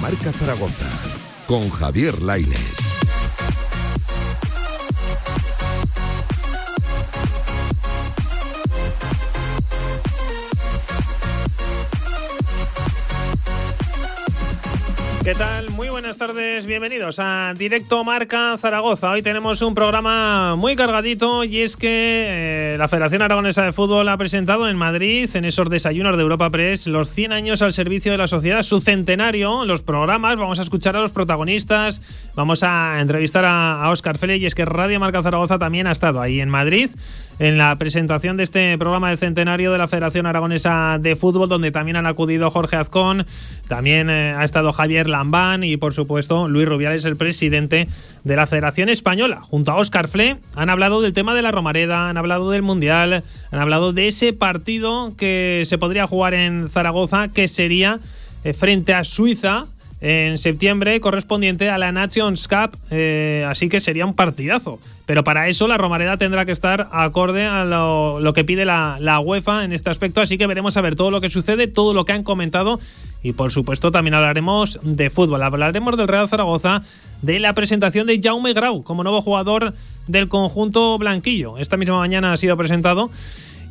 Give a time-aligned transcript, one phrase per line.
[0.00, 0.86] Marca Zaragoza
[1.46, 2.58] con Javier Lainez.
[15.22, 15.73] ¿Qué tal?
[16.62, 19.10] Bienvenidos a Directo Marca Zaragoza.
[19.10, 24.08] Hoy tenemos un programa muy cargadito y es que eh, la Federación Aragonesa de Fútbol
[24.08, 28.12] ha presentado en Madrid, en esos desayunos de Europa Press, los 100 años al servicio
[28.12, 32.00] de la sociedad, su centenario, los programas, vamos a escuchar a los protagonistas,
[32.36, 36.20] vamos a entrevistar a, Óscar Fele y es que Radio Marca Zaragoza también ha estado
[36.20, 36.88] ahí en Madrid
[37.40, 41.72] en la presentación de este programa del centenario de la Federación Aragonesa de Fútbol, donde
[41.72, 43.26] también han acudido Jorge Azcón,
[43.66, 47.88] también eh, ha estado Javier Lambán y, por supuesto, Luis Rubiales, el presidente
[48.24, 49.40] de la Federación Española.
[49.40, 53.24] Junto a Óscar Fle, han hablado del tema de la Romareda, han hablado del Mundial,
[53.50, 58.00] han hablado de ese partido que se podría jugar en Zaragoza, que sería
[58.44, 59.66] eh, frente a Suiza
[60.06, 64.78] en septiembre correspondiente a la Nations Cup, eh, así que sería un partidazo.
[65.06, 69.18] Pero para eso la Romareda tendrá que estar acorde a lo, que pide la, la,
[69.18, 72.04] UEFA en este aspecto, así que veremos a ver todo lo que sucede, todo lo
[72.04, 72.78] que han comentado
[73.22, 76.82] y por supuesto también hablaremos de fútbol, hablaremos del Real Zaragoza,
[77.22, 79.72] de la presentación de Jaume Grau como nuevo jugador
[80.06, 81.56] del conjunto blanquillo.
[81.56, 83.10] Esta misma mañana ha sido presentado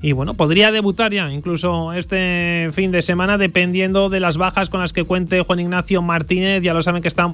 [0.03, 4.81] y bueno, podría debutar ya incluso este fin de semana dependiendo de las bajas con
[4.81, 6.61] las que cuente Juan Ignacio Martínez.
[6.61, 7.33] Ya lo saben que está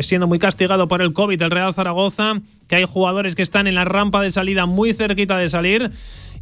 [0.00, 2.34] siendo muy castigado por el COVID el Real Zaragoza,
[2.68, 5.90] que hay jugadores que están en la rampa de salida muy cerquita de salir.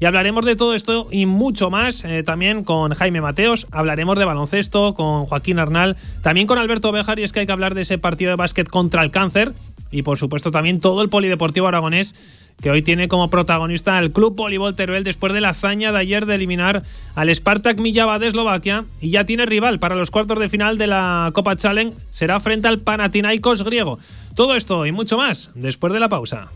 [0.01, 3.69] Y hablaremos de todo esto y mucho más eh, también con Jaime Mateos.
[3.71, 5.97] Hablaremos de baloncesto con Joaquín Arnal.
[6.25, 7.21] También con Alberto Bejar.
[7.21, 9.53] Y es que hay que hablar de ese partido de básquet contra el cáncer.
[9.93, 12.17] Y por supuesto también todo el polideportivo aragonés
[12.61, 16.27] que hoy tiene como protagonista al Club Voleibol Teruel después de la hazaña de ayer
[16.27, 16.83] de eliminar
[17.15, 20.89] al Spartak Millava de Eslovaquia y ya tiene rival para los cuartos de final de
[20.89, 23.99] la Copa Challenge, será frente al Panathinaikos griego.
[24.35, 26.49] Todo esto y mucho más después de la pausa.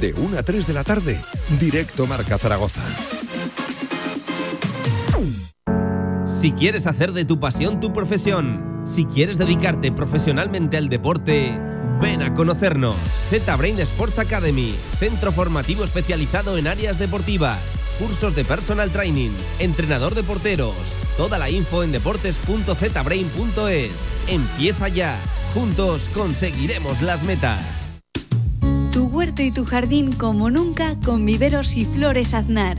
[0.00, 1.20] De 1 a 3 de la tarde,
[1.58, 2.82] directo Marca Zaragoza.
[6.24, 11.60] Si quieres hacer de tu pasión tu profesión, si quieres dedicarte profesionalmente al deporte,
[12.00, 12.96] Ven a conocernos.
[13.28, 17.58] Z-Brain Sports Academy, centro formativo especializado en áreas deportivas,
[17.98, 20.74] cursos de personal training, entrenador de porteros.
[21.16, 23.90] Toda la info en deportes.zbrain.es.
[24.28, 25.18] Empieza ya.
[25.52, 27.60] Juntos conseguiremos las metas.
[28.92, 32.78] Tu huerto y tu jardín como nunca con viveros y flores aznar.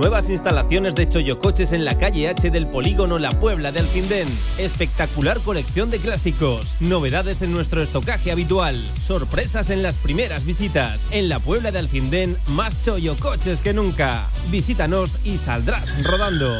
[0.00, 4.26] Nuevas instalaciones de Choyocoches en la calle H del polígono La Puebla de Alcindén.
[4.56, 6.76] Espectacular colección de clásicos.
[6.80, 8.82] Novedades en nuestro estocaje habitual.
[9.02, 11.02] Sorpresas en las primeras visitas.
[11.10, 14.26] En la Puebla de Alcindén, más Choyocoches que nunca.
[14.50, 16.50] Visítanos y saldrás rodando.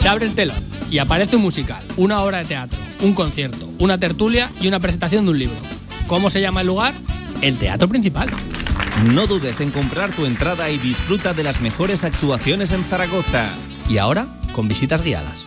[0.00, 0.58] Se abre el telón
[0.90, 5.24] y aparece un musical, una obra de teatro, un concierto, una tertulia y una presentación
[5.24, 5.60] de un libro.
[6.08, 6.94] ¿Cómo se llama el lugar?
[7.42, 8.28] El Teatro Principal.
[9.02, 13.50] No dudes en comprar tu entrada y disfruta de las mejores actuaciones en Zaragoza.
[13.88, 15.46] Y ahora, con visitas guiadas.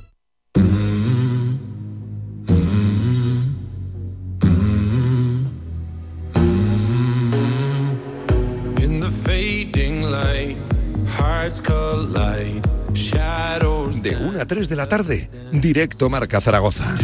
[14.41, 16.97] A 3 de la tarde, directo Marca Zaragoza.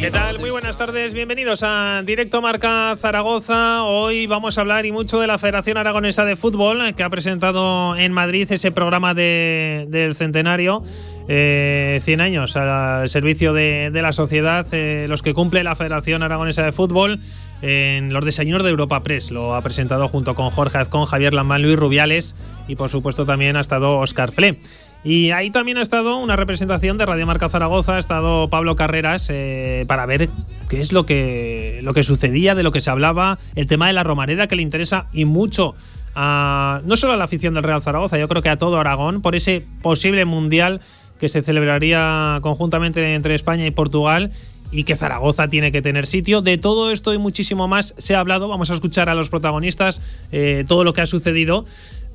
[0.00, 0.39] ¿Qué tal?
[0.70, 3.82] Buenas tardes, bienvenidos a Directo Marca Zaragoza.
[3.82, 7.96] Hoy vamos a hablar y mucho de la Federación Aragonesa de Fútbol, que ha presentado
[7.96, 10.84] en Madrid ese programa del centenario.
[11.26, 16.62] Eh, 100 años al servicio de, la sociedad, eh, los que cumple la Federación Aragonesa
[16.62, 17.18] de Fútbol
[17.62, 19.32] en los desayunos de Europa Press.
[19.32, 22.36] Lo ha presentado junto con Jorge Azcón, Javier Lambán, Luis Rubiales
[22.68, 24.56] y por supuesto también ha estado Oscar Fle.
[25.02, 29.28] Y ahí también ha estado una representación de Radio Marca Zaragoza, ha estado Pablo Carreras
[29.30, 30.28] eh, para ver
[30.70, 33.92] qué es lo que, lo que sucedía, de lo que se hablaba, el tema de
[33.92, 35.74] la Romareda que le interesa y mucho
[36.14, 39.20] a, no solo a la afición del Real Zaragoza, yo creo que a todo Aragón,
[39.20, 40.80] por ese posible mundial
[41.18, 44.30] que se celebraría conjuntamente entre España y Portugal
[44.70, 46.40] y que Zaragoza tiene que tener sitio.
[46.40, 48.48] De todo esto y muchísimo más se ha hablado.
[48.48, 50.00] Vamos a escuchar a los protagonistas
[50.30, 51.66] eh, todo lo que ha sucedido.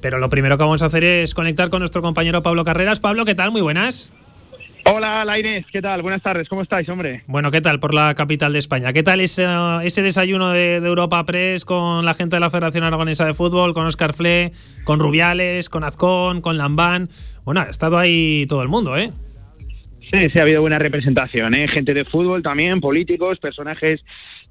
[0.02, 3.02] Pero lo primero que vamos a hacer es conectar con nuestro compañero Pablo Carreras.
[3.02, 3.52] Pablo, ¿qué tal?
[3.52, 4.14] Muy buenas.
[4.88, 6.04] Hola, Lainez, ¿qué tal?
[6.04, 7.24] Buenas tardes, ¿cómo estáis, hombre?
[7.26, 8.94] Bueno, ¿qué tal por la capital de España?
[8.94, 9.44] ¿Qué tal ese,
[9.82, 13.88] ese desayuno de, Europa Press con la gente de la Federación Aragonesa de Fútbol, con
[13.88, 14.52] Oscar Fle,
[14.84, 17.10] con Rubiales, con Azcón, con Lambán?
[17.46, 19.12] Bueno, ha estado ahí todo el mundo, ¿eh?
[20.14, 21.68] Sí, sí, ha habido buena representación, ¿eh?
[21.68, 24.02] Gente de fútbol también, políticos, personajes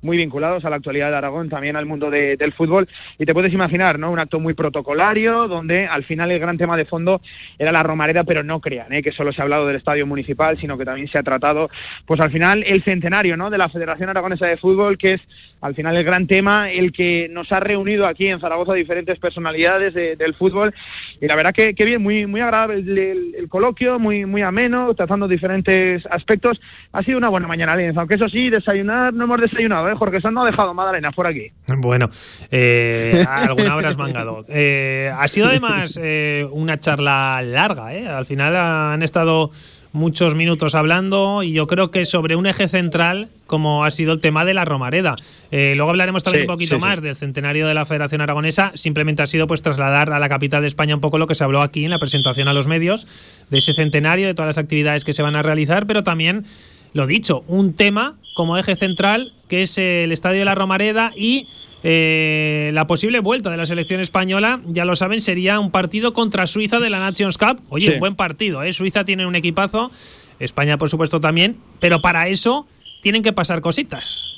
[0.04, 2.88] muy vinculados a la actualidad de Aragón, también al mundo del fútbol.
[3.18, 4.12] Y te puedes imaginar, ¿no?
[4.12, 7.20] Un acto muy protocolario, donde al final el gran tema de fondo
[7.58, 9.02] era la Romareda, pero no crean ¿eh?
[9.02, 11.70] que solo se ha hablado del estadio municipal, sino que también se ha tratado,
[12.06, 13.50] pues al final, el centenario, ¿no?
[13.50, 15.20] De la Federación Aragonesa de Fútbol, que es
[15.64, 19.94] al final el gran tema, el que nos ha reunido aquí en Zaragoza diferentes personalidades
[19.94, 20.75] del fútbol.
[21.22, 25.26] Y la verdad que, que bien, muy, muy agradable el, coloquio, muy, muy ameno, tratando
[25.26, 26.61] diferentes aspectos.
[26.93, 29.94] Ha sido una buena mañana, aunque eso sí, desayunar no hemos desayunado, ¿eh?
[29.96, 31.50] Jorge Sanz no ha dejado Madalena por aquí.
[31.78, 32.10] Bueno,
[32.50, 34.44] eh, alguna habrás mangado.
[34.49, 38.06] Eh, ha sido además eh, una charla larga, ¿eh?
[38.06, 39.50] Al final han estado
[39.94, 44.20] muchos minutos hablando y yo creo que sobre un eje central como ha sido el
[44.20, 45.14] tema de la Romareda.
[45.50, 48.73] luego hablaremos también un poquito más del centenario de la Federación Aragonesa.
[48.75, 51.44] Simplemente ha sido pues trasladar a la capital de España un poco lo que se
[51.44, 53.06] habló aquí en la presentación a los medios
[53.50, 56.44] de ese centenario, de todas las actividades que se van a realizar, pero también
[56.93, 61.46] lo dicho, un tema como eje central, que es el Estadio de la Romareda y
[61.86, 66.46] eh, la posible vuelta de la selección española, ya lo saben, sería un partido contra
[66.46, 67.60] Suiza de la Nations Cup.
[67.69, 68.72] Oye, un buen partido, ¿eh?
[68.72, 69.92] Suiza tiene un equipazo,
[70.38, 72.66] España por supuesto también, pero para eso
[73.02, 74.31] tienen que pasar cositas.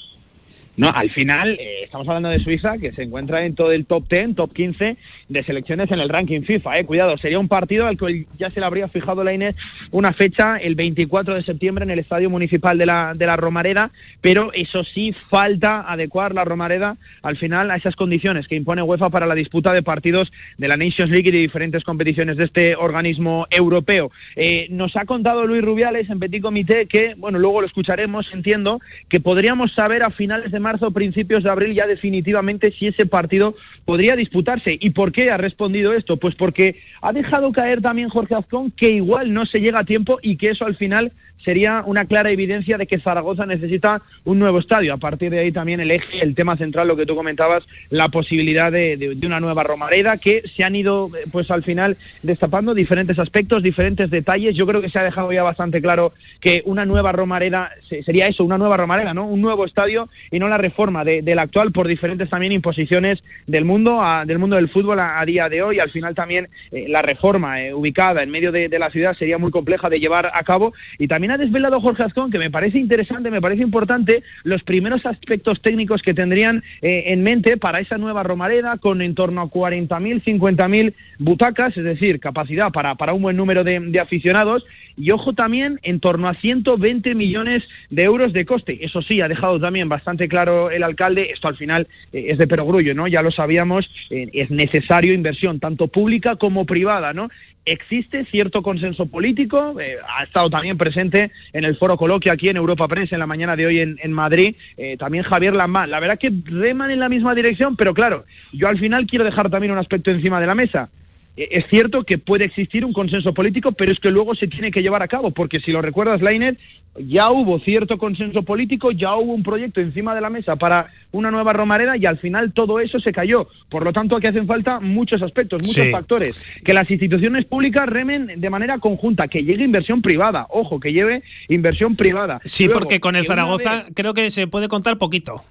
[0.77, 4.07] No, al final eh, estamos hablando de Suiza, que se encuentra en todo el top
[4.11, 4.97] 10, top 15
[5.29, 6.79] de selecciones en el ranking FIFA.
[6.79, 6.85] Eh.
[6.85, 9.57] Cuidado, sería un partido al que ya se le habría fijado la Inés
[9.91, 13.91] una fecha el 24 de septiembre en el Estadio Municipal de la, de la Romareda,
[14.21, 19.09] pero eso sí, falta adecuar la Romareda al final a esas condiciones que impone UEFA
[19.09, 22.77] para la disputa de partidos de la Nations League y de diferentes competiciones de este
[22.77, 24.11] organismo europeo.
[24.35, 28.81] Eh, nos ha contado Luis Rubiales en Petit Comité que, bueno, luego lo escucharemos, entiendo,
[29.09, 33.55] que podríamos saber a finales de marzo, principios de abril, ya definitivamente si ese partido
[33.85, 34.77] podría disputarse.
[34.81, 36.17] ¿Y por qué ha respondido esto?
[36.17, 40.19] Pues porque ha dejado caer también Jorge Azcón que igual no se llega a tiempo
[40.23, 41.13] y que eso al final
[41.47, 44.93] sería una clara evidencia de que Zaragoza necesita un nuevo estadio.
[44.93, 48.09] A partir de ahí también el eje, el tema central, lo que tú comentabas, la
[48.09, 53.63] posibilidad de, una nueva Romareda, que se han ido, pues al final, destapando diferentes aspectos,
[53.63, 54.57] diferentes detalles.
[54.57, 57.71] Yo creo que se ha dejado ya bastante claro que una nueva Romareda
[58.05, 59.27] sería eso, una nueva Romareda, ¿no?
[59.27, 64.03] Un nuevo estadio y no la reforma del actual por diferentes también imposiciones del mundo,
[64.27, 65.79] del mundo del fútbol a, día de hoy.
[65.79, 69.39] Al final también eh, la reforma eh, ubicada en medio de, de la ciudad sería
[69.39, 72.79] muy compleja de llevar a cabo y también ha desvelado Jorge Azcón, que me parece
[72.79, 77.99] interesante, me parece importante, los primeros aspectos técnicos que tendrían eh, en mente para esa
[77.99, 83.23] nueva Romareda, con en torno a 40.000, 50.000 butacas, es decir, capacidad para, para un
[83.23, 84.65] buen número de, aficionados,
[84.97, 88.85] y ojo también, en torno a 120 millones de euros de coste.
[88.85, 92.47] Eso sí, ha dejado también bastante claro el alcalde, esto al final eh, es de
[92.47, 93.07] perogrullo, ¿no?
[93.07, 97.29] Ya lo sabíamos, eh, es necesario inversión, tanto pública como privada, ¿no?
[97.67, 102.57] Existe cierto consenso político, eh, ha estado también presente en el foro coloquio aquí en
[102.57, 105.91] Europa Press en la mañana de hoy en, Madrid, eh, también Javier Lambán.
[105.91, 109.51] La verdad que reman en la misma dirección, pero claro, yo al final quiero dejar
[109.51, 110.89] también un aspecto encima de la mesa.
[111.37, 114.71] Eh, es cierto que puede existir un consenso político, pero es que luego se tiene
[114.71, 116.57] que llevar a cabo, porque si lo recuerdas, Lainer,
[116.99, 121.31] ya hubo cierto consenso político, ya hubo un proyecto encima de la mesa para una
[121.31, 123.49] nueva Romareda y al final todo eso se cayó.
[123.69, 126.45] Por lo tanto, aquí hacen falta muchos aspectos, muchos factores.
[126.65, 131.23] Que las instituciones públicas remen de manera conjunta, que llegue inversión privada, ojo, que lleve
[131.49, 132.41] inversión privada.
[132.45, 135.43] Sí, porque con el Zaragoza creo que se puede contar poquito.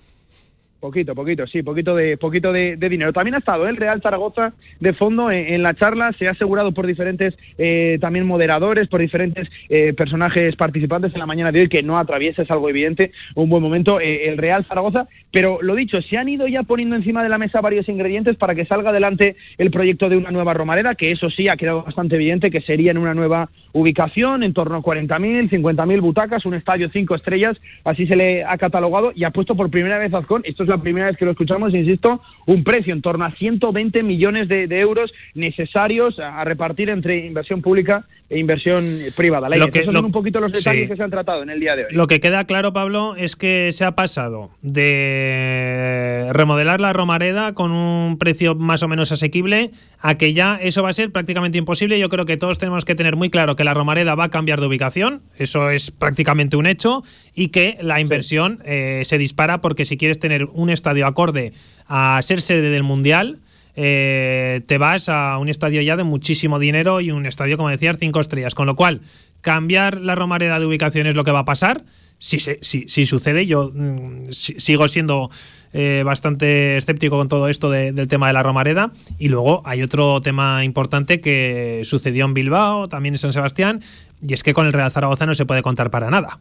[0.80, 3.12] Poquito, poquito, sí, poquito de poquito de, dinero.
[3.14, 3.70] También ha estado ¿eh?
[3.70, 8.28] el Real Zaragoza de fondo en, la charla, se ha asegurado por diferentes eh, también
[8.28, 12.52] moderadores, por diferentes eh, personajes participantes en la mañana de hoy que no atraviesa, es
[12.52, 16.64] algo evidente, un buen momento el Real Zaragoza, pero lo dicho, se han ido ya
[16.64, 20.32] poniendo encima de la mesa varios ingredientes para que salga adelante el proyecto de una
[20.32, 24.44] nueva Romareda, que eso sí ha quedado bastante evidente que sería en una nueva ubicación,
[24.44, 29.12] en torno a 40.000, 50.000 butacas, un estadio cinco estrellas, así se le ha catalogado
[29.16, 31.74] y ha puesto por primera vez Azcón, esto es la primera vez que lo escuchamos,
[31.74, 37.62] insisto, un precio en torno a 120 millones de, euros necesarios a, repartir entre inversión
[37.62, 39.50] pública inversión privada.
[39.50, 41.76] lo que, Esos son un poquito los detalles que se han tratado en el día
[41.76, 41.94] de hoy.
[41.94, 47.72] Lo que queda claro, Pablo, es que se ha pasado de remodelar la Romareda con
[47.72, 52.00] un precio más o menos asequible a que ya eso va a ser prácticamente imposible.
[52.00, 54.60] Yo creo que todos tenemos que tener muy claro que la Romareda va a cambiar
[54.60, 57.04] de ubicación, eso es prácticamente un hecho,
[57.36, 61.54] y que la inversión eh, se dispara porque si quieres tener un estadio acorde
[61.88, 63.40] a ser sede del Mundial,
[63.76, 67.98] eh, te vas a un estadio ya de muchísimo dinero y un estadio, como decías,
[68.00, 68.56] cinco estrellas.
[68.56, 69.02] Con lo cual,
[69.42, 71.84] cambiar la Romareda de ubicación es lo que va a pasar.
[72.18, 75.30] Si, si, sucede, yo mm, sigo siendo
[75.74, 78.94] eh, bastante escéptico con todo esto del tema de la Romareda.
[79.20, 83.82] Y luego hay otro tema importante que sucedió en Bilbao, también en San Sebastián,
[84.22, 86.40] y es que con el Real Zaragoza no se puede contar para nada.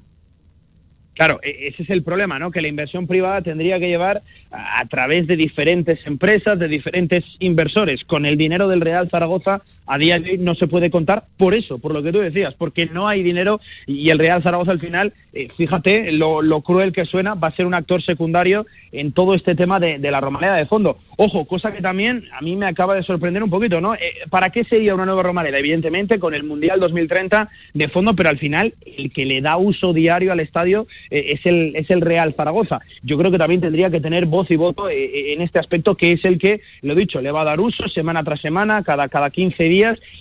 [1.15, 2.51] Claro, e-, ese es el problema, ¿no?
[2.51, 8.05] Que la inversión privada tendría que llevar a través de diferentes empresas, de diferentes inversores.
[8.05, 11.55] Con el dinero del Real Zaragoza a día de hoy no se puede contar por
[11.55, 14.81] eso, por lo que tú decías, porque no hay dinero y el Real Zaragoza al
[14.81, 19.35] final, eh, fíjate lo, cruel que suena, va a ser un actor secundario en todo
[19.35, 20.99] este tema de, la Romareda de fondo.
[21.17, 23.95] Ojo, cosa que también a mí me acaba de sorprender un poquito, ¿no?
[23.95, 25.59] Eh, ¿Para qué sería una nueva Romareda?
[25.59, 29.93] Evidentemente con el Mundial 2030 de fondo, pero al final el que le da uso
[29.93, 32.81] diario al estadio eh, es, el, es el Real Zaragoza.
[33.03, 36.25] Yo creo que también tendría que tener voz y voto en este aspecto, que es
[36.25, 39.65] el que, lo dicho, le va a dar uso semana tras semana, cada, cada 15
[39.65, 39.74] días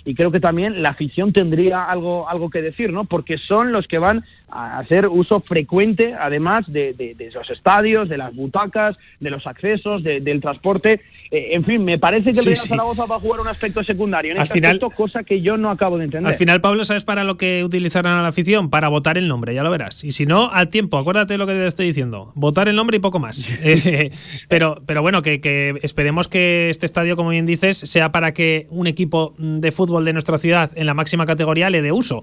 [0.04, 3.04] y creo que también la afición tendría algo, algo que decir, ¿no?
[3.04, 8.34] Porque son los que van a hacer uso frecuente, además de, los estadios, de las
[8.34, 11.00] butacas, de los accesos, del transporte.
[11.34, 14.30] Eh, en fin, me parece que el Real Zaragoza va a jugar un aspecto secundario
[14.30, 16.32] en este aspecto, cosa que yo no acabo de entender.
[16.32, 18.70] Al final, Pablo, ¿sabes para lo que utilizarán a la afición?
[18.70, 20.04] Para votar el nombre, ya lo verás.
[20.04, 22.30] Y si no, al tiempo, acuérdate de lo que te estoy diciendo.
[22.36, 23.48] Votar el nombre y poco más.
[23.66, 24.10] Eh,
[24.48, 28.66] pero, pero bueno, que, que esperemos que este estadio, como bien dices, sea para que
[28.68, 32.22] un equipo de fútbol de nuestra ciudad en la máxima categoría le dé uso.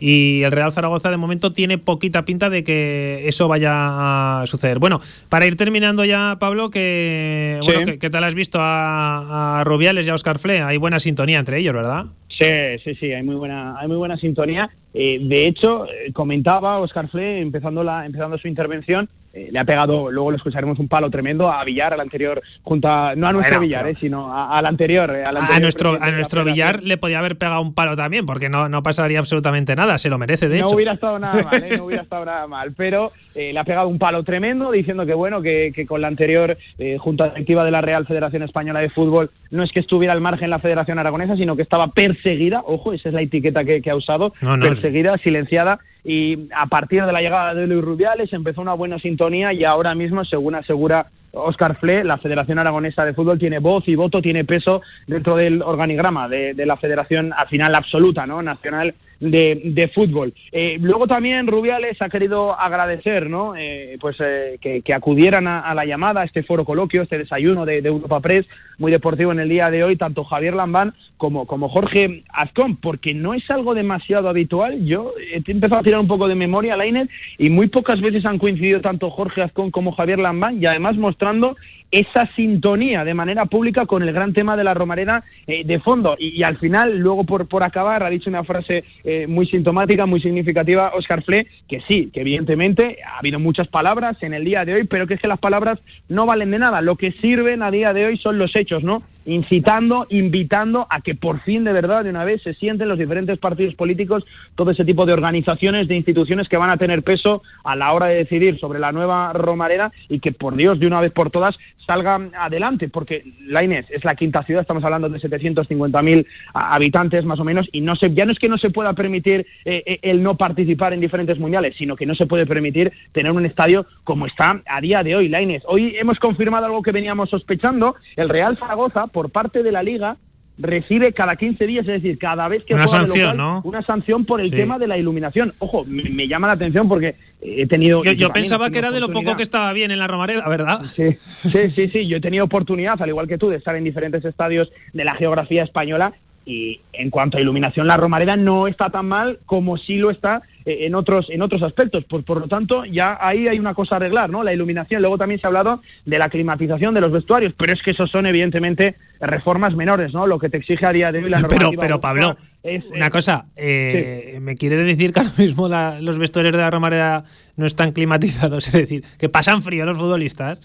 [0.00, 4.78] Y el Real Zaragoza de momento tiene poquita pinta de que eso vaya a suceder.
[4.78, 10.10] Bueno, para ir terminando ya, Pablo, que bueno, ¿qué, tal has visto a, Rubiales y
[10.10, 10.62] a Oscar Fle?
[10.62, 12.06] Hay buena sintonía entre ellos, ¿verdad?
[12.28, 12.46] Sí,
[12.84, 14.70] sí, sí, hay muy buena, hay muy buena sintonía.
[14.94, 19.64] Eh, de hecho, eh, comentaba Oscar Fle, empezando, la, empezando su intervención, eh, le ha
[19.64, 23.32] pegado, luego lo escucharemos, un palo tremendo a Villar, al anterior, junto a, no a
[23.32, 27.60] nuestro Villar, eh, sino al anterior, a, nuestro, a nuestro Villar le podía haber pegado
[27.60, 30.74] un palo también, porque no, no pasaría absolutamente nada, se lo merece, de no hecho.
[30.74, 34.24] Hubiera estado nada mal, no hubiera estado nada mal, pero le ha pegado un palo
[34.24, 36.58] tremendo diciendo que, bueno, que, que con la anterior
[36.98, 40.50] Junta Directiva de la Real Federación Española de Fútbol no es que estuviera al margen
[40.50, 44.32] la Federación Aragonesa, sino que estaba perseguida, ojo, esa es la etiqueta que, ha usado,
[44.60, 49.52] perseguida, silenciada y a partir de la llegada de Luis Rubiales empezó una buena sintonía
[49.52, 53.94] y ahora mismo, según asegura Oscar Fle, la Federación Aragonesa de Fútbol tiene voz y
[53.94, 58.42] voto, tiene peso dentro del organigrama de, de la Federación al final absoluta, ¿no?
[58.42, 60.32] Nacional de, fútbol.
[60.50, 63.54] Eh, luego también Rubiales ha querido agradecer ¿no?
[63.56, 67.78] Eh, pues, eh, que, acudieran a, la llamada, a este foro coloquio, este desayuno de,
[67.78, 68.46] Europa Press,
[68.78, 73.14] muy deportivo en el día de hoy, tanto Javier Lambán como, como Jorge Azcón, porque
[73.14, 74.84] no es algo demasiado habitual.
[74.86, 77.08] Yo he empezado a tirar un poco de memoria Lainez
[77.38, 81.56] y muy pocas veces han coincidido tanto Jorge Azcón como Javier Lambán y además mostrando
[81.90, 86.16] esa sintonía de manera pública con el gran tema de la Romareda eh, de fondo.
[86.18, 90.20] Y, al final, luego por, por acabar, ha dicho una frase eh, muy sintomática, muy
[90.20, 94.74] significativa, Oscar Fle, que sí, que evidentemente ha habido muchas palabras en el día de
[94.74, 95.78] hoy, pero que es que las palabras
[96.08, 96.80] no valen de nada.
[96.80, 99.02] Lo que sirven a día de hoy son los hechos, ¿no?
[99.26, 103.38] incitando, invitando a que por fin de verdad de una vez se sienten los diferentes
[103.38, 107.76] partidos políticos, todo ese tipo de organizaciones, de instituciones que van a tener peso a
[107.76, 111.12] la hora de decidir sobre la nueva Romareda y que por Dios de una vez
[111.12, 111.56] por todas
[111.86, 117.40] salgan adelante, porque la Inés es la quinta ciudad, estamos hablando de 750.000 habitantes más
[117.40, 119.98] o menos, y no se, ya no es que no se pueda permitir eh, eh,
[120.02, 123.86] el no participar en diferentes mundiales, sino que no se puede permitir tener un estadio
[124.04, 125.62] como está a día de hoy, la Inés.
[125.66, 130.16] Hoy hemos confirmado algo que veníamos sospechando, el Real Zaragoza, por parte de la liga
[130.60, 133.60] recibe cada 15 días, es decir, cada vez que una sanción, ¿no?
[133.64, 135.52] una sanción por el tema de la iluminación.
[135.58, 138.04] Ojo, me, llama la atención porque he tenido...
[138.04, 140.82] Yo, pensaba que era de lo poco que estaba bien en la Romareda, ¿verdad?
[140.84, 143.84] Sí, sí, sí, sí, yo he tenido oportunidad, al igual que tú, de estar en
[143.84, 146.12] diferentes estadios de la geografía española
[146.46, 150.42] y en cuanto a iluminación la Romareda no está tan mal como sí lo está
[150.64, 152.04] en otros en otros aspectos.
[152.04, 155.02] Por, por lo tanto ya ahí hay una cosa a arreglar no la iluminación.
[155.02, 158.06] Luego también se ha hablado de la climatización de los vestuarios pero es que eso
[158.06, 161.70] son evidentemente reformas menores no lo que te exige a día de hoy la normativa
[161.70, 166.52] pero pero Pablo es, una cosa eh, me quiere decir que ahora mismo los vestuarios
[166.52, 167.24] de la Romareda
[167.56, 170.60] no están climatizados es decir que pasan frío los futbolistas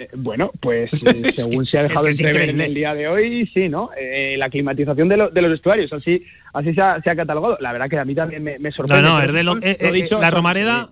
[0.00, 3.06] Eh, bueno, pues eh, según se ha dejado es que entrever en el día de
[3.08, 3.90] hoy, sí, ¿no?
[4.00, 7.58] Eh, la climatización de, lo- de los vestuarios, así, así se ha, se ha catalogado.
[7.60, 9.08] La verdad que a mí también me, me No, sorprende.
[9.08, 10.90] no, pero es de lo- lo eh, dicho, la Romareda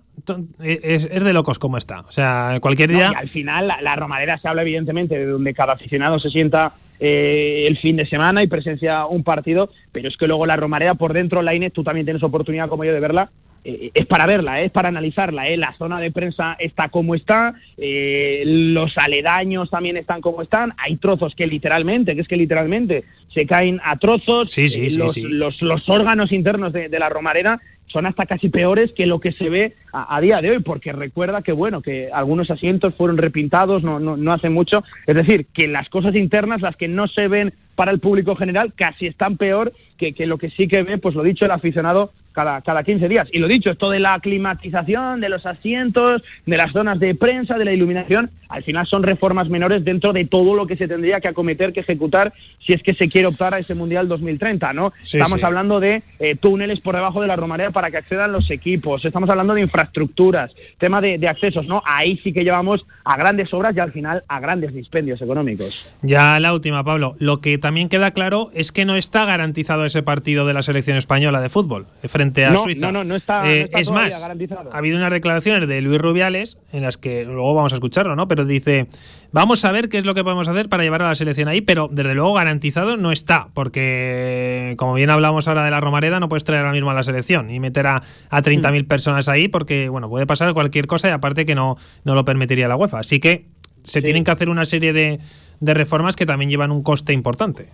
[0.59, 2.01] es, es de locos como está.
[2.01, 3.11] O sea, cualquier No, día.
[3.15, 7.63] al final la, la Romareda se habla evidentemente de donde cada aficionado se sienta eh,
[7.67, 11.13] el fin de semana y presencia un partido, pero es que luego la Romareda por
[11.13, 13.31] dentro, la Inés, tú también tienes oportunidad como yo de verla.
[13.63, 15.45] Eh, es para verla, eh, es para analizarla.
[15.45, 15.57] eh.
[15.57, 20.73] La zona de prensa está como está, eh, los aledaños también están como están.
[20.77, 24.51] Hay trozos que literalmente, que es que literalmente se caen a trozos.
[24.51, 25.21] Sí, sí, Eh, sí, los, sí.
[25.23, 29.31] Los, los órganos internos de, de la Romareda son hasta casi peores que lo que
[29.31, 33.17] se ve a, a día de hoy, porque recuerda que bueno, que algunos asientos fueron
[33.17, 37.07] repintados no, no, no hace mucho, es decir, que las cosas internas, las que no
[37.07, 40.83] se ven para el público general, casi están peor que, que lo que sí que
[40.83, 43.27] ve, pues lo dicho, el aficionado cada, cada 15 días.
[43.33, 47.57] Y lo dicho, esto de la climatización, de los asientos, de las zonas de prensa,
[47.57, 51.19] de la iluminación, al final son reformas menores dentro de todo lo que se tendría
[51.19, 52.31] que acometer, que ejecutar,
[52.65, 54.93] si es que se quiere optar a ese Mundial 2030, ¿no?
[55.03, 55.45] Sí, Estamos sí.
[55.45, 59.29] hablando de eh, túneles por debajo de la Romareda para que accedan los equipos, estamos
[59.29, 61.83] hablando de infraestructuras, tema de, de accesos, ¿no?
[61.85, 65.93] Ahí sí que llevamos a grandes obras y al final a grandes dispendios económicos.
[66.01, 67.15] Ya la última, Pablo.
[67.19, 70.97] Lo que también queda claro es que no está garantizado ese partido de la selección
[70.97, 71.87] española de fútbol
[72.33, 72.87] frente a No, Suiza.
[72.87, 74.73] no, no, no está- no Eh, está es más, garantizado.
[74.73, 78.27] ha habido unas declaraciones de Luis Rubiales en las que luego vamos a escucharlo, ¿no?
[78.27, 78.87] Pero dice,
[79.31, 81.61] vamos a ver qué es lo que podemos hacer para llevar a la selección ahí,
[81.61, 86.29] pero desde luego garantizado no está, porque como bien hablamos ahora de la Romareda, no
[86.29, 89.89] puedes traer ahora mismo a la selección y meter a, a 30.000 personas ahí porque,
[89.89, 92.99] bueno, puede pasar cualquier cosa y aparte que no, no lo permitiría la UEFA.
[92.99, 93.45] Así que
[93.83, 95.19] se tienen que hacer una serie de,
[95.59, 97.69] de reformas que también llevan un coste importante.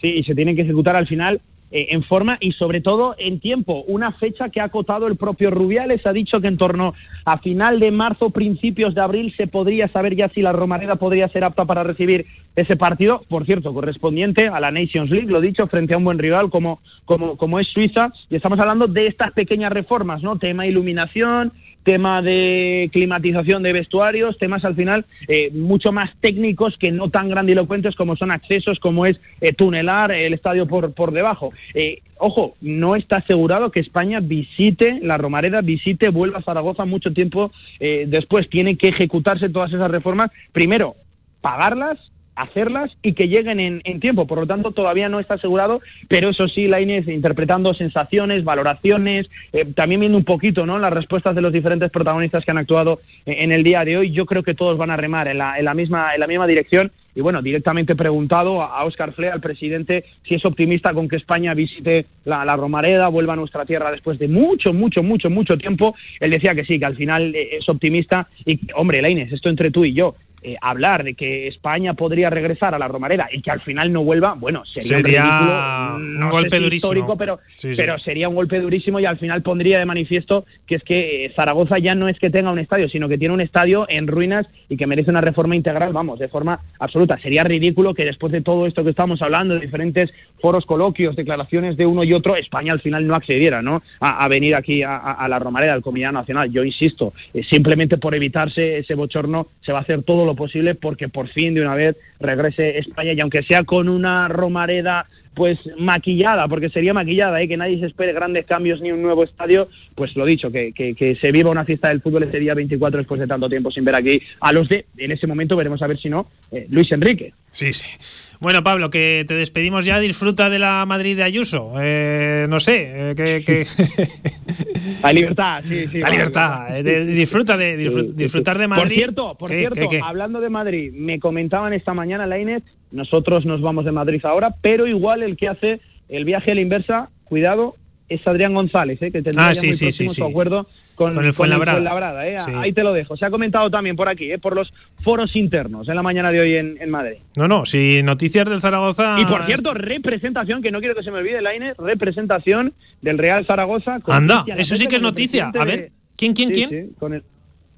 [0.00, 3.40] Sí, y se tienen que ejecutar al final eh, en forma y sobre todo en
[3.40, 3.84] tiempo.
[3.88, 6.94] Una fecha que ha acotado el propio Rubiales ha dicho que en torno
[7.24, 11.28] a final de marzo, principios de abril, se podría saber ya si la Romareda podría
[11.28, 15.66] ser apta para recibir ese partido, por cierto, correspondiente a la Nations League, lo dicho,
[15.66, 18.12] frente a un buen rival como, como, como es Suiza.
[18.30, 20.38] Y estamos hablando de estas pequeñas reformas, ¿no?
[20.38, 21.52] Tema iluminación,
[21.86, 27.28] tema de climatización de vestuarios, temas al final eh, mucho más técnicos que no tan
[27.28, 31.52] grandilocuentes como son accesos, como es eh, tunelar el estadio por, por debajo.
[31.74, 37.12] Eh, ojo, no está asegurado que España visite la Romareda, visite, vuelva a Zaragoza mucho
[37.12, 38.50] tiempo después.
[38.50, 40.32] Tienen que ejecutarse todas esas reformas.
[40.52, 40.96] Primero,
[41.40, 41.98] pagarlas
[42.36, 44.26] hacerlas y que lleguen en, tiempo.
[44.26, 49.28] Por lo tanto, todavía no está asegurado, pero eso sí, la Inés interpretando sensaciones, valoraciones,
[49.52, 50.78] eh, también viendo un poquito ¿no?
[50.78, 54.10] las respuestas de los diferentes protagonistas que han actuado en, en el día de hoy.
[54.12, 56.46] Yo creo que todos van a remar en la, en la, misma, en la misma
[56.46, 56.92] dirección.
[57.16, 61.54] Y bueno, directamente preguntado a, Óscar Flea, al presidente, si es optimista con que España
[61.54, 65.94] visite la, Romareda, vuelva a nuestra tierra después de mucho, mucho, mucho, mucho tiempo.
[66.20, 68.28] Él decía que sí, que al final eh, es optimista.
[68.44, 70.14] Y, hombre, la Inés, esto entre tú y yo,
[70.46, 74.04] eh, hablar de que España podría regresar a la Romareda y que al final no
[74.04, 76.92] vuelva, bueno, sería, sería un, ridículo, no un golpe sé si durísimo.
[76.92, 77.82] histórico, pero, sí, sí.
[77.82, 81.32] pero sería un golpe durísimo y al final pondría de manifiesto que es que eh,
[81.34, 84.46] Zaragoza ya no es que tenga un estadio, sino que tiene un estadio en ruinas
[84.68, 87.18] y que merece una reforma integral, vamos, de forma absoluta.
[87.18, 91.76] Sería ridículo que después de todo esto que estamos hablando, de diferentes foros, coloquios, declaraciones
[91.76, 93.82] de uno y otro, España al final no accediera ¿no?
[94.00, 96.50] A, a venir aquí a, a, la Romareda, al Comunidad Nacional.
[96.52, 100.74] Yo insisto, eh, simplemente por evitarse ese bochorno se va a hacer todo lo posible
[100.74, 105.58] porque por fin de una vez regrese España y aunque sea con una Romareda pues
[105.78, 107.46] maquillada, porque sería maquillada, ¿eh?
[107.46, 111.18] que nadie se espere grandes cambios ni un nuevo estadio, pues lo dicho, que, que,
[111.20, 113.96] se viva una fiesta del fútbol ese día 24 después de tanto tiempo sin ver
[113.96, 117.34] aquí a los de, en ese momento veremos a ver si no, eh, Luis Enrique.
[117.50, 117.98] Sí, sí.
[118.40, 121.72] Bueno, Pablo, que te despedimos ya, disfruta de la Madrid de Ayuso.
[121.80, 123.42] Eh, no sé, eh, que...
[123.44, 123.66] que...
[125.02, 125.98] la libertad, sí, sí.
[126.00, 128.84] La libertad, eh, de, disfruta de, disfr disfrutar de Madrid.
[128.84, 130.00] Por cierto, por ¿Qué, cierto, qué, qué?
[130.02, 134.54] hablando de Madrid, me comentaban esta mañana, la Inés, nosotros nos vamos de Madrid ahora,
[134.60, 137.76] pero igual el que hace el viaje a la inversa, cuidado,
[138.08, 139.10] es Adrián González, ¿eh?
[139.10, 141.78] que tendrá ah, ya sí, muy sí, próximo sí, su acuerdo con, con el Fuenlabrada.
[141.78, 142.38] Fuenlabrada ¿eh?
[142.56, 143.16] Ahí te lo dejo.
[143.16, 144.38] Se ha comentado también por aquí, ¿eh?
[144.38, 147.18] por los foros internos en la mañana de hoy en, en, Madrid.
[147.36, 149.16] No, no, si noticias del Zaragoza.
[149.18, 153.44] Y por cierto, representación, que no quiero que se me olvide, Laine, representación del Real
[153.46, 153.98] Zaragoza.
[154.00, 155.50] Con Anda, Cristian eso sí que es noticia.
[155.58, 156.90] A ver, ¿quién, quién, quién?
[156.98, 157.22] Con el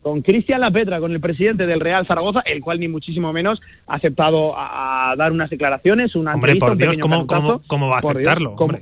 [0.01, 3.97] con Cristian Lapetra, con el presidente del Real Zaragoza, el cual ni muchísimo menos ha
[3.97, 7.99] aceptado a, a dar unas declaraciones, una Hombre, por Dios, ¿cómo, cómo, ¿cómo, va a
[7.99, 8.51] aceptarlo?
[8.51, 8.79] Dios, ¿cómo,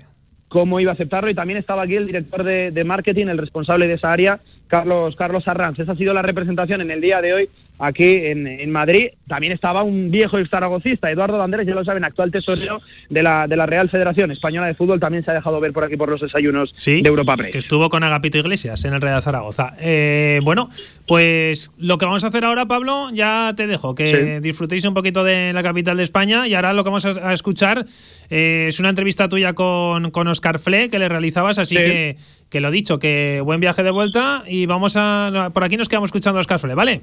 [0.49, 1.31] cómo, iba a aceptarlo?
[1.31, 5.47] Y también estaba aquí el director de, marketing, el responsable de esa área, Carlos, Carlos
[5.49, 5.79] Arranz.
[5.79, 9.09] Esa ha sido la representación en el día de hoy aquí en, Madrid.
[9.29, 13.57] También estaba un viejo zaragocista, Eduardo Danderes, ya lo saben, actual tesorero de la, de
[13.57, 16.21] la Real Federación Española de Fútbol, también se ha dejado ver por aquí por los
[16.21, 17.53] desayunos de Europa Press.
[17.53, 19.73] que estuvo con Agapito Iglesias en el Real Zaragoza.
[19.81, 20.71] Eh, bueno,
[21.07, 25.25] pues lo que vamos a hacer ahora, Pablo, ya te dejo, que disfrutéis un poquito
[25.25, 27.85] de la capital de España y ahora lo que vamos a, escuchar
[28.31, 32.17] eh, es una entrevista tuya con, con Oscar Fle, que le realizabas, así que,
[32.51, 35.51] que lo dicho, que buen viaje de vuelta y vamos a...
[35.53, 37.03] Por aquí nos quedamos escuchando a Oscar Fle, ¿vale?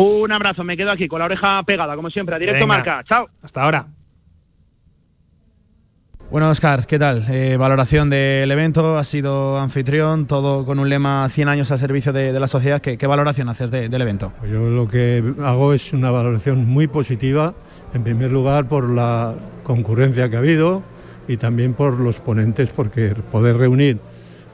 [0.00, 3.02] Un abrazo, me quedo aquí con la oreja pegada, como siempre, a directo marca.
[3.02, 3.28] Chao.
[3.42, 3.86] Hasta ahora.
[6.30, 7.24] Bueno, Oscar, ¿qué tal?
[7.28, 12.12] Eh, valoración del evento, has sido anfitrión, todo con un lema 100 años al servicio
[12.12, 12.80] de, la sociedad.
[12.80, 14.32] ¿Qué, valoración haces del evento?
[14.38, 17.54] Pues yo lo que hago es una valoración muy positiva,
[17.92, 19.34] en primer lugar por la
[19.64, 20.84] concurrencia que ha habido
[21.26, 23.98] y también por los ponentes, porque poder reunir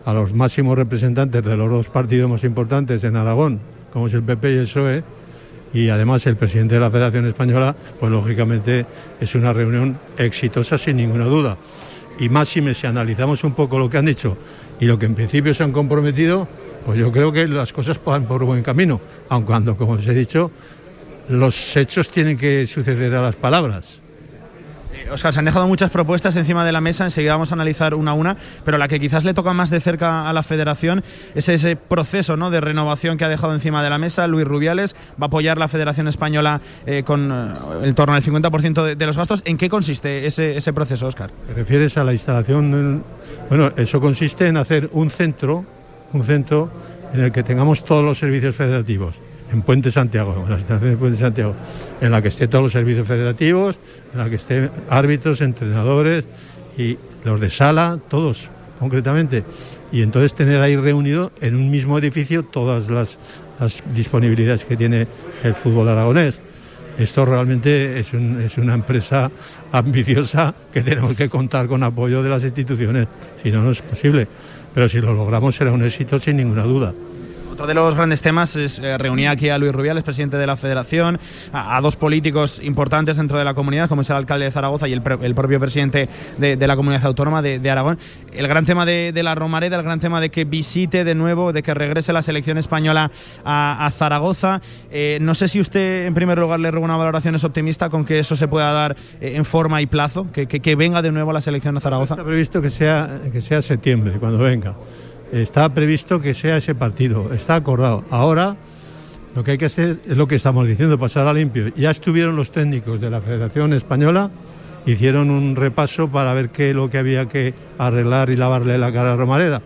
[0.07, 3.61] a los máximos representantes de los dos partidos más importantes en Aragón,
[3.93, 5.05] como es el PP y el PSOE,
[5.75, 8.87] y además el presidente de la Federación Española, pues lógicamente
[9.21, 11.59] es una reunión exitosa sin ninguna duda.
[12.21, 14.39] Y más si, me, si analizamos un poco lo que han dicho
[14.79, 16.47] y lo que en principio se han comprometido,
[16.87, 20.15] pues yo creo que las cosas van por buen camino, aun cuando, como os he
[20.15, 20.53] dicho,
[21.29, 23.99] los hechos tienen que suceder a las palabras.
[25.11, 28.13] Oscar, se han dejado muchas propuestas encima de la mesa, enseguida vamos a analizar una
[28.13, 31.03] a una, pero la que quizás le toca más de cerca a la federación
[31.35, 32.51] es ese proceso ¿no?
[32.51, 34.27] de renovación que ha dejado encima de la mesa.
[34.27, 38.95] Luis Rubiales va a apoyar la Federación Española eh, con eh, el torno al 50%
[38.95, 39.43] de, los gastos.
[39.45, 41.31] ¿En qué consiste ese, proceso, Oscar?
[41.47, 43.03] ¿Te refieres a la instalación?
[43.49, 45.65] Bueno, eso consiste en hacer un centro,
[46.13, 46.71] un centro
[47.13, 49.15] en el que tengamos todos los servicios federativos
[49.53, 51.55] en Puente Santiago, en la instalación de Puente Santiago,
[52.05, 53.79] en la que estén todos los servicios federativos,
[54.13, 56.25] en la que estén árbitros, entrenadores
[56.77, 59.43] y los de sala, todos concretamente.
[59.91, 63.17] Y entonces tener ahí reunido en un mismo edificio todas las,
[63.95, 65.07] disponibilidades que tiene
[65.45, 66.39] el fútbol aragonés.
[66.99, 69.31] Esto realmente es, es, una empresa
[69.73, 73.09] ambiciosa que tenemos que contar con apoyo de las instituciones,
[73.43, 74.29] si no, no es posible.
[74.75, 76.93] Pero si lo logramos será un éxito sin ninguna duda.
[77.55, 80.57] Otro de los grandes temas es eh, reunir aquí a Luis Rubiales, presidente de la
[80.57, 81.21] Federación,
[81.53, 84.93] a, dos políticos importantes dentro de la comunidad, como es el alcalde de Zaragoza y
[84.93, 87.97] el, propio presidente de, la comunidad autónoma de, Aragón.
[88.33, 91.63] El gran tema de, la Romareda, el gran tema de que visite de nuevo, de
[91.63, 93.13] que regrese la selección española
[93.45, 94.61] a, Zaragoza.
[94.91, 98.05] Eh, no sé si usted, en primer lugar, le ruega una valoración es optimista con
[98.05, 101.33] que eso se pueda dar eh, en forma y plazo, que, que, venga de nuevo
[101.33, 102.15] la selección a Zaragoza.
[102.15, 104.75] Está previsto que sea, que sea septiembre, cuando venga.
[105.35, 108.05] Está previsto que sea ese partido, está acordado.
[108.09, 108.55] Ahora
[109.35, 111.75] lo que hay que hacer es lo que estamos diciendo, pasar a limpio.
[111.75, 114.31] Ya estuvieron los técnicos de la Federación Española,
[114.87, 118.93] hicieron un repaso para ver qué es lo que había que arreglar y lavarle la
[118.93, 119.61] cara a Romareda.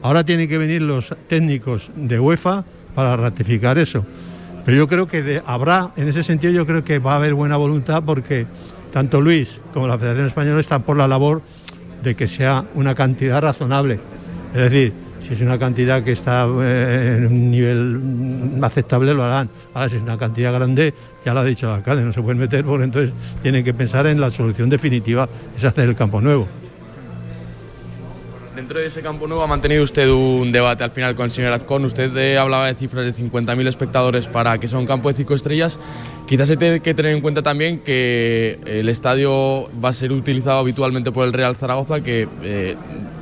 [0.00, 2.64] Ahora tienen que venir los técnicos de UEFA
[2.94, 4.06] para ratificar eso.
[4.64, 7.58] Pero yo creo que habrá, en ese sentido, yo creo que va a haber buena
[7.58, 8.46] voluntad porque
[8.90, 11.42] tanto Luis como la Federación Española están por la labor
[12.02, 14.00] de que sea una cantidad razonable
[14.54, 14.92] es decir,
[15.26, 19.48] si es una cantidad que está eh, en un nivel aceptable, lo harán.
[19.72, 22.38] Ahora, si es una cantidad grande, ya lo ha dicho el alcalde, no se pueden
[22.38, 23.12] meter porque entonces
[23.42, 26.46] tienen que pensar en la solución definitiva, es hacer el campo nuevo.
[28.54, 31.52] Dentro de ese campo nuevo ha mantenido usted un debate al final con el señor
[31.52, 31.84] Azcón.
[31.84, 35.34] Usted eh, hablaba de cifras de 50.000 espectadores para que sea un campo de cinco
[35.34, 35.80] estrellas.
[36.28, 40.60] Quizás se tiene que tener en cuenta también que el estadio va a ser utilizado
[40.60, 42.76] habitualmente por el Real Zaragoza, que eh,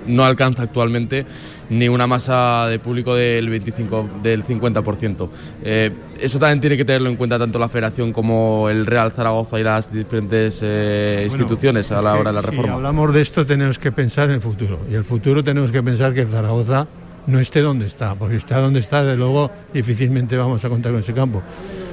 [0.06, 1.24] no alcanza actualmente
[1.70, 5.28] ni una masa de público del 25 del 50%.
[5.62, 9.58] Eh, eso también tiene que tenerlo en cuenta tanto la Federación como el Real Zaragoza
[9.58, 12.68] y las diferentes eh, instituciones a la hora de la reforma.
[12.68, 15.82] Si hablamos de esto tenemos que pensar en el futuro y el futuro tenemos que
[15.82, 16.86] pensar que el Zaragoza
[17.26, 21.00] no esté donde está, porque está donde está, de luego difícilmente vamos a contar con
[21.00, 21.42] ese campo.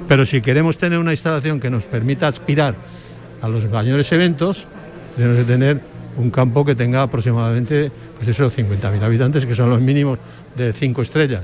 [0.07, 2.75] Pero si queremos tener una instalación que nos permita aspirar
[3.41, 4.65] a los mayores eventos,
[5.15, 5.79] tenemos que tener
[6.17, 10.19] un campo que tenga aproximadamente pues eso, 50.000 habitantes, que son los mínimos
[10.55, 11.43] de cinco estrellas.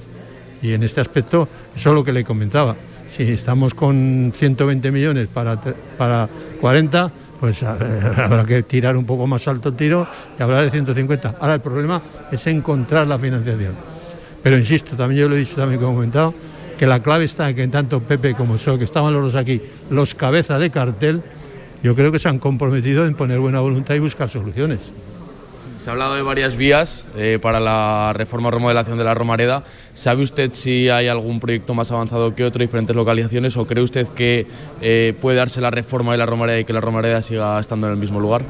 [0.62, 2.75] Y en este aspecto, eso es lo que le comentaba.
[3.15, 5.58] Si estamos con 120 millones para,
[5.97, 6.28] para
[6.60, 11.36] 40, pues habrá que tirar un poco más alto el tiro y hablar de 150.
[11.39, 12.01] Ahora el problema
[12.32, 13.73] es encontrar la financiación.
[14.43, 16.34] Pero insisto, también yo lo he dicho, también como he comentado,
[16.78, 19.62] que la clave está en que tanto Pepe como yo, que estaban los dos aquí,
[19.89, 21.21] los cabezas de cartel,
[21.83, 24.79] yo creo que se han comprometido en poner buena voluntad y buscar soluciones.
[25.79, 29.63] Se ha hablado de varias vías eh, para la reforma o remodelación de la Romareda.
[29.93, 34.07] ¿Sabe usted si hay algún proyecto más avanzado que otro, diferentes localizaciones, o cree usted
[34.07, 34.47] que
[34.81, 37.93] eh, puede darse la reforma de la Romareda y que la Romareda siga estando en
[37.93, 38.41] el mismo lugar?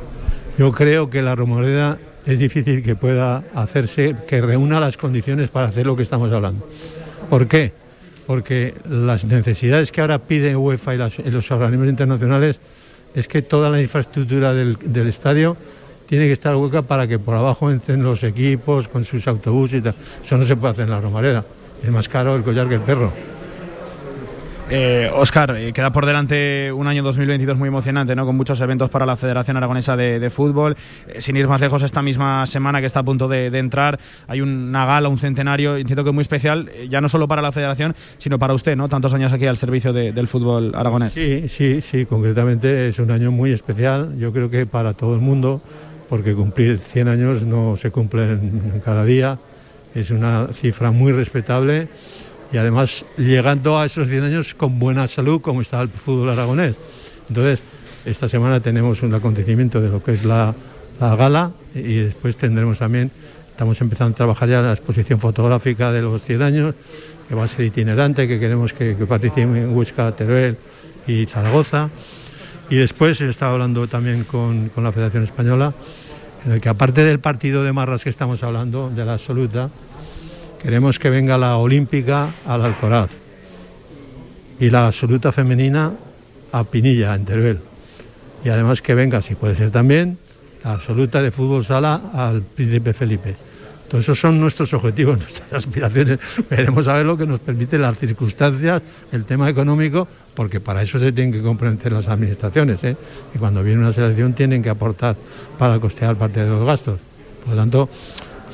[0.57, 5.67] Yo creo que la Romareda es difícil que pueda hacerse, que reúna las condiciones para
[5.67, 6.65] hacer lo que estamos hablando.
[7.29, 7.73] ¿Por qué?
[8.25, 12.59] Porque las necesidades que ahora pide UEFA y, los organismos internacionales
[13.15, 15.55] es que toda la infraestructura del, estadio
[16.05, 19.81] tiene que estar hueca para que por abajo entren los equipos con sus autobuses y
[19.81, 19.95] tal.
[20.23, 21.43] Eso no se puede hacer en la Romareda.
[21.83, 23.11] Es más caro el collar que el perro.
[24.67, 28.25] Eh, Oscar, eh, queda por delante un año 2022 muy emocionante, ¿no?
[28.25, 30.75] Con muchos eventos para la Federación Aragonesa de, Fútbol.
[31.07, 34.41] Eh, sin ir más lejos, esta misma semana que está a punto de, entrar, hay
[34.41, 37.93] una gala, un centenario, entiendo que muy especial, eh, ya no solo para la Federación,
[38.17, 38.89] sino para usted, ¿no?
[38.89, 41.13] Tantos años aquí al servicio del fútbol aragonés.
[41.13, 45.21] Sí, sí, sí, concretamente es un año muy especial, yo creo que para todo el
[45.21, 45.61] mundo,
[46.09, 49.37] porque cumplir 100 años no se cumplen cada día,
[49.93, 51.87] es una cifra muy respetable
[52.55, 56.77] y además llegando a esos 100 años con buena salud como está el fútbol aragonés.
[57.27, 57.59] Entonces,
[58.05, 60.55] esta semana tenemos un acontecimiento de lo que es la,
[61.01, 63.11] gala y después tendremos también,
[63.51, 66.75] estamos empezando a trabajar ya la exposición fotográfica de los 100 años,
[67.27, 70.55] que va a ser itinerante, que queremos que, que participen en Huesca, Teruel
[71.07, 71.89] y Zaragoza.
[72.69, 75.73] Y después he estado hablando también con, con la Federación Española,
[76.45, 79.69] en el que aparte del partido de Marras que estamos hablando, de la absoluta,
[80.65, 83.11] Queremos que venga la olímpica al Alcoraz
[84.59, 85.91] y la absoluta femenina
[86.51, 87.59] a Pinilla, en Teruel.
[88.43, 90.17] Y además que venga, si puede ser también,
[90.63, 93.35] la absoluta de fútbol sala al Príncipe Felipe.
[93.87, 96.17] Todos esos son nuestros objetivos, nuestras aspiraciones.
[96.49, 100.97] Veremos a ver lo que nos permiten las circunstancias, el tema económico, porque para eso
[100.97, 102.83] se tienen que comprender las administraciones.
[102.85, 102.97] ¿eh?
[103.35, 105.15] Y cuando viene una selección tienen que aportar
[105.59, 106.99] para costear parte de los gastos.
[107.45, 107.89] Por lo tanto,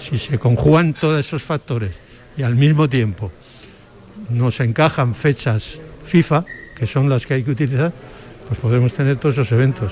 [0.02, 1.92] si se conjugan todos esos factores
[2.38, 3.32] y al mismo tiempo
[4.30, 6.46] nos encajan fechas FIFA,
[6.78, 7.92] que son las que hay que utilizar,
[8.48, 9.92] pues podremos tener todos esos eventos.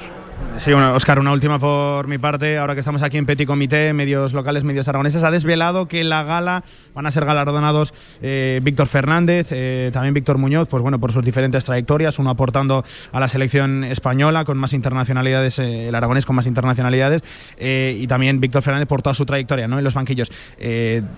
[0.59, 2.57] Sí, bueno, Oscar, una última por mi parte.
[2.57, 6.09] Ahora que estamos aquí en Petit Comité, medios locales, medios aragoneses, ha desvelado que en
[6.09, 10.99] la gala van a ser galardonados eh, Víctor Fernández, eh, también Víctor Muñoz, pues bueno,
[10.99, 15.95] por sus diferentes trayectorias, uno aportando a la selección española con más internacionalidades, eh, el
[15.95, 17.21] aragonés con más internacionalidades,
[17.57, 19.77] y también Víctor Fernández por toda su trayectoria ¿no?
[19.77, 20.29] en los banquillos.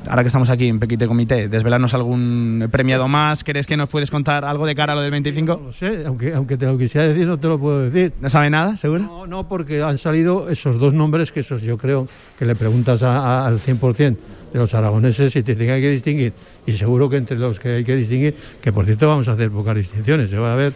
[0.08, 4.12] ahora que estamos aquí en Petit Comité, desvelarnos algún premiado más, ¿crees que nos puedes
[4.12, 5.58] contar algo de cara a lo del 25?
[5.58, 8.14] No lo sé, aunque, aunque te lo quisiera decir, no te lo puedo decir.
[8.22, 9.11] ¿No sabe nada, seguro?
[9.12, 12.08] No, no, porque han salido esos dos nombres que esos yo creo
[12.40, 14.16] que le preguntas al 100%
[14.54, 16.34] de los aragoneses y te dicen que distinguir.
[16.66, 19.52] Y seguro que entre los que hay que distinguir, que por cierto vamos a hacer
[19.52, 20.72] pocas distinciones, se va a ver,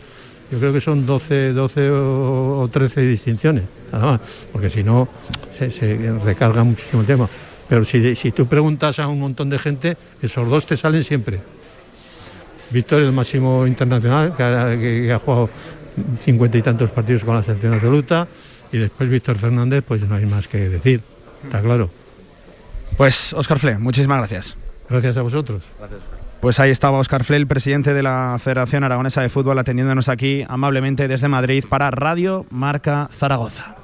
[0.51, 4.21] yo creo que son 12, 12 o 13 distinciones, nada más,
[4.51, 5.07] porque si no
[5.57, 7.29] se, recarga muchísimo el tema.
[7.69, 11.39] Pero si, si tú preguntas a un montón de gente, esos dos te salen siempre.
[12.69, 15.49] Víctor, el máximo internacional, que ha jugado
[16.23, 18.27] cincuenta y tantos partidos con la selección absoluta
[18.71, 21.01] y después Víctor Fernández, pues no hay más que decir,
[21.43, 21.89] está claro.
[22.97, 24.55] Pues Oscar Fle, muchísimas gracias.
[24.89, 25.63] Gracias a vosotros.
[26.41, 30.45] Pues ahí estaba Oscar Fle, el presidente de la Federación Aragonesa de Fútbol, atendiéndonos aquí
[30.47, 33.75] amablemente desde Madrid para Radio Marca Zaragoza.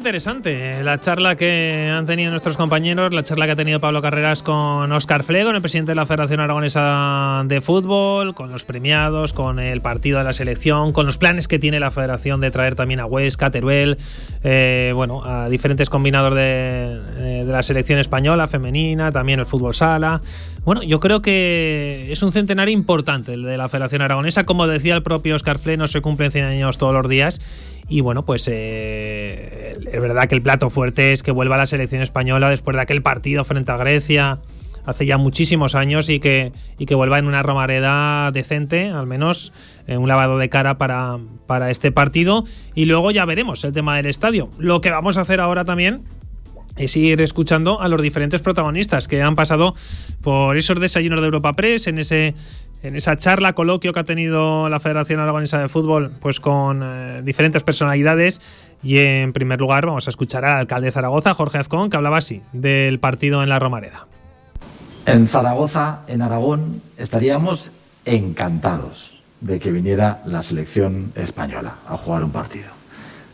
[0.00, 4.42] Interesante la charla que han tenido nuestros compañeros, la charla que ha tenido Pablo Carreras
[4.42, 9.58] con Oscar Flego, el presidente de la Federación Aragonesa de Fútbol, con los premiados, con
[9.58, 12.98] el partido de la selección, con los planes que tiene la Federación de traer también
[13.00, 13.98] a Huesca, Teruel,
[14.42, 19.74] eh, bueno, a diferentes combinados de, eh, de la selección española, femenina, también el fútbol
[19.74, 20.22] sala.
[20.64, 24.44] Bueno, yo creo que es un centenario importante el de la Federación Aragonesa.
[24.44, 27.38] Como decía el propio Oscar Fle, no se cumplen 100 años todos los días.
[27.90, 32.02] Y bueno, pues eh, es verdad que el plato fuerte es que vuelva la selección
[32.02, 34.38] española después de aquel partido frente a Grecia
[34.86, 39.52] hace ya muchísimos años y que, y que vuelva en una romareda decente, al menos
[39.88, 42.44] en un lavado de cara para, para este partido.
[42.76, 44.48] Y luego ya veremos el tema del estadio.
[44.58, 46.04] Lo que vamos a hacer ahora también
[46.76, 49.74] es ir escuchando a los diferentes protagonistas que han pasado
[50.22, 52.34] por esos desayunos de Europa Press, en ese
[52.82, 57.20] en esa charla, coloquio que ha tenido la Federación Aragonesa de Fútbol, pues con eh,
[57.22, 58.40] diferentes personalidades.
[58.82, 62.18] Y en primer lugar vamos a escuchar al alcalde de Zaragoza, Jorge Azcón, que hablaba
[62.18, 64.06] así del partido en la Romareda.
[65.06, 67.72] En Zaragoza, en Aragón, estaríamos
[68.04, 72.68] encantados de que viniera la selección española a jugar un partido.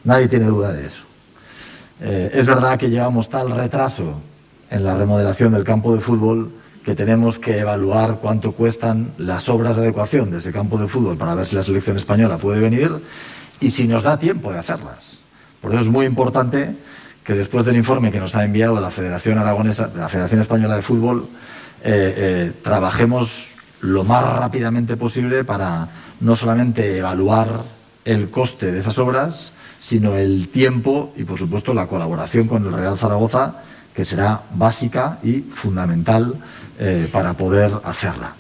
[0.05, 1.05] Nadie tiene duda de eso.
[2.01, 4.21] Eh, es verdad que llevamos tal retraso
[4.71, 6.53] en la remodelación del campo de fútbol
[6.87, 11.19] que tenemos que evaluar cuánto cuestan las obras de adecuación de ese campo de fútbol
[11.19, 13.03] para ver si la selección española puede venir
[13.59, 15.19] y si nos da tiempo de hacerlas.
[15.61, 16.77] Por eso es muy importante
[17.25, 20.83] que después del informe que nos ha enviado la Federación Aragonesa, la Federación Española de
[20.83, 21.29] Fútbol,
[21.83, 23.49] eh, eh, trabajemos
[23.81, 25.89] lo más rápidamente posible para
[26.21, 27.65] no solamente evaluar
[28.05, 32.73] el coste de esas obras, sino el tiempo y, por supuesto, la colaboración con el
[32.73, 33.57] Real Zaragoza,
[33.93, 36.37] que será básica y fundamental
[36.79, 38.35] eh, para poder hacerla.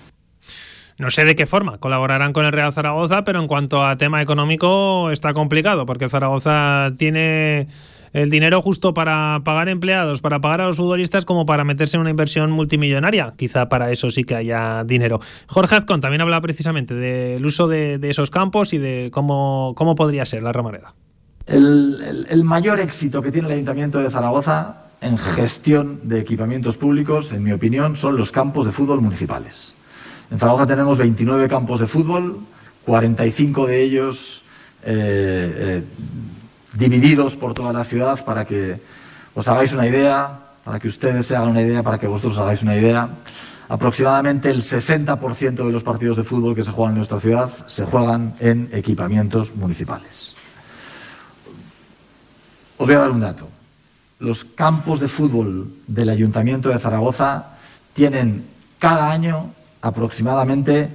[0.98, 4.22] No sé de qué forma colaborarán con el Real Zaragoza, pero en cuanto a tema
[4.22, 7.68] económico está complicado, porque Zaragoza tiene
[8.14, 12.00] el dinero justo para pagar empleados, para pagar a los futbolistas, como para meterse en
[12.00, 13.34] una inversión multimillonaria.
[13.36, 15.20] Quizá para eso sí que haya dinero.
[15.48, 20.24] Jorge Azcón también habla precisamente del uso de, esos campos y de cómo, cómo podría
[20.24, 20.94] ser la Romareda.
[21.46, 27.42] el mayor éxito que tiene el Ayuntamiento de Zaragoza en gestión de equipamientos públicos, en
[27.44, 29.74] mi opinión, son los campos de fútbol municipales.
[30.30, 32.40] En Zaragoza tenemos 29 campos de fútbol,
[32.84, 34.42] 45 de ellos
[34.82, 35.84] eh, eh,
[36.74, 38.80] divididos por toda la ciudad para que
[39.34, 42.62] os hagáis una idea, para que ustedes se hagan una idea, para que vosotros hagáis
[42.62, 43.08] una idea.
[43.68, 47.84] Aproximadamente el 60% de los partidos de fútbol que se juegan en nuestra ciudad se
[47.84, 50.34] juegan en equipamientos municipales.
[52.76, 53.55] Os voy a dar un dato.
[54.18, 57.58] Los campos de fútbol del Ayuntamiento de Zaragoza
[57.92, 58.46] tienen
[58.78, 59.52] cada año
[59.82, 60.88] aproximadamente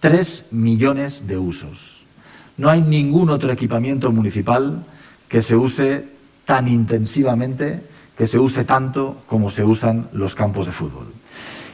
[0.00, 2.04] 3 millones de usos.
[2.56, 4.84] No hay ningún otro equipamiento municipal
[5.28, 6.08] que se use
[6.46, 7.82] tan intensivamente,
[8.16, 11.12] que se use tanto como se usan los campos de fútbol.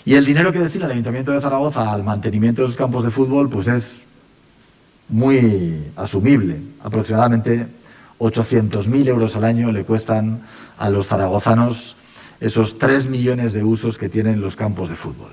[0.05, 3.11] Y el dinero que destina el Ayuntamiento de Zaragoza al mantenimiento de los campos de
[3.11, 4.01] fútbol, pues es
[5.09, 6.61] muy asumible.
[6.83, 7.67] Aproximadamente
[8.21, 10.43] 800.000 euros al año le cuestan
[10.79, 11.97] a los zaragozanos
[12.41, 15.31] esos 3 millones de usos que tienen los campos de fútbol.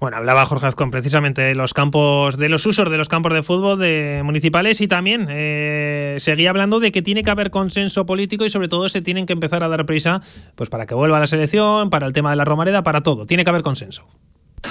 [0.00, 3.42] Bueno, hablaba Jorge Azcón precisamente de los campos, de los usos de los campos de
[3.42, 8.44] fútbol de municipales y también eh, seguía hablando de que tiene que haber consenso político
[8.44, 10.20] y sobre todo se tienen que empezar a dar prisa
[10.56, 13.24] pues para que vuelva la selección, para el tema de la Romareda, para todo.
[13.24, 14.04] Tiene que haber consenso.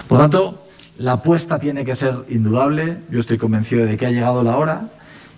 [0.08, 2.98] Por lo tanto, la apuesta tiene que ser indudable.
[3.10, 4.90] Yo estoy convencido de que ha llegado la hora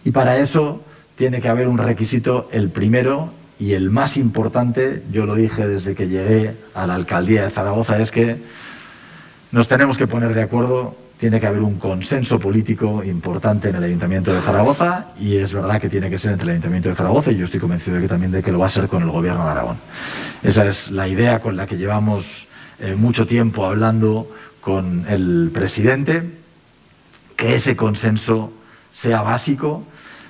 [0.04, 0.84] y para eso
[1.16, 5.96] tiene que haber un requisito, el primero y el más importante, yo lo dije desde
[5.96, 8.42] que llegué a la alcaldía de Zaragoza, es que
[9.52, 13.84] nos tenemos que poner de acuerdo, tiene que haber un consenso político importante en el
[13.86, 17.32] Ayuntamiento de Zaragoza y es verdad que tiene que ser entre el Ayuntamiento de Zaragoza
[17.32, 19.10] y yo estoy convencido de que también de que lo va a ser con el
[19.10, 19.78] Gobierno de Aragón.
[20.44, 22.48] Esa es la idea con la que llevamos
[22.80, 26.24] eh, mucho tiempo hablando con el presidente,
[27.38, 28.52] que ese consenso
[28.90, 29.86] sea básico.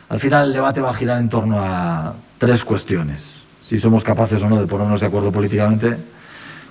[0.09, 3.43] Al final el debate va a girar en torno a tres cuestiones.
[3.61, 5.97] Si somos capaces o no de ponernos de acuerdo políticamente,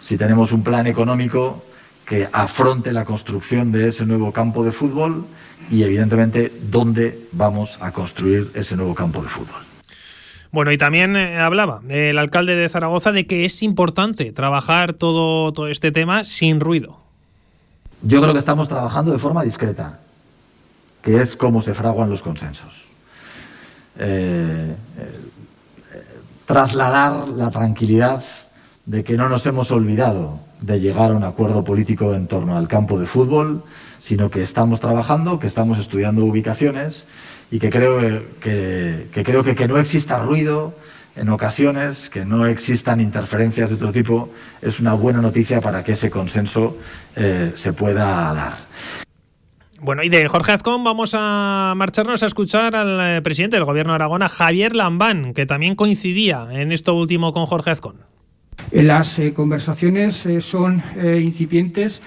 [0.01, 1.65] si tenemos un plan económico
[2.07, 5.27] que afronte la construcción de ese nuevo campo de fútbol
[5.71, 9.63] y, evidentemente, dónde vamos a construir ese nuevo campo de fútbol.
[10.53, 15.53] Bueno, y también eh, hablaba el alcalde de Zaragoza de que es importante trabajar todo,
[15.53, 17.01] todo este tema sin ruido.
[18.03, 19.99] Yo creo que estamos trabajando de forma discreta,
[21.03, 22.94] que es como se fraguan los consensos.
[23.99, 26.05] Eh, eh,
[26.47, 28.23] trasladar la tranquilidad
[28.87, 32.69] de que no nos hemos olvidado de llegar a un acuerdo político en torno al
[32.69, 33.63] campo de fútbol,
[33.99, 37.07] sino que estamos trabajando, que estamos estudiando ubicaciones
[37.51, 37.99] y que creo
[38.41, 40.75] que, creo que, que no exista ruido
[41.17, 44.31] en ocasiones, que no existan interferencias de otro tipo,
[44.61, 46.77] es una buena noticia para que ese consenso
[47.15, 49.04] eh, se pueda dar.
[49.85, 53.93] Bueno, y de Jorge Azcón vamos a marcharnos a escuchar al eh, presidente del Gobierno
[53.93, 57.97] de Aragona, Javier Lambán, que también coincidía en esto último con Jorge Azcón.
[58.73, 62.03] Las eh, conversaciones eh, son eh, incipientes.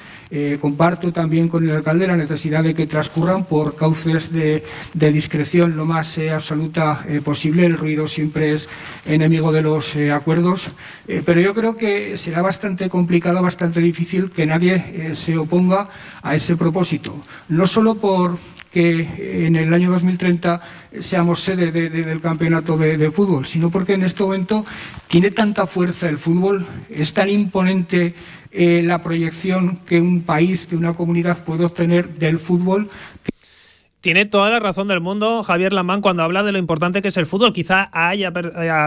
[0.59, 4.61] comparto también con el alcalde la necesidad de que transcurran por cauces de,
[4.93, 7.65] discreción lo más absoluta posible.
[7.65, 8.67] El ruido siempre es
[9.05, 10.69] enemigo de los acuerdos,
[11.23, 15.87] pero yo creo que será bastante complicado, bastante difícil que nadie se oponga
[16.21, 17.23] a ese propósito.
[17.47, 18.37] No solo por
[18.77, 20.61] que en el año 2030
[21.01, 24.67] seamos sede del campeonato de, fútbol, sino porque en este momento
[25.07, 28.13] tiene tanta fuerza el fútbol, es tan imponente
[28.51, 32.91] eh, la proyección que un país, que una comunidad puede obtener del fútbol.
[33.99, 37.17] Tiene toda la razón del mundo Javier Lamán cuando habla de lo importante que es
[37.17, 37.53] el fútbol.
[37.53, 38.31] Quizá haya,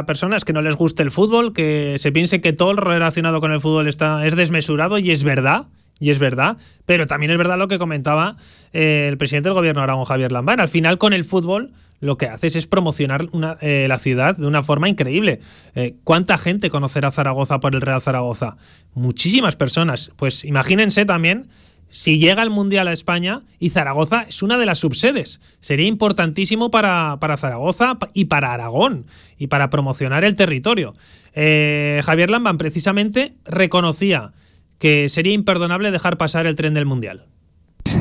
[0.07, 3.51] personas que no les guste el fútbol, que se piense que todo lo relacionado con
[3.51, 5.67] el fútbol está, es desmesurado y es verdad
[6.01, 8.37] y es verdad, pero también es verdad lo que comentaba
[8.73, 10.59] eh, el presidente del gobierno Aragón, Javier Lambán.
[10.59, 13.29] Al final, con el fútbol, lo que haces es promocionar
[13.61, 15.41] eh, la ciudad de una forma increíble.
[15.75, 18.57] Eh, ¿Cuánta gente conocerá Zaragoza por el Real Zaragoza?
[18.95, 20.11] Muchísimas personas.
[20.17, 21.49] Pues imagínense también
[21.91, 25.41] si llega el Mundial a España y Zaragoza es una de las subsedes.
[25.61, 29.05] Sería importantísimo para, Zaragoza y para Aragón
[29.37, 30.95] y para promocionar el territorio.
[31.35, 34.33] Javier Lamban precisamente reconocía
[34.81, 37.27] que sería imperdonable dejar pasar el tren del Mundial.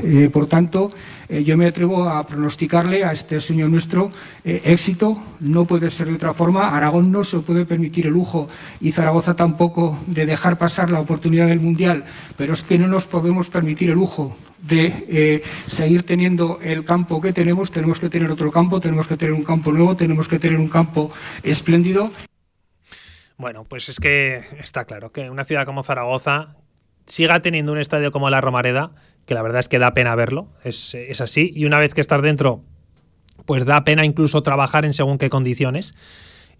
[0.03, 0.91] Eh, por tanto,
[1.27, 4.11] eh, yo me atrevo a pronosticarle a este señor nuestro
[4.43, 5.21] eh, éxito.
[5.39, 6.69] No puede ser de otra forma.
[6.69, 8.47] Aragón no se puede permitir el lujo
[8.81, 12.05] y Zaragoza tampoco de dejar pasar la oportunidad del Mundial.
[12.37, 17.33] Pero es que no nos podemos permitir el lujo de seguir teniendo el campo que
[17.33, 17.71] tenemos.
[17.71, 20.67] Tenemos que tener otro campo, tenemos que tener un campo nuevo, tenemos que tener un
[20.67, 21.11] campo
[21.43, 22.11] espléndido.
[23.37, 26.58] Bueno, pues es que está claro que una ciudad como Zaragoza
[27.09, 28.91] siga teniendo un estadio como la Romareda
[29.29, 32.19] que la verdad es que da pena verlo, es, así, y una vez que estás
[32.23, 32.63] dentro,
[33.45, 35.93] pues da pena incluso trabajar en según qué condiciones.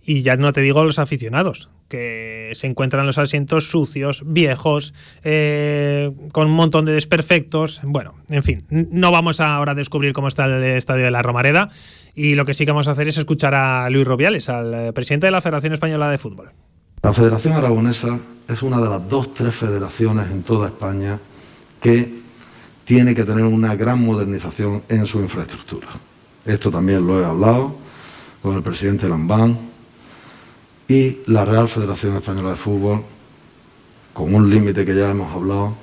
[0.05, 4.93] Y ya no te digo los aficionados, que se encuentran los asientos sucios, viejos,
[5.23, 7.81] eh, con un montón de desperfectos.
[7.83, 11.69] Bueno, en fin, no vamos ahora a descubrir cómo está el estadio de la Romareda.
[12.13, 14.93] Y lo que sí que vamos a hacer es escuchar a Luis Rubiales, al eh,
[14.93, 16.51] presidente de la Federación Española de Fútbol.
[17.01, 21.17] La Federación Aragonesa es una de las dos, tres federaciones en toda España
[21.79, 22.19] que
[22.83, 25.87] tiene que tener una gran modernización en su infraestructura.
[26.45, 27.75] Esto también lo he hablado
[28.41, 29.57] con el presidente Lambán
[30.89, 33.03] y la Real Federación Española de Fútbol,
[34.11, 35.75] con un límite que ya hemos hablado,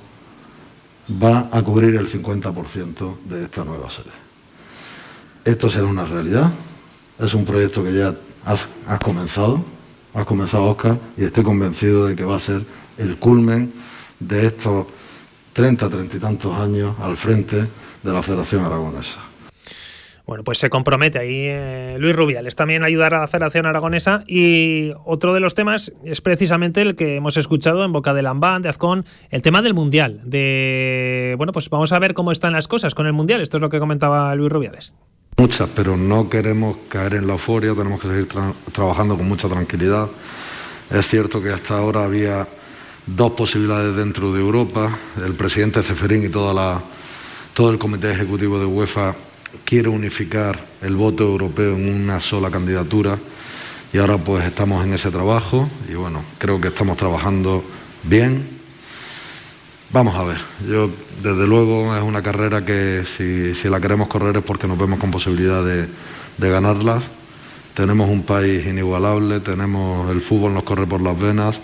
[1.11, 4.11] va a cubrir el 50% de esta nueva sede.
[5.45, 6.51] Esto será una realidad,
[7.17, 8.13] es un proyecto que ya
[8.45, 9.63] has, has comenzado,
[10.17, 12.63] has comenzado Oscar, y estoy convencido de que va a ser
[12.97, 13.71] el culmen
[14.19, 14.87] de estos
[15.53, 17.67] 30, 30 y tantos años al frente
[18.01, 19.19] de la Federación Aragonesa.
[20.25, 24.91] Bueno, pues se compromete ahí eh, Luis Rubiales también ayudar a la Federación Aragonesa y
[25.05, 28.69] otro de los temas es precisamente el que hemos escuchado en boca de Lambán, de
[28.69, 30.19] Azcón, el tema del Mundial.
[30.25, 33.39] De bueno, pues vamos a ver cómo están las cosas con el Mundial.
[33.39, 34.93] Esto es lo que comentaba Luis Rubiales.
[35.39, 38.27] Muchas, pero no queremos caer en la euforia, tenemos que seguir
[38.71, 40.09] trabajando con mucha tranquilidad.
[40.89, 42.47] Es cierto que hasta ahora había
[43.05, 44.97] dos posibilidades dentro de Europa.
[45.23, 46.81] El presidente Ceferín y toda la,
[47.53, 49.13] todo el comité ejecutivo de UEFA
[49.63, 53.19] quiere unificar el voto europeo en una sola candidatura
[53.93, 57.63] y ahora pues estamos en ese trabajo y bueno, creo que estamos trabajando
[58.01, 58.56] bien.
[59.89, 60.37] Vamos a ver,
[60.69, 60.89] yo
[61.23, 65.11] desde luego es una carrera que si, la queremos correr es porque nos vemos con
[65.11, 65.87] posibilidad de,
[66.37, 67.05] ganarlas.
[67.73, 71.61] Tenemos un país inigualable, tenemos el fútbol nos corre por las venas,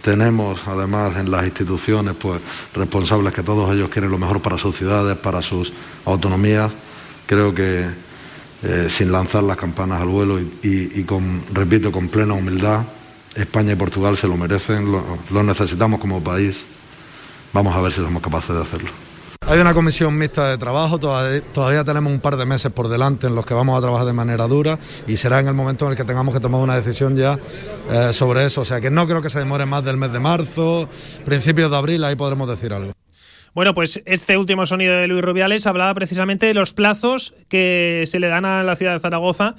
[0.00, 2.40] tenemos además en las instituciones pues
[2.72, 5.70] responsables que todos ellos quieren lo mejor para sus ciudades, para sus
[6.06, 6.72] autonomías.
[7.26, 7.84] Creo que
[8.62, 12.84] eh, sin lanzar las campanas al vuelo y, con, repito, con plena humildad,
[13.34, 16.64] España y Portugal se lo merecen, lo necesitamos como país.
[17.56, 18.90] Vamos a ver si somos capaces de hacerlo.
[19.46, 23.34] Hay una comisión mixta de trabajo, todavía, tenemos un par de meses por delante en
[23.34, 25.96] los que vamos a trabajar de manera dura y será en el momento en el
[25.96, 27.38] que tengamos que tomar una decisión ya
[27.90, 28.60] eh, sobre eso.
[28.60, 30.86] O sea que no creo que se demore más del mes de marzo,
[31.24, 32.92] principios de abril, ahí podremos decir algo.
[33.54, 38.20] Bueno, pues este último sonido de Luis Rubiales hablaba precisamente de los plazos que se
[38.20, 39.54] le dan a la ciudad de Zaragoza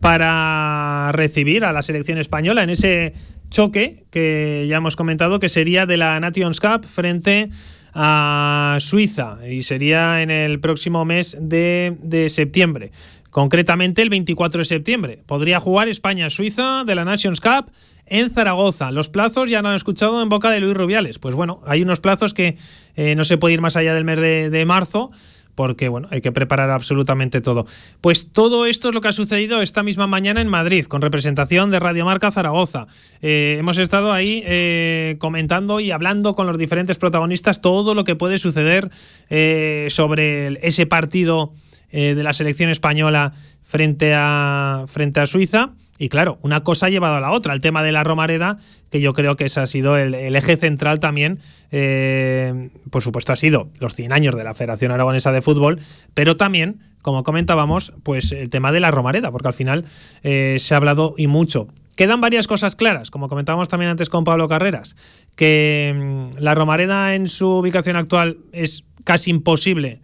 [0.00, 3.12] para recibir a la selección española en ese
[3.52, 7.50] choque que ya hemos comentado que sería de la Nations Cup frente
[7.94, 12.90] a Suiza y sería en el próximo mes de, septiembre.
[13.30, 15.18] Concretamente el 24 de septiembre.
[15.24, 17.70] Podría jugar España-Suiza de la Nations Cup
[18.06, 18.90] en Zaragoza.
[18.90, 21.18] Los plazos ya no han escuchado en boca de Luis Rubiales.
[21.18, 22.56] Pues bueno, hay unos plazos que
[22.96, 25.12] eh, no se puede ir más allá del mes de marzo
[25.54, 27.66] porque bueno, hay que preparar absolutamente todo.
[28.00, 31.70] Pues todo esto es lo que ha sucedido esta misma mañana en Madrid, con representación
[31.70, 32.86] de Radio Marca Zaragoza.
[33.20, 38.16] Eh, hemos estado ahí eh, comentando y hablando con los diferentes protagonistas todo lo que
[38.16, 38.90] puede suceder
[39.30, 41.52] eh, sobre ese partido
[41.90, 45.72] de la selección española frente a, frente a Suiza.
[46.02, 47.54] Y claro, una cosa ha llevado a la otra.
[47.54, 48.58] El tema de la Romareda,
[48.90, 51.38] que yo creo que ese ha sido el, eje central también,
[51.70, 55.78] eh, por supuesto ha sido los 100 años de la Federación Aragonesa de Fútbol,
[56.12, 59.84] pero también, como comentábamos, pues el tema de la Romareda, porque al final
[60.24, 61.68] eh, se ha hablado y mucho.
[61.94, 64.96] Quedan varias cosas claras, como comentábamos también antes con Pablo Carreras,
[65.36, 70.00] que mm, la Romareda en su ubicación actual es casi imposible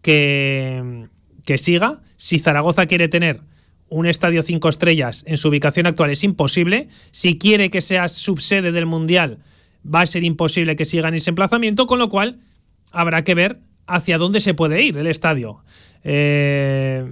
[0.00, 1.04] que,
[1.44, 2.00] que siga.
[2.16, 3.42] Si Zaragoza quiere tener
[3.94, 6.88] un estadio cinco estrellas en su ubicación actual es imposible.
[7.12, 9.38] Si quiere que sea subsede del Mundial,
[9.86, 12.40] va a ser imposible que siga en ese emplazamiento, con lo cual
[12.90, 15.62] habrá que ver hacia dónde se puede ir el estadio.
[16.02, 17.08] Eh,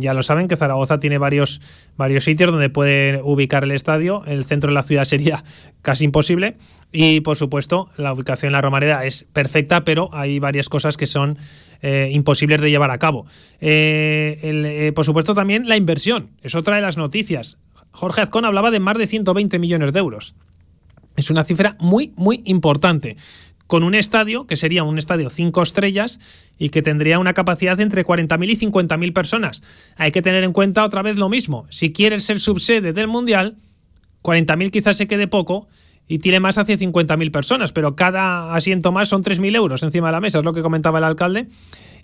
[0.00, 1.60] ya lo saben que Zaragoza tiene varios,
[1.98, 4.24] varios sitios donde puede ubicar el estadio.
[4.24, 5.44] El centro de la ciudad sería
[5.82, 6.56] casi imposible.
[6.92, 11.06] Y por supuesto, la ubicación en la Romareda es perfecta, pero hay varias cosas que
[11.06, 11.36] son
[11.82, 13.26] eh, imposibles de llevar a cabo.
[13.60, 16.30] Eh, eh, por supuesto, también la inversión.
[16.42, 17.58] Es otra de las noticias.
[17.90, 20.34] Jorge Azcón hablaba de más de 120 millones de euros.
[21.16, 23.16] Es una cifra muy, muy importante
[23.66, 26.20] con un estadio que sería un estadio cinco estrellas
[26.58, 29.62] y que tendría una capacidad entre 40.000 y 50.000 personas.
[29.96, 31.66] Hay que tener en cuenta otra vez lo mismo.
[31.70, 33.56] Si quieres ser subsede del Mundial,
[34.22, 35.68] 40.000 quizás se quede poco
[36.08, 40.12] y tiene más hacia 50.000 personas, pero cada asiento más son 3.000 euros encima de
[40.12, 41.48] la mesa, es lo que comentaba el alcalde.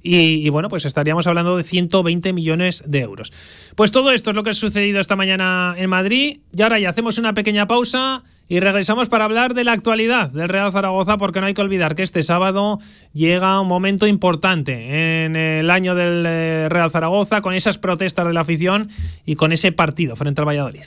[0.01, 3.33] Y, y, bueno, pues estaríamos hablando de 120 millones de euros.
[3.75, 6.39] Pues todo esto es lo que ha sucedido esta mañana en Madrid.
[6.57, 10.49] Y ahora ya hacemos una pequeña pausa y regresamos para hablar de la actualidad del
[10.49, 12.79] Real Zaragoza, porque no hay que olvidar que este sábado
[13.13, 18.33] llega un momento importante en el año del eh, Real Zaragoza, con esas protestas de
[18.33, 18.89] la afición
[19.27, 20.87] y con ese partido frente al Valladolid.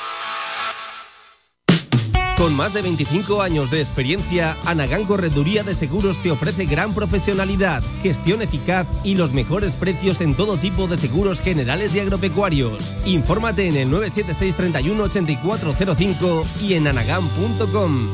[2.41, 7.83] Con más de 25 años de experiencia, Anagán Correduría de Seguros te ofrece gran profesionalidad,
[8.01, 12.95] gestión eficaz y los mejores precios en todo tipo de seguros generales y agropecuarios.
[13.05, 18.07] Infórmate en el 976 31 8405 y en anagán.com.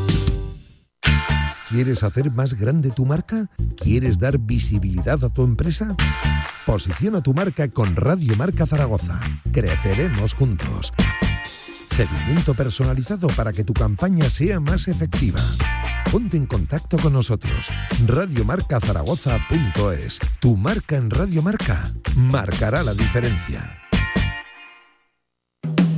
[1.70, 3.50] ¿Quieres hacer más grande tu marca?
[3.82, 5.96] ¿Quieres dar visibilidad a tu empresa?
[6.66, 9.22] Posiciona tu marca con Radio Marca Zaragoza.
[9.54, 10.92] Creceremos juntos.
[11.98, 15.40] Seguimiento personalizado para que tu campaña sea más efectiva.
[16.12, 17.70] Ponte en contacto con nosotros.
[18.06, 20.20] Radiomarcazaragoza.es.
[20.40, 23.80] Tu marca en Radio Marca marcará la diferencia.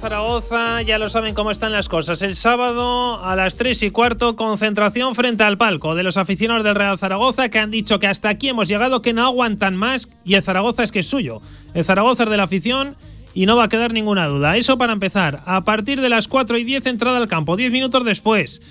[0.00, 2.22] Zaragoza, ya lo saben cómo están las cosas.
[2.22, 6.74] El sábado a las 3 y cuarto, concentración frente al palco de los aficionados del
[6.74, 10.34] Real Zaragoza que han dicho que hasta aquí hemos llegado, que no aguantan más y
[10.34, 11.42] el Zaragoza es que es suyo.
[11.74, 12.96] El Zaragoza es de la afición
[13.34, 14.56] y no va a quedar ninguna duda.
[14.56, 15.42] Eso para empezar.
[15.44, 18.62] A partir de las 4 y 10 entrada al campo, 10 minutos después.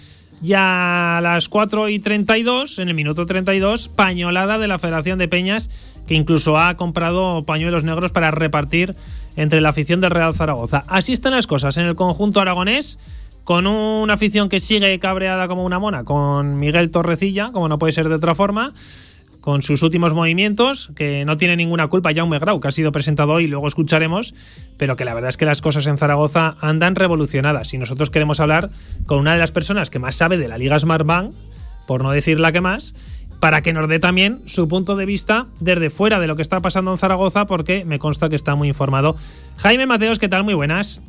[0.42, 5.28] Ya a las 4 y 32, en el minuto 32, pañolada de la Federación de
[5.28, 5.70] Peñas,
[6.08, 8.96] que incluso ha comprado pañuelos negros para repartir
[9.40, 10.84] entre la afición del Real Zaragoza.
[10.88, 13.00] Así están las cosas en el conjunto aragonés,
[13.46, 17.94] con una afición que sigue cabreada como una mona, con Miguel Torrecilla, como no puede
[17.94, 18.74] ser de otra forma,
[19.40, 23.32] con sus últimos movimientos, que no tiene ninguna culpa Jaume Grau, que ha sido presentado
[23.32, 24.36] hoy luego escucharemos,
[24.76, 27.74] pero que la verdad es que las cosas en Zaragoza andan revolucionadas.
[27.74, 28.70] Y nosotros queremos hablar
[29.06, 31.32] con una de las personas que más sabe de la Liga Smart Bank,
[31.88, 32.94] por no decir la que más,
[33.40, 36.62] para que nos dé también su punto de vista desde fuera de lo que está
[36.62, 39.16] pasando en Zaragoza, porque me consta que está muy informado.
[39.58, 40.44] Jaime Mateos, ¿qué tal?
[40.44, 41.02] Muy buenas.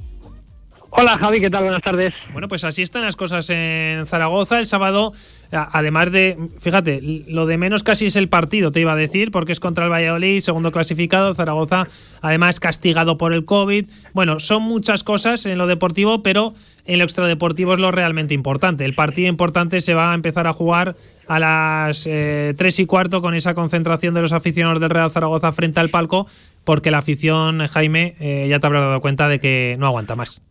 [0.92, 1.62] Hola Javi, ¿qué tal?
[1.62, 2.12] Buenas tardes.
[2.32, 4.58] Bueno, pues así están las cosas en Zaragoza.
[4.58, 5.12] El sábado,
[5.52, 9.52] además de, fíjate, lo de menos casi es el partido, te iba a decir, porque
[9.52, 11.32] es contra el Valladolid, segundo clasificado.
[11.32, 11.86] Zaragoza,
[12.22, 13.86] además, castigado por el COVID.
[14.14, 16.54] Bueno, son muchas cosas en lo deportivo, pero
[16.86, 18.84] en lo extradeportivo es lo realmente importante.
[18.84, 20.96] El partido importante se va a empezar a jugar
[21.28, 25.52] a las eh, 3 y cuarto con esa concentración de los aficionados del Real Zaragoza
[25.52, 26.26] frente al palco,
[26.64, 30.42] porque la afición, Jaime, eh, ya te habrás dado cuenta de que no aguanta más.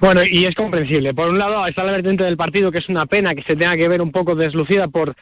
[0.00, 1.14] Bueno, y es comprensible.
[1.14, 3.76] Por un lado está la vertiente del partido, que es una pena que se tenga
[3.76, 5.14] que ver un poco deslucida por,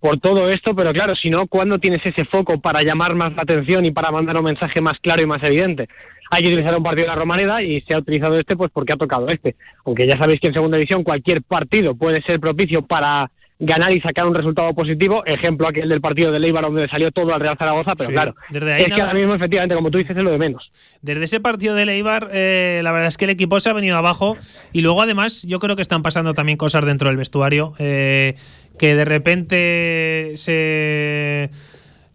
[0.00, 3.42] por todo esto, pero claro, si no, ¿cuándo tienes ese foco para llamar más la
[3.42, 5.88] atención y para mandar un mensaje más claro y más evidente?
[6.30, 8.94] Hay que utilizar un partido de la Romareda y se ha utilizado este pues porque
[8.94, 9.54] ha tocado este.
[9.84, 13.30] Aunque ya sabéis que en segunda división cualquier partido puede ser propicio para
[13.62, 15.24] ganar y sacar un resultado positivo.
[15.24, 18.92] Ejemplo aquel del partido de Leibar donde salió todo al Real Zaragoza, pero claro, es
[18.92, 20.70] que ahora mismo efectivamente, como tú dices, es lo de menos.
[21.00, 23.96] Desde ese partido de Leibar, eh, la verdad es que el equipo se ha venido
[23.96, 24.36] abajo
[24.72, 28.34] y luego además yo creo que están pasando también cosas dentro del vestuario, eh,
[28.78, 31.50] que de repente se...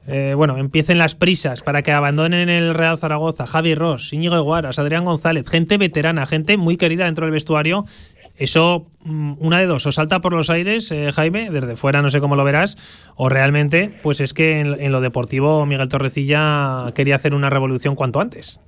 [0.09, 4.79] Eh, bueno, empiecen las prisas para que abandonen el Real Zaragoza, Javi Ross, Íñigo Guaras,
[4.79, 7.83] Adrián González, gente veterana, gente muy querida dentro del vestuario
[8.37, 12.09] eso, mm, una de dos, o salta por los aires, eh, Jaime, desde fuera no
[12.09, 17.15] sé cómo lo verás, o realmente, pues es que en, lo deportivo Miguel Torrecilla quería
[17.15, 18.61] hacer una revolución cuanto antes.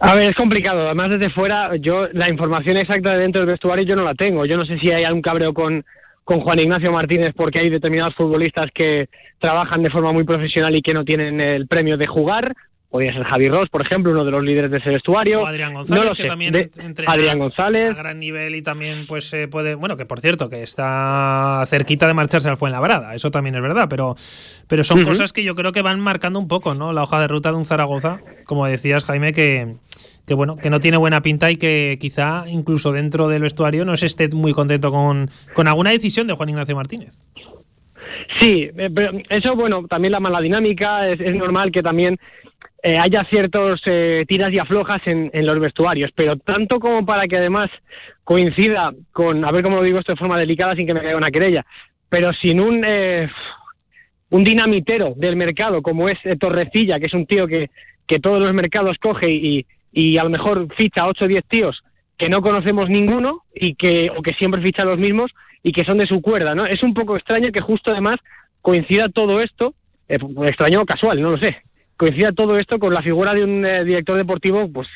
[0.00, 0.86] A ver, es complicado.
[0.86, 4.46] Además, desde fuera, yo la información exacta de dentro del vestuario yo no la tengo.
[4.46, 5.84] Yo no sé si hay algún cabreo con,
[6.24, 10.80] con Juan Ignacio Martínez porque hay determinados futbolistas que trabajan de forma muy profesional y
[10.80, 12.54] que no tienen el premio de jugar,
[12.90, 15.42] podría ser Javi Ross, por ejemplo, uno de los líderes de ese vestuario.
[15.42, 17.92] O Adrián González, que también entrena Adrián González.
[17.92, 22.08] a gran nivel y también pues se puede, bueno, que por cierto, que está cerquita
[22.08, 24.16] de marcharse al Fuenlabrada, eso también es verdad, pero,
[24.66, 26.92] pero son cosas que yo creo que van marcando un poco, ¿no?
[26.92, 29.76] La hoja de ruta de un Zaragoza, como decías, Jaime, que,
[30.26, 33.96] que bueno, que no tiene buena pinta y que quizá incluso dentro del vestuario no
[33.96, 37.20] se esté muy contento con, con alguna decisión de Juan Ignacio Martínez.
[38.40, 42.18] Sí, eh, pero eso, bueno, también la mala dinámica, es, es normal que también
[42.82, 47.26] eh, haya ciertos eh, tiras y aflojas en, en, los vestuarios, pero tanto como para
[47.26, 47.70] que además
[48.24, 51.16] coincida con, a ver cómo lo digo esto de forma delicada sin que me caiga
[51.16, 51.64] una querella,
[52.08, 53.28] pero sin un, eh,
[54.30, 57.70] un dinamitero del mercado como es eh, Torrecilla, que es un tío que,
[58.06, 61.82] que todos los mercados coge y, y a lo mejor ficha 8 o 10 tíos
[62.20, 65.96] que no conocemos ninguno y que, o que siempre ficha los mismos y que son
[65.96, 66.66] de su cuerda, ¿no?
[66.66, 68.20] Es un poco extraño que justo además
[68.60, 69.72] coincida todo esto,
[70.06, 71.62] eh, extraño o casual, no lo sé,
[72.00, 74.88] coincida todo esto con la figura de un eh, director deportivo, pues,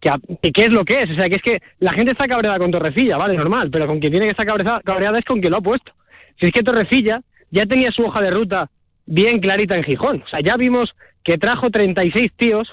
[0.00, 0.10] que,
[0.50, 1.10] que, es lo que es.
[1.10, 4.00] O sea, que es que la gente está cabreada con Torrecilla, vale, normal, pero con
[4.00, 5.92] quien tiene que estar cabreada, cabreada es con quien lo ha puesto.
[6.40, 7.20] Si es que Torrecilla
[7.50, 8.70] ya tenía su hoja de ruta
[9.04, 10.22] bien clarita en Gijón.
[10.24, 12.72] O sea, ya vimos que trajo 36 tíos,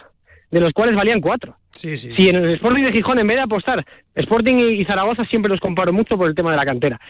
[0.49, 1.57] de los cuales valían cuatro.
[1.71, 2.13] Sí, sí.
[2.13, 5.59] Si en el Sporting de Gijón, en vez de apostar, Sporting y Zaragoza siempre los
[5.59, 7.01] comparo mucho por el tema de la cantera.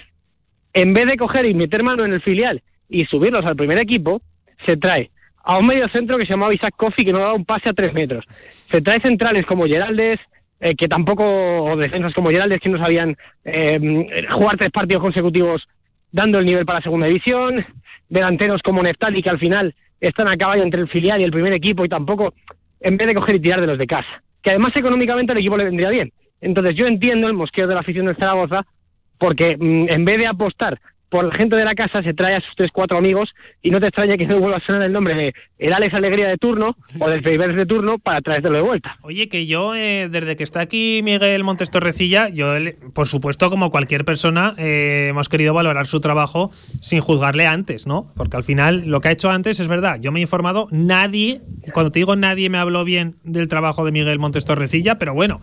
[0.73, 4.23] En vez de coger y meter mano en el filial y subirlos al primer equipo,
[4.65, 5.11] se trae
[5.47, 7.73] a un medio centro que se llamaba Isaac Coffey que no daba un pase a
[7.73, 8.25] tres metros.
[8.69, 10.19] Se trae centrales como Geraldes,
[10.59, 15.65] eh, que tampoco, o defensas como Geraldes que no sabían eh, jugar tres partidos consecutivos
[16.11, 17.65] dando el nivel para la segunda división,
[18.09, 21.53] delanteros como Neftali que al final están a caballo entre el filial y el primer
[21.53, 22.33] equipo y tampoco,
[22.81, 25.55] en vez de coger y tirar de los de casa, que además económicamente al equipo
[25.55, 26.11] le vendría bien.
[26.41, 28.65] Entonces yo entiendo el mosqueo de la afición de Zaragoza
[29.17, 30.77] porque mm, en vez de apostar
[31.09, 33.79] por la gente de la casa se trae a sus tres, cuatro amigos y no
[33.79, 36.75] te extraña que no vuelva a sonar el nombre de el Alex Alegría de turno
[36.99, 38.97] o del Feibers de turno para traértelo de vuelta.
[39.01, 42.53] Oye, que yo, eh, desde que está aquí Miguel Montes Torrecilla, yo,
[42.93, 48.11] por supuesto, como cualquier persona, eh, hemos querido valorar su trabajo sin juzgarle antes, ¿no?
[48.15, 49.99] Porque al final lo que ha hecho antes es verdad.
[49.99, 51.41] Yo me he informado, nadie,
[51.73, 55.41] cuando te digo nadie me habló bien del trabajo de Miguel Montes Torrecilla, pero bueno,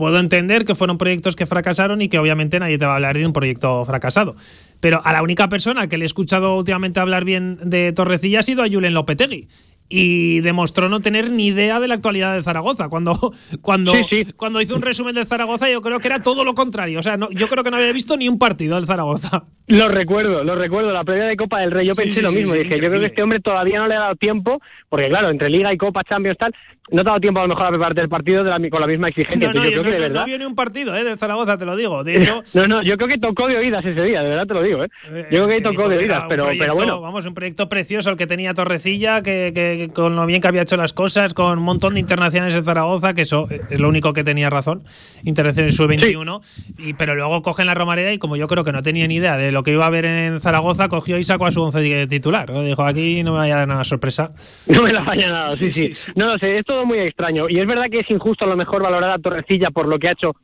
[0.00, 3.18] puedo entender que fueron proyectos que fracasaron y que obviamente nadie te va a hablar
[3.18, 4.34] de un proyecto fracasado.
[4.80, 8.42] Pero a la única persona que le he escuchado últimamente hablar bien de Torrecilla ha
[8.42, 9.46] sido a Julen Lopetegui
[9.92, 12.88] y demostró no tener ni idea de la actualidad de Zaragoza.
[12.88, 13.92] Cuando, cuando,
[14.36, 17.00] cuando hizo un resumen de Zaragoza, yo creo que era todo lo contrario.
[17.00, 19.44] O sea, no, yo creo que no había visto ni un partido del Zaragoza.
[19.66, 20.92] Lo recuerdo, lo recuerdo.
[20.92, 22.54] La previa de Copa del Rey, yo pensé lo mismo.
[22.54, 25.50] Dije, yo creo que este hombre todavía no le ha dado tiempo, porque claro, entre
[25.50, 26.54] Liga y Copa, Champions, tal,
[26.90, 28.80] no te ha dado tiempo a lo mejor a prepararte el partido de la, con
[28.80, 29.52] la misma exigencia.
[29.52, 30.20] No, yo creo no, que de verdad.
[30.20, 31.04] No vio ni un partido ¿eh?
[31.04, 32.02] de Zaragoza, te lo digo.
[32.02, 32.42] De hecho.
[32.54, 34.84] no, no, yo creo que tocó de oídas ese día, de verdad te lo digo.
[34.84, 34.88] ¿eh?
[35.30, 37.00] Yo creo que, tocó de oídas, pero, pero bueno.
[37.00, 40.62] Vamos, un proyecto precioso el que tenía Torrecilla, que, que, con lo bien que había
[40.62, 44.12] hecho las cosas, con un montón de internacionales en Zaragoza, que eso es lo único
[44.12, 44.82] que tenía razón,
[45.24, 46.40] internacionales sub-21,
[46.78, 49.36] y pero luego cogen la Romareda y como yo creo que no tenía ni idea
[49.36, 52.52] de lo que iba a ver en Zaragoza, cogió y sacó a su once titular.
[52.64, 54.32] Dijo, aquí no me vaya a dar nada sorpresa.
[54.66, 57.48] No me la vaya nada, sí, sí, No lo sé, es todo muy extraño.
[57.48, 60.08] Y es verdad que es injusto a lo mejor valorar a Torrecilla por lo que
[60.08, 60.36] ha hecho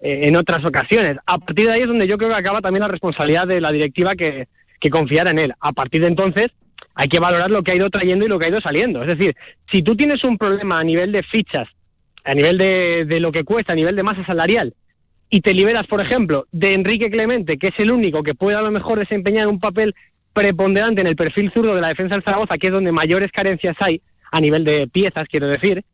[0.00, 1.16] eh, en otras ocasiones.
[1.26, 3.72] A partir de ahí es donde yo creo que acaba también la responsabilidad de la
[3.72, 4.48] directiva que,
[4.80, 5.54] que confiara en él.
[5.60, 6.50] A partir de entonces
[6.94, 9.02] hay que valorar lo que ha ido trayendo y lo que ha ido saliendo.
[9.02, 9.34] Es decir,
[9.70, 11.68] si tú tienes un problema a nivel de fichas,
[12.24, 14.74] a nivel de, de lo que cuesta, a nivel de masa salarial,
[15.30, 18.62] y te liberas, por ejemplo, de Enrique Clemente, que es el único que puede a
[18.62, 19.94] lo mejor desempeñar un papel
[20.32, 23.76] preponderante en el perfil zurdo de la defensa del Zaragoza, que es donde mayores carencias
[23.80, 24.00] hay
[24.32, 25.84] a nivel de piezas, quiero decir,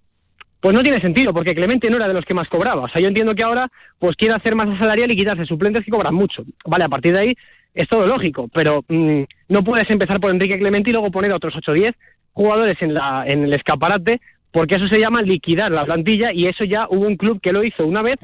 [0.60, 2.82] pues no tiene sentido, porque Clemente no era de los que más cobraba.
[2.82, 3.68] O sea, yo entiendo que ahora
[3.98, 6.44] pues quiere hacer masa salarial y quitarse suplentes que cobran mucho.
[6.64, 7.36] Vale, a partir de ahí
[7.76, 11.36] es todo lógico, pero mm, no puedes empezar por Enrique Clemente y luego poner a
[11.36, 11.94] otros 8 o 10
[12.32, 14.20] jugadores en, la, en el escaparate,
[14.50, 17.62] porque eso se llama liquidar la plantilla y eso ya hubo un club que lo
[17.62, 18.18] hizo una vez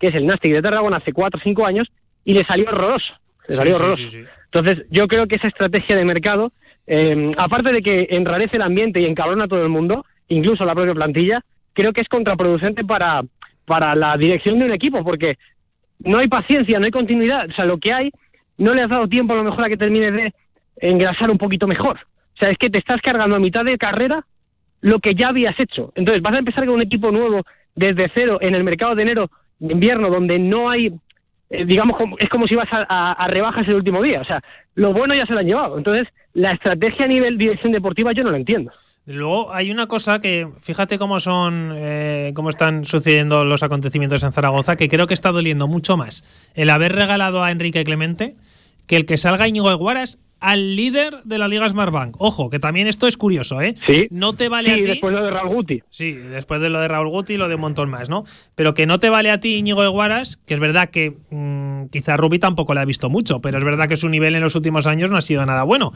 [0.00, 1.86] que es el Nastic de Tarragona hace cuatro o cinco años,
[2.24, 3.12] y le salió horroroso.
[3.46, 4.18] Le salió horroroso.
[4.46, 6.52] Entonces, yo creo que esa estrategia de mercado,
[6.86, 10.74] eh, aparte de que enrarece el ambiente y encabrona a todo el mundo, incluso la
[10.74, 11.44] propia plantilla,
[11.74, 13.22] creo que es contraproducente para,
[13.66, 15.36] para la dirección de un equipo, porque
[16.00, 17.48] no hay paciencia, no hay continuidad.
[17.50, 18.10] O sea, lo que hay,
[18.60, 20.34] no le has dado tiempo a lo mejor a que termine de
[20.76, 21.98] engrasar un poquito mejor.
[22.34, 24.24] O sea, es que te estás cargando a mitad de carrera
[24.82, 25.92] lo que ya habías hecho.
[25.94, 27.42] Entonces, vas a empezar con un equipo nuevo
[27.74, 29.30] desde cero en el mercado de enero
[29.60, 30.92] invierno donde no hay,
[31.48, 34.20] eh, digamos, es como si vas a, rebajas el último día.
[34.20, 34.42] O sea,
[34.74, 35.78] lo bueno ya se lo han llevado.
[35.78, 38.72] Entonces, la estrategia a nivel dirección deportiva yo no lo entiendo.
[39.06, 44.32] Luego hay una cosa que, fíjate cómo son, eh, cómo están sucediendo los acontecimientos en
[44.32, 46.22] Zaragoza, que creo que está doliendo mucho más
[46.54, 48.36] el haber regalado a Enrique Clemente
[48.86, 52.16] que el que salga Íñigo Guaras al líder de la Liga Smartbank.
[52.18, 53.74] Ojo, que también esto es curioso, ¿eh?
[53.86, 54.08] Sí.
[54.10, 54.82] No te vale a ti.
[54.82, 55.82] después de lo de Raúl Guti.
[55.90, 58.24] Sí, después de lo de Raúl Guti y lo de un montón más, ¿no?
[58.54, 62.16] Pero que no te vale a ti, Íñigo Guaras, que es verdad que mm, quizá
[62.16, 64.86] Rubi tampoco le ha visto mucho, pero es verdad que su nivel en los últimos
[64.86, 65.92] años no ha sido nada bueno.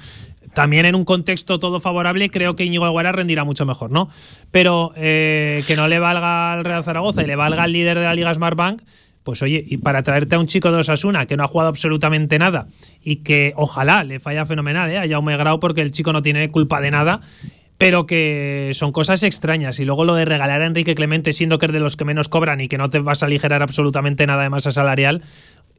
[0.55, 4.09] También en un contexto todo favorable, creo que Íñigo Guaras rendirá mucho mejor, ¿no?
[4.51, 8.05] Pero eh, que no le valga al Real Zaragoza y le valga al líder de
[8.05, 8.83] la Liga Smartbank
[9.25, 12.39] pues oye, y para traerte a un chico de Osasuna que no ha jugado absolutamente
[12.39, 12.69] nada
[13.03, 14.99] y que ojalá le falla fenomenal ¿eh?
[14.99, 17.23] a Jaume porque el chico no tiene culpa de nada,
[17.79, 19.81] pero que son cosas extrañas.
[19.81, 22.29] Y luego lo de regalar a Enrique Clemente siendo que es de los que menos
[22.29, 25.23] cobran y que no te vas a aligerar absolutamente nada de masa salarial,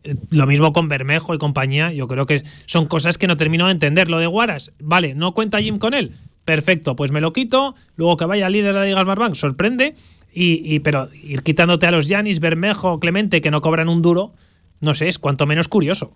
[0.04, 3.68] eh, lo mismo con Bermejo y compañía, yo creo que son cosas que no termino
[3.68, 4.10] de entender.
[4.10, 6.14] Lo de Guaras, vale, no cuenta Jim con él,
[6.46, 9.96] perfecto, pues me lo quito, luego que vaya líder de la Liga Smartbank, sorprende,
[10.38, 14.34] y, pero ir quitándote a los Yanis, Bermejo, Clemente, que no cobran un duro,
[14.82, 16.12] no sé, es cuanto menos curioso.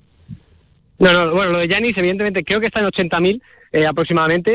[1.00, 3.42] No, no, bueno, lo de Yanis, evidentemente, creo que está en 80.000
[3.72, 4.52] eh, aproximadamente,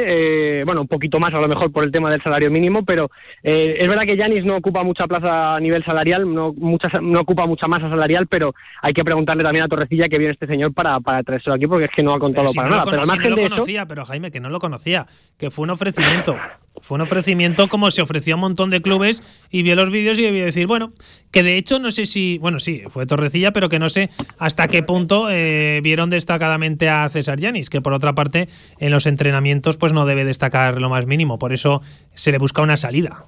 [0.60, 3.10] eh, bueno, un poquito más a lo mejor por el tema del salario mínimo, pero
[3.42, 7.20] eh, es verdad que Yanis no ocupa mucha plaza a nivel salarial, no, mucha, no
[7.20, 10.74] ocupa mucha masa salarial, pero hay que preguntarle también a Torrecilla que viene este señor
[10.74, 12.84] para, para traérselo aquí, porque es que no ha contado para nada.
[12.84, 15.06] pero al margen no lo conocía, pero Jaime, que no lo conocía,
[15.38, 16.36] que fue un ofrecimiento.
[16.80, 20.18] Fue un ofrecimiento como se ofreció a un montón de clubes y vio los vídeos
[20.18, 20.92] y debió decir, bueno,
[21.30, 24.68] que de hecho no sé si, bueno, sí, fue Torrecilla, pero que no sé hasta
[24.68, 28.48] qué punto vieron destacadamente a César Yanis, que por otra parte
[28.78, 31.80] en los entrenamientos pues no debe destacar lo más mínimo, por eso
[32.14, 33.24] se le busca una salida.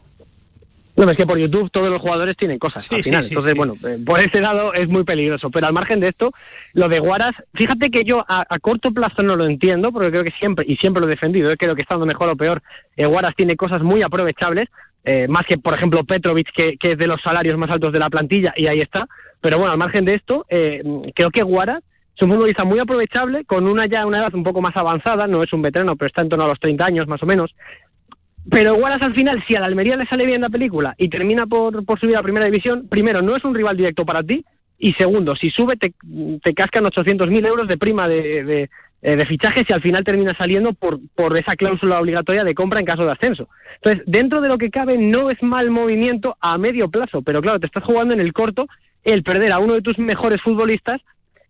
[0.97, 3.22] No, es que por YouTube todos los jugadores tienen cosas al final.
[3.22, 5.51] Entonces, bueno, eh, por ese lado es muy peligroso.
[5.51, 6.32] Pero al margen de esto,
[6.72, 10.30] lo de Guaras, fíjate que yo a, corto plazo no lo entiendo, porque creo que
[10.32, 12.62] siempre, y siempre lo he defendido, eh, creo que estando mejor o peor,
[12.97, 14.68] eh, Guaras tiene cosas muy aprovechables,
[15.28, 18.11] más que, por ejemplo, Petrovic, que, que, es de los salarios más altos de la
[18.11, 19.07] plantilla, y ahí está.
[19.40, 21.84] Pero bueno, al margen de esto, creo que Guaras
[22.16, 25.42] es un futbolista muy aprovechable, con una ya una edad un poco más avanzada, no
[25.42, 27.55] es un veterano, pero está en torno a los 30 años más o menos.
[28.51, 31.47] Pero Guaras al final, si a la Almería le sale bien la película y termina
[31.47, 34.44] por, por subir a primera división, primero, no es un rival directo para ti,
[34.78, 35.94] y segundo, si sube te,
[36.42, 38.70] te cascan 800.000 euros de prima de, de,
[39.03, 42.80] eh, de fichajes y al final termina saliendo por, por esa cláusula obligatoria de compra
[42.80, 43.49] en caso de ascenso.
[43.76, 47.61] Entonces, dentro de lo que cabe, no es mal movimiento a medio plazo, pero claro,
[47.61, 48.66] te estás jugando en el corto
[49.05, 51.01] el perder a uno de tus mejores futbolistas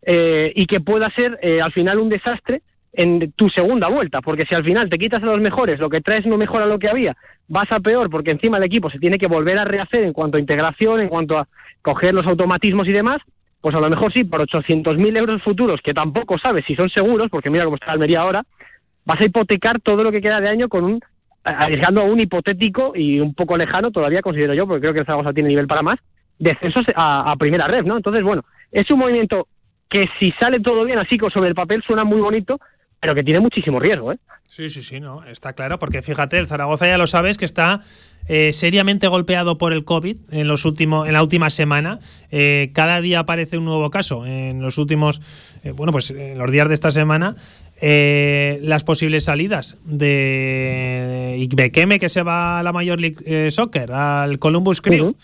[0.03, 2.63] eh, y que pueda ser eh, al final un desastre
[2.97, 6.01] en tu segunda vuelta, porque si al final te quitas a los mejores, lo que
[6.01, 7.15] traes no mejora lo que había,
[7.47, 10.39] vas a peor porque encima el equipo se tiene que volver a rehacer en cuanto
[10.39, 11.47] a integración, en cuanto a
[11.83, 13.21] coger los automatismos y demás,
[13.61, 17.29] pues a lo mejor sí, por 800.000 euros futuros, que tampoco sabes si son seguros,
[17.31, 18.43] porque mira cómo está Almería ahora,
[19.05, 21.01] vas a hipotecar todo lo que queda de año con un
[21.45, 25.07] arriesgando a un hipotético y un poco lejano, todavía considero yo, porque creo que el
[25.07, 25.97] Zaragoza tiene nivel para más,
[26.39, 27.97] descensos a, a primera red, ¿no?
[27.97, 29.47] Entonces, bueno, es un movimiento
[29.89, 32.59] que si sale todo bien, así como sobre el papel suena muy bonito,
[33.01, 34.19] pero que tiene muchísimo riesgo, ¿eh?
[34.49, 37.83] Sí, sí, sí, no, está claro, porque fíjate, el Zaragoza ya lo sabes que está
[38.29, 41.99] eh, seriamente golpeado por el COVID en los últimos, en la última semana.
[42.31, 44.25] Eh, cada día aparece un nuevo caso.
[44.25, 45.21] En los últimos,
[45.63, 47.37] eh, bueno, pues en los días de esta semana,
[47.81, 54.81] las posibles salidas de Ikbekeme, que se va a la Major League Soccer, al Columbus
[54.81, 55.17] Crew,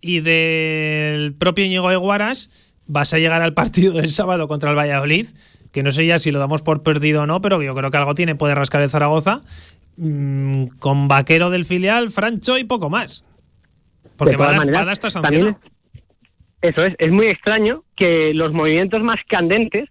[0.00, 2.50] y del propio Íñigo Eguaras,
[2.86, 5.28] vas a llegar al partido del sábado contra el Valladolid
[5.74, 7.96] que no sé ya si lo damos por perdido o no, pero yo creo que
[7.96, 9.40] algo tiene, puede rascar el Zaragoza,
[9.96, 13.24] mm, con Vaquero del filial, Francho y poco más.
[14.16, 15.58] Porque va, a dar esta sanción.
[16.62, 19.90] Eso es, es muy extraño que los movimientos más candentes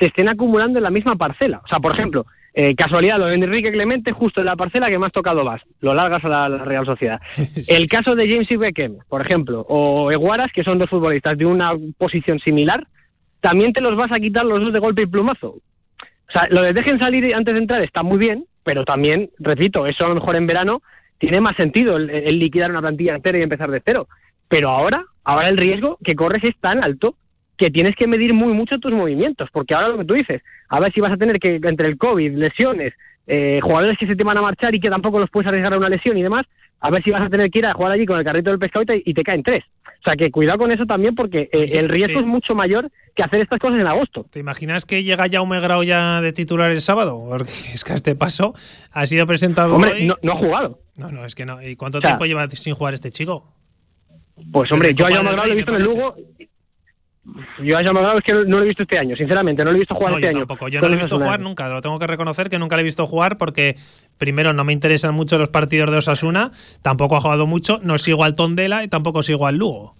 [0.00, 1.60] se estén acumulando en la misma parcela.
[1.62, 2.24] O sea, por ejemplo,
[2.54, 5.92] eh, casualidad, lo de Enrique Clemente, justo en la parcela que más tocado vas, lo
[5.92, 7.20] largas a la, Real Sociedad.
[7.68, 11.44] El caso de James y Beckham, por ejemplo, o Eguaras, que son dos futbolistas de
[11.44, 12.86] una posición similar,
[13.40, 15.48] también te los vas a quitar los dos de golpe y plumazo.
[15.48, 19.86] O sea, lo de dejen salir antes de entrar está muy bien, pero también, repito,
[19.86, 20.82] eso a lo mejor en verano
[21.18, 24.08] tiene más sentido el, liquidar una plantilla entera y empezar de cero.
[24.48, 27.16] Pero ahora, ahora el riesgo que corres es tan alto
[27.56, 30.78] que tienes que medir muy mucho tus movimientos, porque ahora lo que tú dices, a
[30.80, 32.94] ver si vas a tener que, entre el COVID, lesiones,
[33.26, 35.78] eh, jugadores que se te van a marchar y que tampoco los puedes arriesgar a
[35.78, 36.46] una lesión y demás,
[36.80, 38.60] a ver si vas a tener que ir a jugar allí con el carrito del
[38.60, 39.64] pescado y te, caen tres.
[40.00, 43.22] O sea que cuidado con eso también porque eh, el riesgo es mucho mayor que
[43.22, 44.24] hacer estas cosas en agosto.
[44.30, 47.24] ¿Te imaginas que llega ya un Grau ya de titular el sábado?
[47.28, 48.54] Porque es que a este paso
[48.92, 50.80] ha sido presentado hombre, No, ha jugado.
[50.96, 51.60] No, no, es que no.
[51.62, 53.52] ¿Y cuánto tiempo lleva sin jugar este chico?
[54.52, 56.14] Pues hombre, yo a Jaume Grau lo he visto en el Lugo
[57.62, 59.80] yo a Grau es que no, lo he visto este año, sinceramente, no lo he
[59.80, 60.38] visto jugar este yo año.
[60.40, 60.68] Tampoco.
[60.68, 62.84] Yo no lo he visto jugar nunca, lo tengo que reconocer que nunca lo he
[62.84, 63.76] visto jugar porque
[64.16, 66.52] primero no me interesan mucho los partidos de Osasuna,
[66.82, 69.94] tampoco ha jugado mucho, no sigo al Tondela y tampoco sigo al Lugo.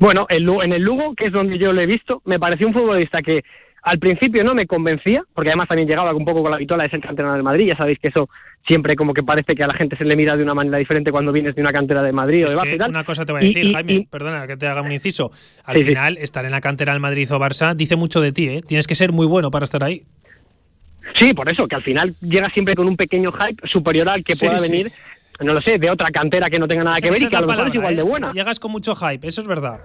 [0.00, 3.22] Bueno, en el Lugo, que es donde yo lo he visto, me pareció un futbolista
[3.22, 3.44] que
[3.84, 6.90] al principio no me convencía, porque además también llegaba un poco con la vitola de
[6.90, 8.30] ser canterano del Madrid, ya sabéis que eso
[8.66, 11.12] siempre como que parece que a la gente se le mira de una manera diferente
[11.12, 12.88] cuando vienes de una cantera de Madrid o de Barça y tal.
[12.88, 15.32] Una cosa te voy a decir, Jaime, perdona que te haga un inciso.
[15.66, 18.60] Al final, estar en la cantera del Madrid o Barça dice mucho de ti, ¿eh?
[18.66, 20.02] Tienes que ser muy bueno para estar ahí.
[21.16, 24.34] Sí, por eso, que al final llega siempre con un pequeño hype superior al que
[24.34, 24.90] pueda venir,
[25.40, 27.42] no lo sé, de otra cantera que no tenga nada que ver y que a
[27.42, 28.04] lo mejor es igual de ¿eh?
[28.04, 28.32] buena.
[28.32, 29.80] Llegas con mucho hype, eso es verdad.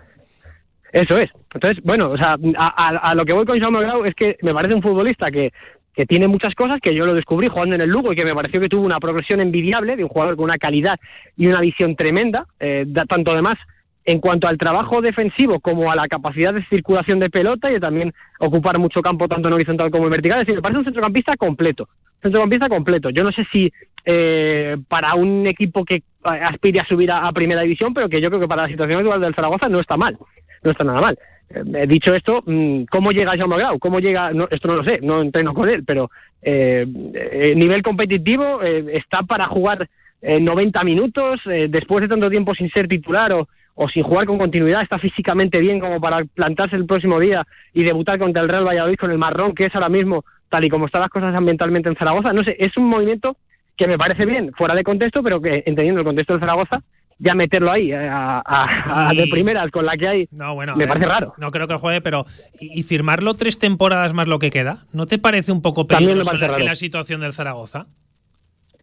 [0.91, 1.29] Eso es.
[1.53, 4.75] Entonces, bueno, o sea, a, lo que voy con Jaume Grau es que me parece
[4.75, 5.51] un futbolista que,
[5.93, 8.33] que tiene muchas cosas, que yo lo descubrí jugando en el Lugo y que me
[8.33, 10.99] pareció que tuvo una progresión envidiable de un jugador con una calidad
[11.35, 13.57] y una visión tremenda, eh, tanto además
[14.05, 18.13] en cuanto al trabajo defensivo como a la capacidad de circulación de pelota y también
[18.39, 20.39] ocupar mucho campo tanto en horizontal como en vertical.
[20.39, 21.87] Es decir, me parece un centrocampista completo.
[22.21, 23.09] Centrocampista completo.
[23.09, 23.71] Yo no sé si
[24.05, 28.39] eh, para un equipo que aspire a subir a, primera división, pero que yo creo
[28.39, 30.17] que para la situación actual del Zaragoza no está mal
[30.63, 31.19] no está nada mal.
[31.49, 33.79] Eh, dicho esto, mm, ¿cómo llega Jaume Grau?
[33.79, 34.31] ¿Cómo llega?
[34.51, 39.23] esto no lo sé, no entreno con él, pero eh, eh nivel competitivo eh, está
[39.23, 39.89] para jugar
[40.21, 41.39] 90 minutos
[41.69, 45.59] después de tanto tiempo sin ser titular o, o sin jugar con continuidad, está físicamente
[45.59, 49.17] bien como para plantarse el próximo día y debutar contra el Real Valladolid con el
[49.17, 52.33] marrón que es ahora mismo, tal y como están las cosas ambientalmente en Zaragoza.
[52.33, 53.37] No sé, es un movimiento
[53.77, 56.81] que me parece bien, fuera de contexto, pero que entendiendo el contexto de Zaragoza,
[57.19, 61.05] ya meterlo ahí eh, a, de primeras con la que hay no, bueno, me parece
[61.05, 61.33] raro.
[61.37, 62.25] No creo que juegue, pero
[62.59, 64.85] ¿y, firmarlo tres temporadas más lo que queda?
[64.93, 67.87] ¿No te parece un poco peligroso en la, situación del Zaragoza?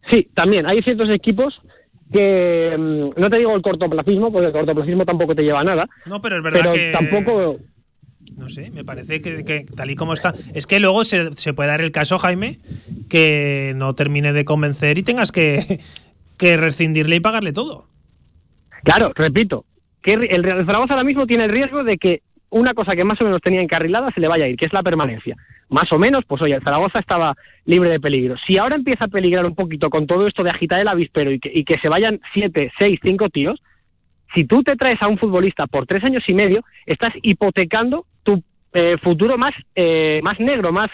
[0.09, 0.69] Sí, también.
[0.69, 1.59] Hay ciertos equipos
[2.11, 5.89] que mm, no te digo el cortoplacismo, porque el cortoplacismo tampoco te lleva a nada.
[6.05, 7.57] No, pero es verdad que tampoco
[8.35, 10.33] no sé, me parece que, tal y como está.
[10.53, 12.59] Es que luego se, se, puede dar el caso, Jaime,
[13.09, 15.79] que no termine de convencer y tengas que,
[16.37, 17.87] que rescindirle y pagarle todo.
[18.83, 19.65] Claro, repito,
[20.01, 23.19] que el Real Zaragoza ahora mismo tiene el riesgo de que una cosa que más
[23.21, 25.35] o menos tenía encarrilada se le vaya a ir, que es la permanencia.
[25.69, 28.35] Más o menos, pues oye, el Zaragoza estaba libre de peligro.
[28.45, 31.39] Si ahora empieza a peligrar un poquito con todo esto de agitar el avispero y
[31.39, 33.61] que, y que se vayan siete, seis, cinco tíos,
[34.33, 38.41] si tú te traes a un futbolista por tres años y medio, estás hipotecando tu
[38.73, 40.87] eh, futuro más, eh, más negro, más,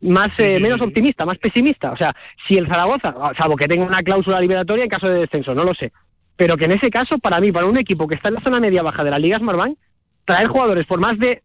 [0.00, 1.92] más eh, menos optimista, más pesimista.
[1.92, 2.14] O sea,
[2.46, 5.74] si el Zaragoza, salvo que tenga una cláusula liberatoria en caso de descenso, no lo
[5.74, 5.92] sé,
[6.38, 8.60] pero que en ese caso, para mí, para un equipo que está en la zona
[8.60, 9.76] media-baja de la Liga Smartbank,
[10.24, 11.42] traer jugadores por más de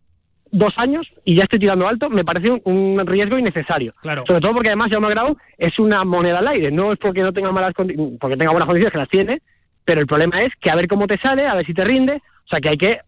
[0.51, 3.95] dos años, y ya estoy tirando alto, me parece un, riesgo innecesario.
[4.03, 4.23] Claro.
[4.27, 7.33] Sobre todo porque además Jaume Grau es una moneda al aire, no es porque no
[7.33, 9.41] tenga malas porque tenga buenas condiciones, que las tiene,
[9.83, 12.21] pero el problema es que a ver cómo te sale, a ver si te rinde,
[12.45, 12.99] o sea que hay que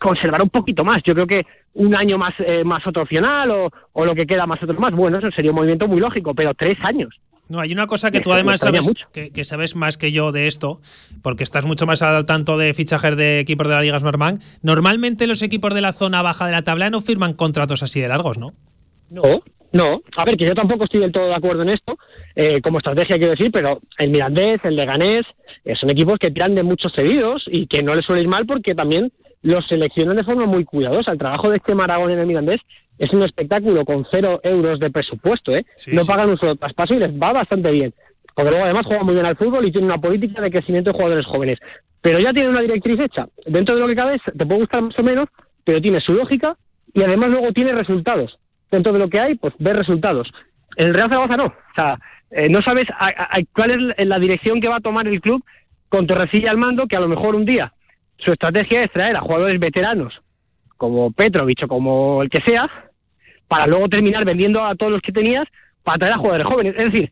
[0.00, 0.98] conservar un poquito más.
[1.04, 4.44] Yo creo que un año más, eh, más otro opcional o, o lo que queda
[4.44, 7.14] más otro más, bueno, eso sería un movimiento muy lógico, pero tres años.
[7.48, 10.80] No, hay una cosa que tú además sabes, que, sabes más que yo de esto,
[11.22, 14.40] porque estás mucho más al tanto de fichajes de equipos de la Liga Smartbank.
[14.62, 18.08] Normalmente los equipos de la zona baja de la tabla no firman contratos así de
[18.08, 18.52] largos, ¿no?
[19.10, 19.40] No,
[19.72, 21.98] No, a ver, que yo tampoco estoy del todo de acuerdo en esto,
[22.34, 25.26] eh, como estrategia quiero decir, pero el Mirandés, el Leganés,
[25.64, 28.46] eh, son equipos que tiran de muchos cedidos y que no les suele ir mal
[28.46, 29.10] porque también
[29.42, 31.12] los seleccionan de forma muy cuidadosa.
[31.12, 32.60] El trabajo de este Maragón en el Mirandés
[32.98, 35.64] es un espectáculo con cero euros de presupuesto, ¿eh?
[35.92, 37.94] no pagan un solo traspaso y les va bastante bien.
[38.34, 40.96] Porque luego además juega muy bien al fútbol y tiene una política de crecimiento de
[40.96, 41.58] jugadores jóvenes.
[42.00, 43.28] Pero ya tiene una directriz hecha.
[43.46, 45.28] Dentro de lo que cabe, te puede gustar más o menos,
[45.64, 46.56] pero tiene su lógica
[46.94, 48.38] y además luego tiene resultados
[48.70, 50.30] dentro de lo que hay, pues ver resultados.
[50.76, 51.46] El Real Zaragoza no.
[51.46, 51.98] O sea,
[52.30, 52.86] eh, no sabes
[53.54, 55.42] cuál es la dirección que va a tomar el club
[55.88, 57.72] con Torrecilla al mando, que a lo mejor un día
[58.18, 60.20] su estrategia es traer a jugadores veteranos
[60.76, 62.70] como Petrovic o como el que sea,
[63.48, 65.46] para luego terminar vendiendo a todos los que tenías
[65.82, 66.74] para traer a jugadores jóvenes.
[66.76, 67.10] Es decir,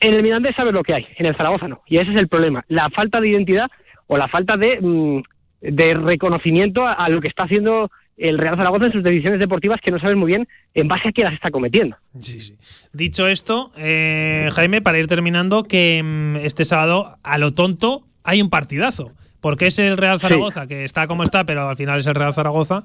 [0.00, 1.82] en el Mirandés sabes lo que hay, en el Zaragoza no.
[1.86, 3.70] Y ese es el problema, la falta de identidad
[4.06, 5.22] o la falta de, mm,
[5.60, 9.90] de reconocimiento a, lo que está haciendo el Real Zaragoza en sus decisiones deportivas que
[9.90, 11.96] no saben muy bien en base a qué las está cometiendo.
[12.18, 12.56] Sí, sí.
[12.92, 18.40] Dicho esto, eh, Jaime, para ir terminando, que mm, este sábado, a lo tonto, hay
[18.40, 19.12] un partidazo.
[19.40, 22.32] Porque es el Real Zaragoza, que está como está, pero al final es el Real
[22.32, 22.84] Zaragoza.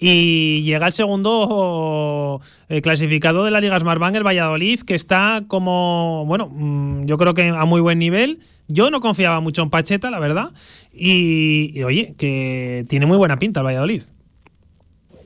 [0.00, 6.24] Y llega el segundo eh, clasificado de la Liga Smartbank, el Valladolid, que está como,
[6.26, 8.40] bueno, mm, yo creo que a muy buen nivel.
[8.68, 10.52] Yo no confiaba mucho en Pacheta, la verdad.
[10.92, 14.02] y oye, que tiene muy buena pinta el Valladolid.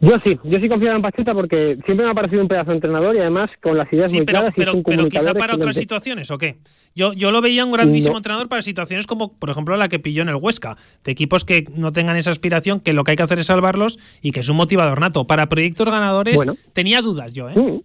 [0.00, 2.76] Yo sí, yo sí confío en Pacheta porque siempre me ha parecido un pedazo de
[2.76, 5.74] entrenador y además con las ideas muy pero, claras pero, un pero quizá para otras
[5.74, 6.58] situaciones, ¿o qué?
[6.94, 10.22] Yo, yo lo veía un grandísimo entrenador para situaciones como, por ejemplo, la que pilló
[10.22, 13.24] en el Huesca, de equipos que no tengan esa aspiración, que lo que hay que
[13.24, 15.26] hacer es salvarlos y que es un motivador nato.
[15.26, 17.54] Para proyectos ganadores tenía dudas yo, ¿eh?
[17.56, 17.80] Mm.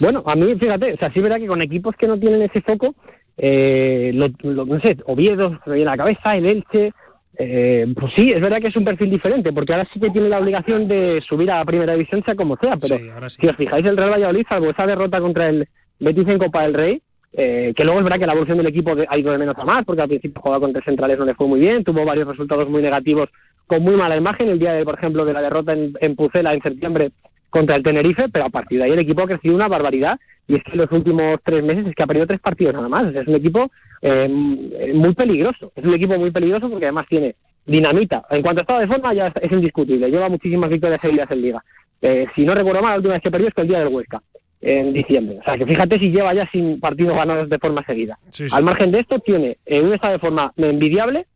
[0.00, 2.60] Bueno, a mí, fíjate, o sea, sí verdad que con equipos que no tienen ese
[2.62, 2.94] foco,
[3.36, 6.92] eh, no sé, Oviedo, me viene a la cabeza, el Elche,
[7.36, 10.28] eh, pues sí, es verdad que es un perfil diferente, porque ahora sí que tiene
[10.28, 13.84] la obligación de subir a la primera división, sea como sea, pero si os fijáis,
[13.84, 15.68] el Real Valladolid, salvo esa derrota contra el
[15.98, 18.94] Betis en Copa del Rey, eh, que luego es verdad que la evolución del equipo
[19.08, 21.48] ha ido de menos a más, porque al principio jugaba contra centrales no le fue
[21.48, 23.28] muy bien, tuvo varios resultados muy negativos
[23.66, 26.54] con muy mala imagen, el día, de, por ejemplo, de la derrota en, en Pucela
[26.54, 27.10] en septiembre
[27.54, 30.56] contra el Tenerife, pero a partir de ahí el equipo ha crecido una barbaridad y
[30.56, 33.14] es que en los últimos tres meses es que ha perdido tres partidos nada más.
[33.14, 33.70] Es un equipo
[34.02, 35.70] eh, muy peligroso.
[35.76, 38.24] Es un equipo muy peligroso porque además tiene dinamita.
[38.28, 40.10] En cuanto a estado de forma ya es indiscutible.
[40.10, 41.64] Lleva muchísimas victorias seguidas en Liga.
[42.02, 43.94] Eh, si no recuerdo mal, la última vez que perdió es que el día del
[43.94, 44.20] Huesca,
[44.60, 45.38] en diciembre.
[45.40, 48.18] O sea, que fíjate si lleva ya sin partidos ganados de forma seguida.
[48.50, 51.26] Al margen de esto, tiene eh, un estado de forma envidiable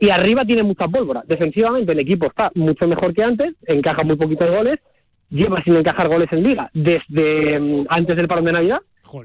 [0.00, 1.24] y arriba tiene mucha pólvora.
[1.26, 4.78] Defensivamente el equipo está mucho mejor que antes, encaja muy poquitos goles
[5.30, 8.80] lleva sin encajar goles en liga desde mm, antes del parón de Navidad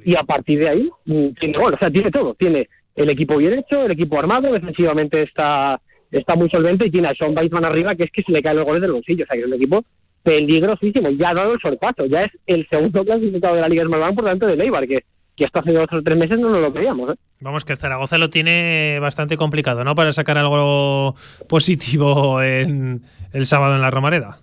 [0.05, 3.37] y a partir de ahí mm, tiene gol, o sea, tiene todo, tiene el equipo
[3.37, 5.79] bien hecho, el equipo armado, defensivamente está
[6.11, 8.57] está muy solvente y tiene a Sean Bateman arriba que es que se le caen
[8.57, 9.83] los goles del bolsillo, o sea, que es un equipo
[10.21, 14.15] peligrosísimo, ya ha dado el sorpaso, ya es el segundo clasificado de la Liga Smartbank
[14.15, 15.03] por delante de Leibar, que
[15.35, 17.11] que hasta hace dos o tres meses no nos lo creíamos.
[17.11, 17.15] ¿eh?
[17.39, 19.95] Vamos, que el Zaragoza lo tiene bastante complicado, ¿no?
[19.95, 21.15] Para sacar algo
[21.49, 24.37] positivo en el sábado en la Romareda.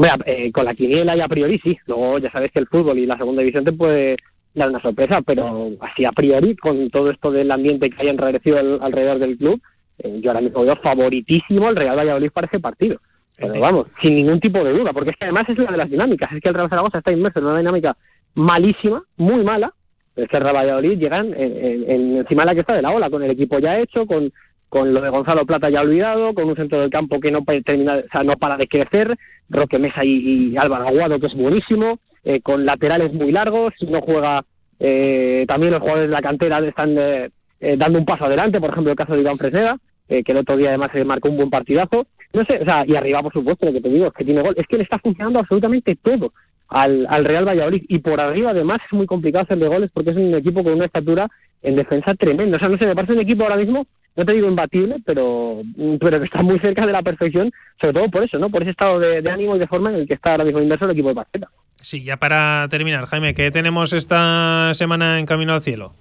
[0.00, 1.78] Hombre, eh, con la quiniela y a priori sí.
[1.86, 4.16] Luego ya sabes que el fútbol y la segunda división te puede
[4.54, 8.58] dar una sorpresa, pero así a priori, con todo esto del ambiente que hay enrarecido
[8.80, 9.60] alrededor del club,
[9.98, 12.98] eh, yo ahora mismo veo favoritísimo el Real Valladolid para ese partido.
[13.36, 15.90] Pero vamos, sin ningún tipo de duda, porque es que además es una de las
[15.90, 16.32] dinámicas.
[16.32, 17.94] Es que el Real Zaragoza está inmerso en una dinámica
[18.34, 19.74] malísima, muy mala,
[20.16, 23.30] el Real Valladolid llegan en, encima de la que está de la ola, con el
[23.30, 24.32] equipo ya hecho, con
[24.70, 27.96] con lo de Gonzalo Plata ya olvidado, con un centro del campo que no termina,
[27.96, 29.18] o sea, no para de crecer,
[29.50, 34.44] Roque Mesa y, Álvaro Aguado, que es buenísimo, eh, con laterales muy largos, no juega,
[34.78, 37.30] eh, también los jugadores de la cantera están eh,
[37.76, 39.76] dando un paso adelante, por ejemplo el caso de Iván Fresneda,
[40.08, 42.96] que el otro día además se marcó un buen partidazo, no sé, o sea, y
[42.96, 44.98] arriba por supuesto, lo que te digo es que tiene gol, es que le está
[44.98, 46.32] funcionando absolutamente todo
[46.68, 50.16] al, al Real Valladolid, y por arriba además es muy complicado hacerle goles porque es
[50.16, 51.28] un equipo con una estatura
[51.62, 53.86] en defensa tremenda, o sea, no sé, me parece un equipo ahora mismo
[54.16, 55.62] no te digo imbatible, pero,
[56.00, 57.50] pero que está muy cerca de la perfección,
[57.80, 58.50] sobre todo por eso, ¿no?
[58.50, 60.84] Por ese estado de, ánimo y de forma en el que está ahora mismo inverso
[60.84, 61.52] el equipo de Barcelona.
[61.80, 65.94] Sí, ya para terminar, Jaime, ¿qué tenemos esta semana en Camino al Cielo?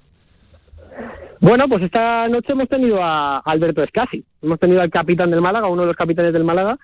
[1.40, 5.68] Bueno, pues esta noche hemos tenido a Alberto Escasi, hemos tenido al capitán del Málaga,
[5.68, 6.78] uno de los capitanes del Málaga,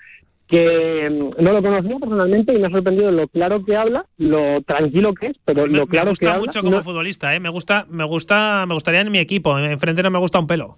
[0.48, 4.62] que mm, no lo conocía personalmente y me ha sorprendido lo claro que habla, lo
[4.62, 6.40] tranquilo que es, pero lo claro que habla.
[6.40, 7.42] Me gusta mucho como futbolista, ¿eh?
[7.42, 9.58] Me gusta, me gusta, me gustaría en mi equipo.
[9.58, 10.78] Enfrente no me gusta un pelo.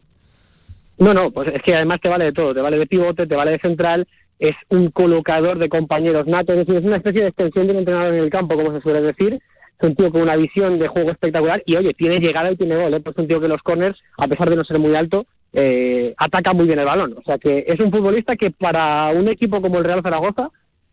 [1.00, 3.36] No, no, pues es que además te vale de todo, te vale de pivote, te
[3.36, 4.08] vale de central,
[4.40, 7.80] es un colocador de compañeros natos, es decir, es una especie de extensión de un
[7.80, 10.88] entrenador en el campo, como se suele decir, es un tío con una visión de
[10.88, 13.00] juego espectacular y oye, tiene llegada y tiene gol, ¿eh?
[13.00, 16.14] pues es un tío que los corners, a pesar de no ser muy alto, eh,
[16.18, 19.62] ataca muy bien el balón, o sea que es un futbolista que para un equipo
[19.62, 20.50] como el Real Zaragoza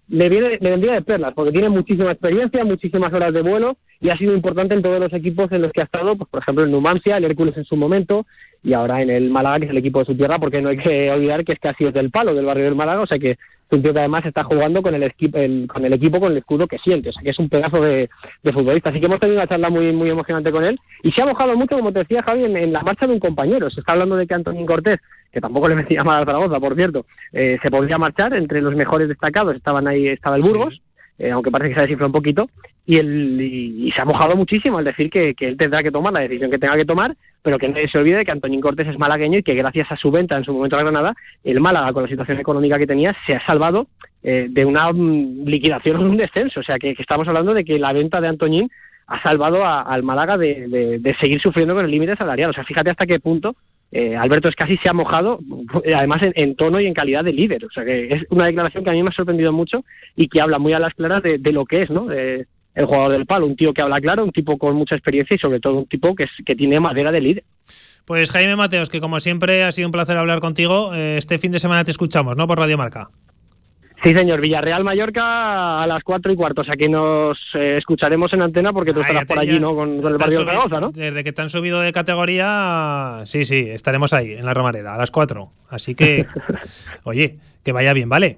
[0.09, 4.11] le, viene, le vendría de perlas, porque tiene muchísima experiencia, muchísimas horas de vuelo y
[4.11, 6.65] ha sido importante en todos los equipos en los que ha estado, pues por ejemplo
[6.65, 8.27] en Numancia, el Hércules en su momento
[8.63, 10.77] y ahora en el Málaga, que es el equipo de su tierra, porque no hay
[10.77, 13.39] que olvidar que es casi es del palo del barrio del Málaga, o sea que
[13.75, 16.67] un tío que además está jugando con el, equipo, con el equipo, con el escudo
[16.67, 18.09] que siente, o sea que es un pedazo de,
[18.53, 18.91] futbolista.
[18.91, 21.57] Así que hemos tenido una charla muy, muy emocionante con él y se ha mojado
[21.57, 23.71] mucho, como te decía Javi, en, la marcha de un compañero.
[23.71, 25.01] Se está hablando de que Antonín Cortés,
[25.33, 28.75] que tampoco le metía mal a Zaragoza, por cierto, eh, se podría marchar, entre los
[28.75, 30.81] mejores destacados estaban ahí, estaba el Burgos.
[31.19, 32.51] Eh, aunque parece que se ha desinflado un poquito,
[32.87, 36.13] y, el, y, se ha mojado muchísimo al decir que, que, él tendrá que tomar
[36.13, 38.99] la decisión que tenga que tomar, pero que nadie se olvide que Antonín Cortés es
[38.99, 41.15] malagueño y que gracias a su venta en su momento a Granada,
[41.45, 43.87] el Málaga, con la situación económica que tenía, se ha salvado
[44.23, 46.61] eh, de una mm, liquidación o un descenso.
[46.61, 48.71] O sea, que, estamos hablando de que la venta de Antoñín
[49.07, 52.51] ha salvado al Málaga de, seguir sufriendo con el límite salarial.
[52.51, 53.55] O sea, fíjate hasta qué punto
[53.93, 55.39] eh, Alberto Escasi se ha mojado,
[55.95, 57.65] además en, tono y en calidad de líder.
[57.67, 59.85] O sea, que es una declaración que a mí me ha sorprendido mucho
[60.17, 62.09] y que habla muy a las claras de, lo que es, ¿no?
[62.75, 65.39] El jugador del palo, un tío que habla claro, un tipo con mucha experiencia y
[65.39, 67.45] sobre todo un tipo que, que tiene madera de líder.
[68.05, 71.53] Pues Jaime Mateos, que como siempre ha sido un placer hablar contigo, eh, este fin
[71.53, 72.47] de semana te escuchamos, ¿no?
[72.47, 73.09] Por Radio Marca.
[74.05, 74.43] Sí, señor.
[74.43, 76.61] Villarreal Mallorca a las cuatro y cuarto.
[76.61, 79.75] O sea que nos eh, escucharemos en antena porque tú estarás por allí, ¿no?
[79.75, 80.91] Con, el barrio de Zaragoza, ¿no?
[80.91, 84.99] Desde que te han subido de categoría, sí, sí, estaremos ahí, en la Romareda, a
[84.99, 85.53] las cuatro.
[85.71, 86.27] Así que,
[87.05, 88.37] oye, que vaya bien, ¿vale?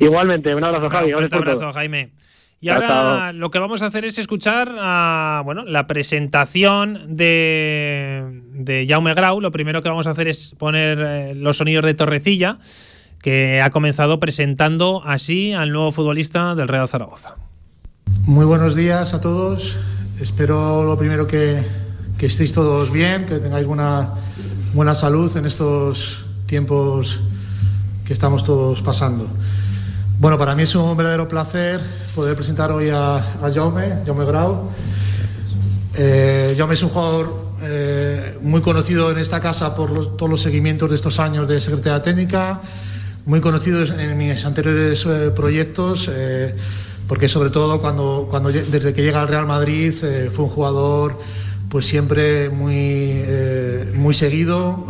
[0.00, 1.12] Igualmente, un abrazo, Javi.
[1.12, 2.10] Un abrazo, Jaime.
[2.58, 8.86] Y ahora lo que vamos a hacer es escuchar a, bueno, la presentación de, de
[8.88, 9.40] Jaume Grau.
[9.40, 12.58] Lo primero que vamos a hacer es poner eh, los sonidos de Torrecilla
[13.22, 17.34] que ha comenzado presentando así al nuevo futbolista del Real Zaragoza.
[18.22, 19.76] Muy buenos días a todos.
[20.20, 21.62] Espero lo primero que,
[22.18, 24.14] que estéis todos bien, que tengáis buena,
[24.72, 27.20] buena salud en estos tiempos
[28.06, 29.28] que estamos todos pasando.
[30.18, 31.78] Bueno, para mí es un verdadero placer
[32.14, 34.70] poder presentar hoy a, a Jaume, Jaume Grau.
[35.94, 40.88] Eh, Jaume es un jugador eh, muy conocido en esta casa por todos los seguimientos
[40.88, 42.62] de estos años de Secretaría Técnica,
[43.26, 46.54] muy conocido en mis anteriores eh, proyectos, eh,
[47.06, 51.20] porque sobre todo cuando, cuando desde que llega al Real Madrid eh, fue un jugador
[51.68, 53.22] pues siempre muy,
[53.92, 54.86] muy seguido,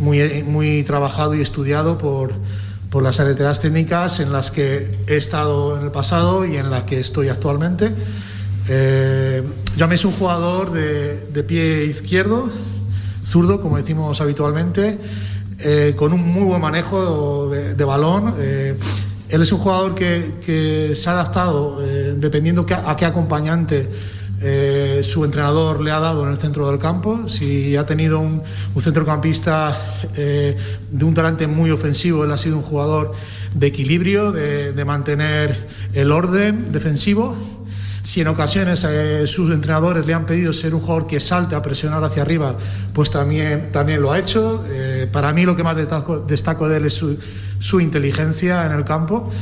[0.00, 2.34] muy, muy trabajado y estudiado por,
[2.94, 6.84] por las secretarías técnicas en las que he estado en el pasado y en las
[6.84, 7.90] que estoy actualmente.
[9.76, 12.48] Yo me es un jugador de, de pie izquierdo,
[13.26, 14.96] zurdo, como decimos habitualmente,
[15.58, 18.36] eh, con un muy buen manejo de, balón.
[18.38, 18.78] Eh,
[19.28, 23.88] él es un jugador que, se ha adaptado eh, dependiendo a qué acompañante
[25.02, 27.28] su entrenador le ha dado en el centro del campo.
[27.28, 28.42] Si ha tenido un,
[28.78, 29.78] centrocampista
[30.14, 33.12] de un talante muy ofensivo, él ha sido un jugador
[33.54, 37.36] de equilibrio, de mantener el orden defensivo
[38.04, 41.62] si en ocasiones eh, sus entrenadores le han pedido ser un jugador que salte a
[41.62, 42.56] presionar hacia arriba,
[42.92, 44.62] pues también, también lo ha hecho.
[44.68, 47.02] Eh, para mí lo que más destaco, de él es
[47.60, 49.32] su, inteligencia en el campo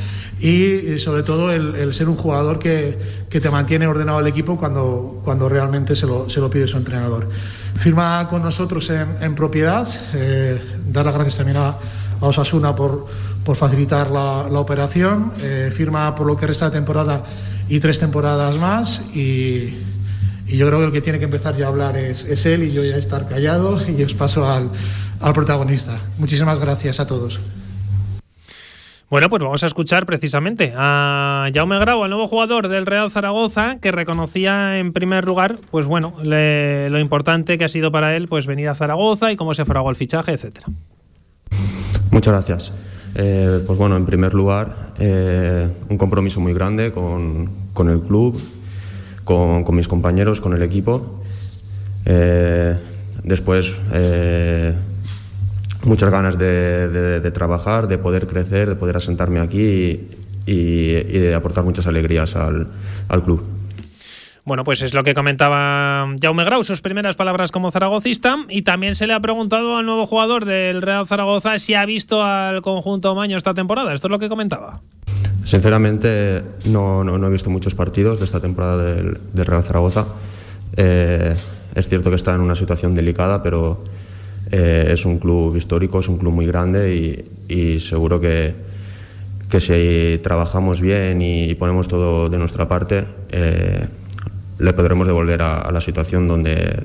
[0.42, 2.98] y, sobre todo el, ser un jugador que,
[3.30, 7.28] te mantiene ordenado el equipo cuando, cuando realmente se lo, se lo pide su entrenador.
[7.76, 11.76] Firma con nosotros en, propiedad, eh, dar las gracias también a,
[12.20, 13.06] Osasuna por,
[13.44, 15.32] por facilitar la, la operación,
[15.72, 17.24] firma por lo que resta de temporada
[17.68, 19.74] y tres temporadas más y,
[20.46, 22.72] yo creo que el que tiene que empezar ya a hablar es, es, él y
[22.72, 24.68] yo ya estar callado y os paso al,
[25.18, 25.98] al protagonista.
[26.18, 27.40] Muchísimas gracias a todos.
[29.12, 33.76] Bueno, pues vamos a escuchar precisamente a Jaume Grau, el nuevo jugador del Real Zaragoza,
[33.78, 38.46] que reconocía en primer lugar, pues bueno, lo importante que ha sido para él, pues
[38.46, 40.66] venir a Zaragoza y cómo se fragó el fichaje, etcétera.
[42.10, 42.72] Muchas gracias.
[43.14, 48.40] Eh, pues bueno, en primer lugar, eh, un compromiso muy grande con, con el club,
[49.24, 51.22] con, mis compañeros, con el equipo.
[52.06, 52.78] Eh,
[53.24, 53.74] después,
[55.84, 60.00] muchas ganas de, de, trabajar, de poder crecer, de poder asentarme aquí
[60.46, 62.68] y, y de aportar muchas alegrías al,
[63.08, 63.44] al club.
[64.44, 68.38] Bueno, pues es lo que comentaba Jaume Grau, sus primeras palabras como zaragocista.
[68.48, 72.24] Y también se le ha preguntado al nuevo jugador del Real Zaragoza si ha visto
[72.24, 73.94] al conjunto Maño esta temporada.
[73.94, 74.80] Esto es lo que comentaba.
[75.44, 80.06] Sinceramente, no, no, he visto muchos partidos de esta temporada del, Real Zaragoza.
[80.76, 81.36] Eh,
[81.76, 83.84] es cierto que está en una situación delicada, pero
[84.54, 88.54] eh, es un club histórico, es un club muy grande y, seguro que,
[89.48, 93.86] que, si trabajamos bien y ponemos todo de nuestra parte, eh,
[94.58, 96.82] le podremos devolver a, la situación donde,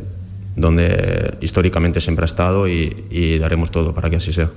[0.55, 4.49] donde históricamente siempre ha estado y, daremos todo para que así sea.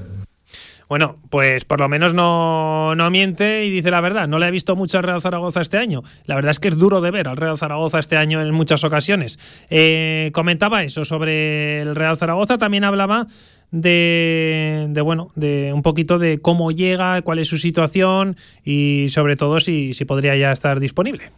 [0.90, 4.26] Bueno, pues por lo menos no, no miente y dice la verdad.
[4.26, 6.02] No le he visto mucho al Real Zaragoza este año.
[6.24, 8.82] La verdad es que es duro de ver al Real Zaragoza este año en muchas
[8.82, 9.38] ocasiones.
[9.70, 12.58] Eh, comentaba eso sobre el Real Zaragoza.
[12.58, 13.28] También hablaba
[13.70, 18.34] de, de, bueno, de un poquito de cómo llega, cuál es su situación
[18.64, 21.30] y sobre todo si, si podría ya estar disponible.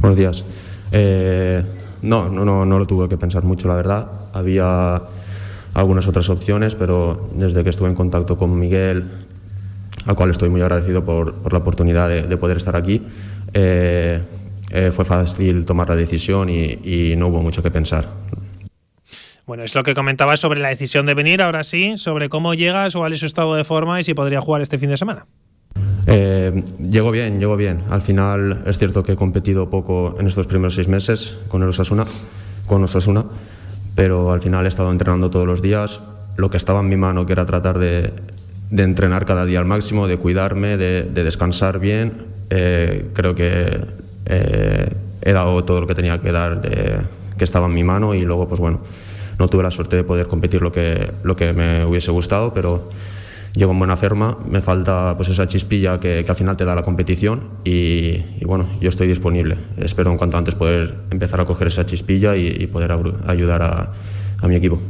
[0.00, 0.44] Buenos días.
[0.92, 1.60] Eh,
[2.02, 4.06] no, no, no, no lo tuve que pensar mucho, la verdad.
[4.32, 5.02] Había
[5.74, 9.04] algunas otras opciones, pero desde que estuve en contacto con Miguel,
[10.06, 13.02] al cual estoy muy agradecido por, por la oportunidad de, de, poder estar aquí,
[13.52, 14.22] eh,
[14.70, 18.08] eh, fue fácil tomar la decisión y, y no hubo mucho que pensar.
[19.46, 22.94] Bueno, es lo que comentaba sobre la decisión de venir, ahora sí, sobre cómo llegas,
[22.94, 25.26] cuál es su estado de forma y si podría jugar este fin de semana.
[26.06, 27.82] Eh, llego bien, llego bien.
[27.90, 31.68] Al final es cierto que he competido poco en estos primeros seis meses con el
[31.68, 32.06] Osasuna,
[32.66, 33.24] con Osasuna,
[33.94, 36.00] pero al final he estado entrenando todos los días.
[36.36, 38.12] Lo que estaba en mi mano, que era tratar de,
[38.70, 43.86] de entrenar cada día al máximo, de cuidarme, de, de descansar bien, eh, creo que
[44.26, 44.88] eh,
[45.22, 46.98] he dado todo lo que tenía que dar, de,
[47.38, 48.80] que estaba en mi mano y luego, pues bueno
[49.38, 52.88] no tuve la suerte de poder competir lo que, lo que me hubiese gustado, pero
[53.54, 56.74] llego en buena forma, me falta pues esa chispilla que, que al final te da
[56.74, 59.56] la competición y, y, bueno, yo estoy disponible.
[59.78, 62.92] Espero en cuanto antes poder empezar a coger esa chispilla y, y poder
[63.26, 63.92] ayudar a,
[64.40, 64.80] a mi equipo.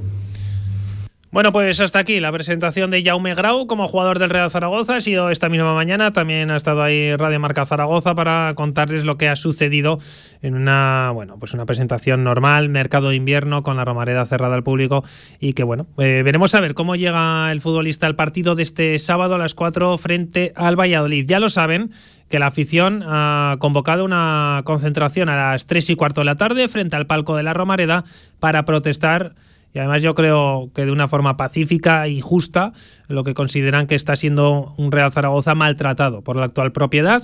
[1.34, 4.94] Bueno, pues hasta aquí la presentación de Jaume Grau como jugador del Real Zaragoza.
[4.94, 6.12] Ha sido esta misma mañana.
[6.12, 9.98] También ha estado ahí Radio Marca Zaragoza para contarles lo que ha sucedido
[10.42, 14.62] en una, bueno, pues una presentación normal, mercado de invierno con la Romareda cerrada al
[14.62, 15.02] público
[15.40, 18.96] y que bueno, eh, veremos a ver cómo llega el futbolista al partido de este
[19.00, 21.26] sábado a las 4 frente al Valladolid.
[21.26, 21.90] Ya lo saben
[22.28, 26.68] que la afición ha convocado una concentración a las 3 y cuarto de la tarde
[26.68, 28.04] frente al palco de la Romareda
[28.38, 29.34] para protestar
[29.74, 32.72] y además yo creo que de una forma pacífica y justa,
[33.08, 37.20] lo que consideran que está siendo un Real Zaragoza maltratado por la actual propiedad.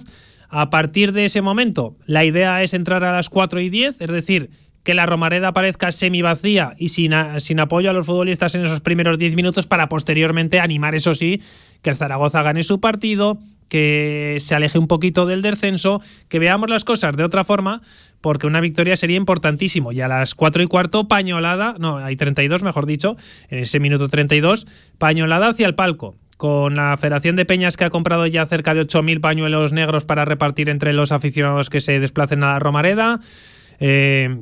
[0.49, 4.09] A partir de ese momento, la idea es entrar a las 4 y 10, es
[4.09, 4.51] decir,
[4.83, 8.81] que la Romareda parezca semi vacía y sin, sin apoyo a los futbolistas en esos
[8.81, 11.41] primeros 10 minutos para posteriormente animar, eso sí,
[11.83, 16.69] que el Zaragoza gane su partido, que se aleje un poquito del descenso, que veamos
[16.69, 17.83] las cosas de otra forma,
[18.21, 19.93] porque una victoria sería importantísimo.
[19.93, 23.17] Y a las 4 y cuarto, pañolada, no, hay 32, mejor dicho,
[23.49, 24.67] en ese minuto 32,
[24.99, 28.87] pañolada hacia el palco con la Federación de Peñas que ha comprado ya cerca de
[28.87, 33.21] 8.000 pañuelos negros para repartir entre los aficionados que se desplacen a la Romareda.
[33.79, 34.41] Eh,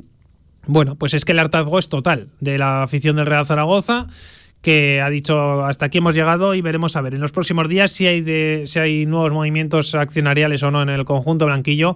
[0.65, 4.07] bueno, pues es que el hartazgo es total de la afición del Real Zaragoza
[4.61, 7.91] que ha dicho hasta aquí hemos llegado y veremos a ver en los próximos días
[7.91, 11.95] si hay de, si hay nuevos movimientos accionariales o no en el conjunto blanquillo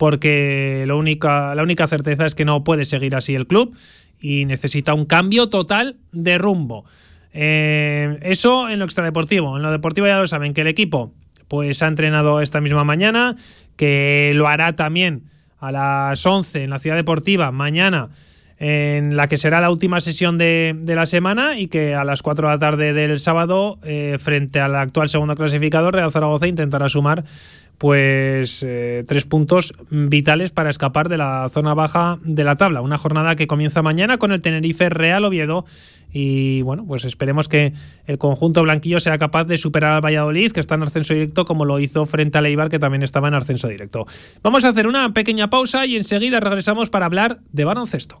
[0.00, 3.76] porque lo única, la única certeza es que no puede seguir así el club
[4.18, 6.86] y necesita un cambio total de rumbo.
[7.34, 9.58] Eh, eso en lo extradeportivo.
[9.58, 11.12] En lo deportivo ya lo saben que el equipo
[11.48, 13.36] pues ha entrenado esta misma mañana,
[13.76, 15.24] que lo hará también
[15.58, 18.08] a las 11 en la ciudad deportiva mañana
[18.60, 22.46] en la que será la última sesión de, la semana y que a las 4
[22.46, 27.24] de la tarde del sábado, eh, frente al actual segundo clasificador, Real Zaragoza intentará sumar
[27.80, 32.82] pues eh, tres puntos vitales para escapar de la zona baja de la tabla.
[32.82, 35.64] Una jornada que comienza mañana con el Tenerife Real Oviedo
[36.12, 37.72] y bueno, pues esperemos que
[38.04, 41.64] el conjunto blanquillo sea capaz de superar al Valladolid, que está en ascenso directo, como
[41.64, 44.06] lo hizo frente a Leibar, que también estaba en ascenso directo.
[44.42, 48.20] Vamos a hacer una pequeña pausa y enseguida regresamos para hablar de baloncesto.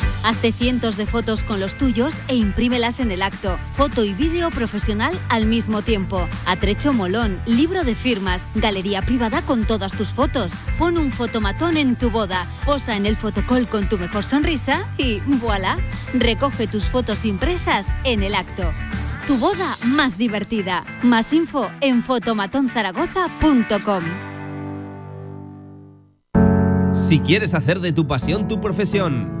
[0.23, 3.57] Hazte cientos de fotos con los tuyos e imprímelas en el acto.
[3.75, 6.27] Foto y vídeo profesional al mismo tiempo.
[6.45, 10.59] Atrecho molón, libro de firmas, galería privada con todas tus fotos.
[10.77, 15.19] Pon un fotomatón en tu boda, posa en el fotocall con tu mejor sonrisa y
[15.39, 15.77] voilà.
[16.13, 18.71] Recoge tus fotos impresas en el acto.
[19.25, 20.85] Tu boda más divertida.
[21.01, 24.03] Más info en fotomatonzaragoza.com.
[26.93, 29.40] Si quieres hacer de tu pasión tu profesión,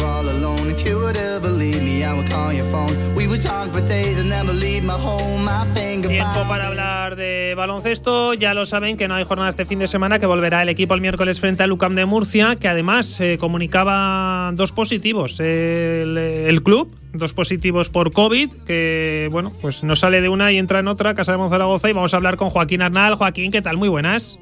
[6.09, 8.33] Tiempo para hablar de baloncesto.
[8.33, 10.95] Ya lo saben que no hay jornada este fin de semana, que volverá el equipo
[10.95, 15.39] el miércoles frente al UCAM de Murcia, que además eh, comunicaba dos positivos.
[15.39, 20.57] El, el, club, dos positivos por COVID, que bueno, pues no sale de una y
[20.57, 23.15] entra en otra, Casa de Monzaragoza, y vamos a hablar con Joaquín Arnal.
[23.15, 23.77] Joaquín, ¿qué tal?
[23.77, 24.39] Muy buenas.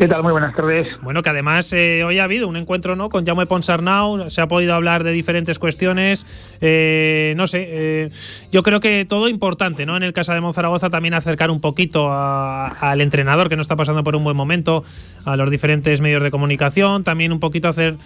[0.00, 0.22] ¿Qué tal?
[0.22, 0.88] Muy buenas tardes.
[1.02, 3.10] Bueno, que además eh, hoy ha habido un encuentro ¿no?
[3.10, 6.24] con Jaume Ponsarnau, se ha podido hablar de diferentes cuestiones.
[6.62, 8.10] Eh, no sé, eh,
[8.50, 9.98] yo creo que todo importante, ¿no?
[9.98, 14.02] En el caso de Monzaragoza también acercar un poquito al entrenador que no está pasando
[14.02, 14.84] por un buen momento,
[15.26, 17.96] a los diferentes medios de comunicación, también un poquito hacer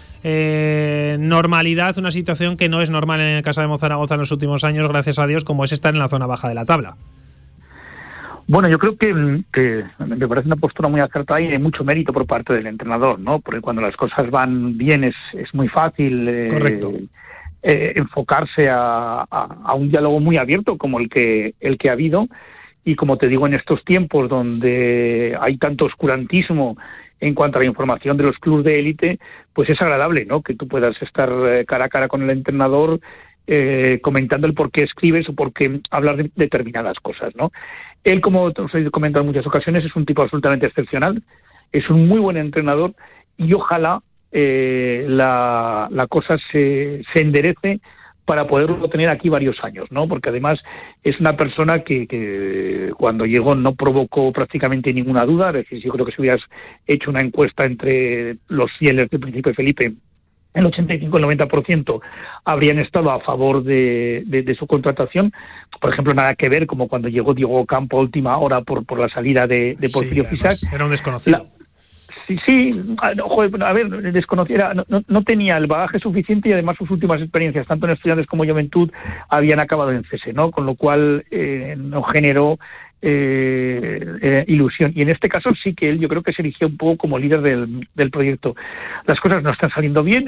[1.17, 4.65] normalidad, una situación que no es normal en el caso de Monzaragoza en los últimos
[4.65, 6.97] años, gracias a Dios, como es estar en la zona baja de la tabla.
[8.47, 12.27] Bueno, yo creo que, me parece una postura muy acertada y de mucho mérito por
[12.27, 13.39] parte del entrenador, ¿no?
[13.39, 17.09] Porque cuando las cosas van bien es, es muy fácil eh,
[17.63, 19.25] eh, enfocarse a,
[19.75, 22.27] un diálogo muy abierto como el que, el que ha habido.
[22.83, 26.77] Y como te digo, en estos tiempos donde hay tanto oscurantismo
[27.19, 29.19] en cuanto a la información de los clubes de élite,
[29.53, 30.43] pues es agradable, ¿no?
[30.43, 32.99] Que tú puedas estar eh, cara a cara con el entrenador
[34.01, 37.51] comentando el por qué escribes o por qué hablar de determinadas cosas, ¿no?
[38.05, 41.21] Él, como os he comentado en muchas ocasiones, es un tipo absolutamente excepcional,
[41.71, 42.93] es un muy buen entrenador
[43.35, 44.01] y ojalá
[44.31, 47.81] eh, la, cosa se, se enderece
[48.23, 50.07] para poderlo tener aquí varios años, ¿no?
[50.07, 50.61] Porque además
[51.03, 55.49] es una persona que, que, cuando llegó no provocó prácticamente ninguna duda.
[55.49, 56.41] Es decir, yo creo que si hubieras
[56.85, 59.93] hecho una encuesta entre los fieles del príncipe Felipe
[60.55, 62.01] el 85 el 90%
[62.45, 65.33] habrían estado a favor de, su contratación.
[65.79, 68.99] Por ejemplo, nada que ver como cuando llegó Diego Campo a última hora por, por
[68.99, 70.57] la salida de, Porfirio Fisac.
[70.73, 71.47] Era un desconocido.
[72.27, 72.69] sí, sí,
[73.01, 73.11] ah,
[73.65, 77.85] a ver, desconociera, no, no, tenía el bagaje suficiente y además sus últimas experiencias, tanto
[77.85, 78.91] en estudiantes como juventud,
[79.29, 80.51] habían acabado en cese, ¿no?
[80.51, 82.57] Con lo cual eh, no generó
[83.07, 84.91] eh, eh, ilusión.
[84.95, 87.19] Y en este caso sí que él yo creo que se eligió un poco como
[87.19, 88.55] líder del, del proyecto.
[89.05, 90.27] Las cosas no están saliendo bien,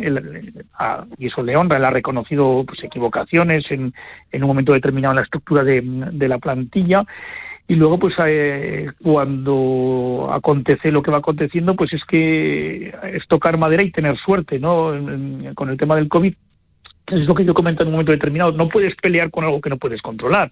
[1.17, 3.95] y eso le honra, él ha reconocido pues, equivocaciones en,
[4.31, 5.81] en un momento determinado en la estructura de,
[6.27, 7.03] la plantilla.
[7.67, 13.57] Y luego, pues eh, cuando acontece lo que va aconteciendo, pues es que es tocar
[13.57, 14.93] madera y tener suerte, ¿no?
[15.55, 16.33] con el tema del COVID
[17.07, 19.69] es lo que yo comento en un momento determinado, no puedes pelear con algo que
[19.69, 20.51] no puedes controlar.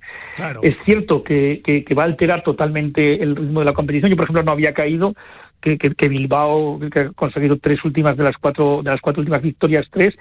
[0.62, 4.10] Es cierto que, que, va a alterar totalmente el ritmo de la competición.
[4.10, 5.14] Yo, por ejemplo, no había caído
[5.62, 9.42] que, que, Bilbao, que ha conseguido tres últimas de las cuatro, de las cuatro últimas
[9.42, 10.16] victorias, tres,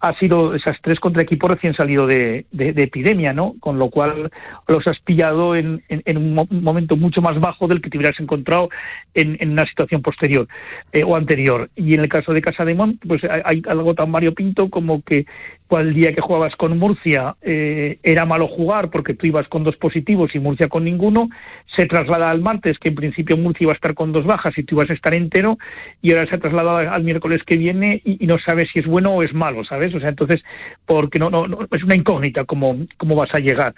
[0.00, 3.54] ha sido esas tres contra equipos recién salido de, de, epidemia, ¿no?
[3.60, 4.30] Con lo cual
[4.68, 8.68] los has pillado en, en, un momento mucho más bajo del que te hubieras encontrado
[9.14, 10.46] en, en una situación posterior
[10.92, 11.70] eh, o anterior.
[11.76, 15.24] Y en el caso de Casa de Mont, pues hay, algo tan variopinto como que
[15.70, 19.76] el día que jugabas con Murcia eh, era malo jugar porque tú ibas con dos
[19.76, 21.28] positivos y Murcia con ninguno,
[21.74, 24.62] se traslada al martes, que en principio Murcia iba a estar con dos bajas y
[24.62, 25.58] tú ibas a estar entero,
[26.02, 29.22] y ahora se traslada al miércoles que viene y, no sabes si es bueno o
[29.22, 29.94] es malo, ¿sabes?
[29.94, 30.42] O sea, entonces,
[30.84, 33.74] porque no, no, es una incógnita cómo, cómo vas a llegar.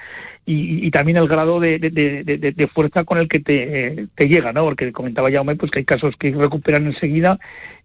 [0.47, 4.65] Y, también el grado de, de, fuerza con el que te, te llega, ¿no?
[4.65, 7.39] Porque comentaba Jaume pues que hay casos que recuperan enseguida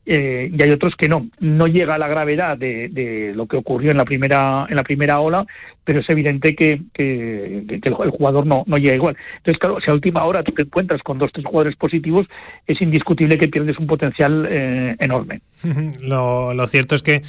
[0.05, 1.27] eh, y hay otros que no.
[1.39, 4.84] No llega a la gravedad de, de, lo que ocurrió en la primera en la
[4.84, 5.45] primera ola,
[5.84, 9.15] pero es evidente que, que, el, jugador no, no llega igual.
[9.38, 12.27] Entonces, claro, si a última hora tú te encuentras con dos tres jugadores positivos,
[12.67, 15.41] es indiscutible que pierdes un potencial eh, enorme.
[16.01, 17.21] lo, lo cierto es que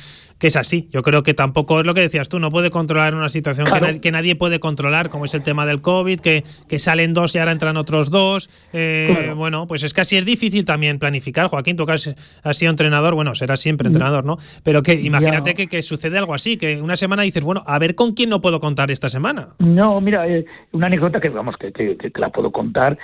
[0.45, 0.89] que es así.
[0.91, 3.67] Yo creo que tampoco es lo que decías tú, no puede controlar una situación
[4.03, 7.39] que, nadie, puede controlar, como es el tema del COVID, que, que salen dos y
[7.39, 8.51] ahora entran otros dos.
[8.75, 11.47] Eh, bueno, pues es que así es difícil también planificar.
[11.47, 12.15] Joaquín, tú que has,
[12.59, 13.93] sido entrenador, bueno, serás siempre mm.
[13.93, 14.37] entrenador, ¿no?
[14.63, 18.13] Pero que imagínate que, sucede algo así, que una semana dices, bueno, a ver con
[18.13, 19.49] quién no puedo contar esta semana.
[19.61, 22.99] No, mira, eh, una anécdota que, vamos, que, que, la puedo contar.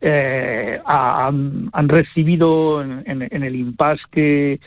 [0.00, 4.60] Eh, han, recibido en, en el impasse que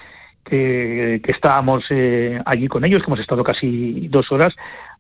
[0.44, 4.56] que, estábamos eh, allí con ellos, que hemos estado casi dos horas.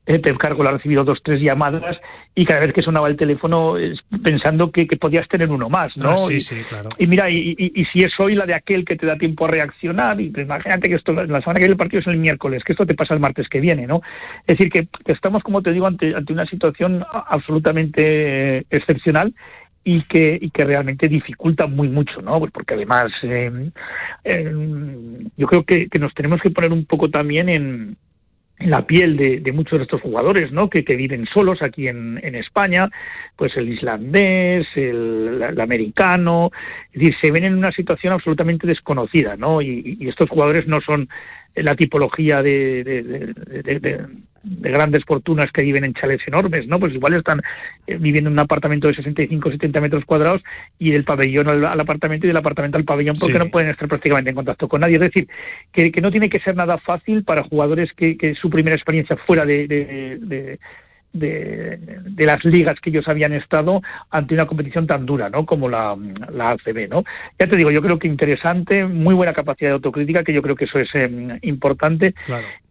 [0.05, 1.99] Eh, Pep Cargo ha recibido dos, tres llamadas
[2.33, 3.75] y cada vez que sonaba el teléfono
[4.23, 6.11] pensando que, podías tener uno más, ¿no?
[6.11, 6.89] Ah, sí, sí, claro.
[6.97, 10.19] Y mira, y, si es hoy la de aquel que te da tiempo a reaccionar,
[10.19, 12.73] y pues imagínate que esto, la semana que viene el partido es el miércoles, que
[12.73, 14.01] esto te pasa el martes que viene, ¿no?
[14.47, 19.33] Es decir, que, estamos, como te digo, ante, ante una situación absolutamente eh, excepcional
[19.91, 22.37] y que, y que realmente dificulta muy mucho, ¿no?
[22.37, 23.71] Pues porque además eh,
[24.23, 24.53] eh,
[25.35, 27.97] yo creo que, que, nos tenemos que poner un poco también en,
[28.59, 30.69] en la piel de, muchos de estos jugadores, ¿no?
[30.69, 32.87] Que, viven solos aquí en, España,
[33.35, 36.51] pues el islandés, el, americano,
[36.93, 39.59] es decir, se ven en una situación absolutamente desconocida, ¿no?
[39.59, 41.09] y estos jugadores no son
[41.55, 44.05] la tipología de, de,
[44.43, 46.79] grandes fortunas que viven en chalets enormes, ¿no?
[46.79, 47.41] Pues igual están
[47.87, 50.41] eh, viviendo en un apartamento de 65 70 metros cuadrados
[50.77, 54.29] y del pabellón al, apartamento y del apartamento al pabellón porque no pueden estar prácticamente
[54.29, 54.95] en contacto con nadie.
[54.95, 55.27] Es decir,
[55.71, 59.45] que, no tiene que ser nada fácil para jugadores que, que su primera experiencia fuera
[59.45, 59.67] de,
[61.13, 65.45] de, las ligas que ellos habían estado ante una competición tan dura ¿no?
[65.45, 65.97] como la,
[66.31, 66.89] la ACB.
[66.89, 67.03] ¿no?
[67.39, 70.55] Ya te digo, yo creo que interesante, muy buena capacidad de autocrítica, que yo creo
[70.55, 72.13] que eso es em, importante.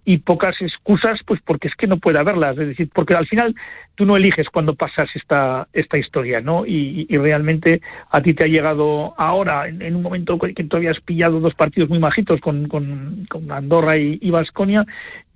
[0.08, 2.56] Y pocas excusas, pues porque es que no puede haberlas.
[2.56, 3.54] Es decir, porque al final
[3.94, 6.64] tú no eliges cuando pasas esta, esta historia, ¿no?
[6.64, 11.40] Y, realmente a ti te ha llegado ahora, en, un momento que tú habías pillado
[11.40, 14.86] dos partidos muy majitos con, con, Andorra y Vasconia,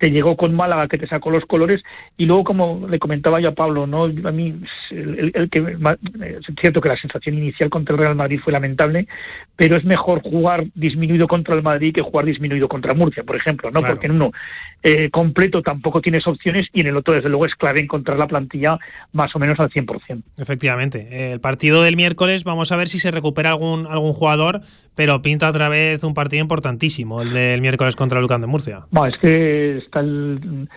[0.03, 1.81] te llegó con Málaga que te sacó los colores,
[2.17, 4.03] y luego, como le comentaba yo a Pablo, ¿no?
[4.03, 4.53] A mí,
[4.91, 9.07] el, que, es cierto que la sensación inicial contra el Real Madrid fue lamentable,
[9.55, 13.71] pero es mejor jugar disminuido contra el Madrid que jugar disminuido contra Murcia, por ejemplo,
[13.71, 13.79] ¿no?
[13.79, 14.33] Porque en uno
[14.81, 18.27] eh, completo tampoco tienes opciones y en el otro, desde luego, es clave encontrar la
[18.27, 18.77] plantilla
[19.11, 20.23] más o menos al 100%.
[20.37, 21.33] Efectivamente.
[21.33, 24.61] El partido del miércoles, vamos a ver si se recupera algún, algún jugador,
[24.95, 28.85] pero pinta otra vez un partido importantísimo, el del miércoles contra el Lucán de Murcia.
[28.91, 30.67] Bueno, es que está el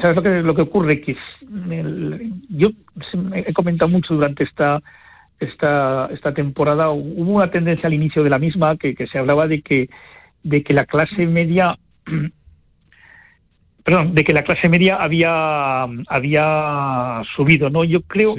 [0.00, 1.00] ¿Sabes lo que, lo que ocurre?
[1.00, 1.16] Que
[2.48, 2.70] yo
[3.34, 4.82] he comentado mucho durante esta,
[5.38, 9.46] esta, esta temporada, hubo una tendencia al inicio de la misma que, que se hablaba
[9.46, 9.88] de que,
[10.42, 11.78] de que la clase media
[13.88, 17.84] perdón, de que la clase media había, había subido, ¿no?
[17.84, 18.34] Yo creo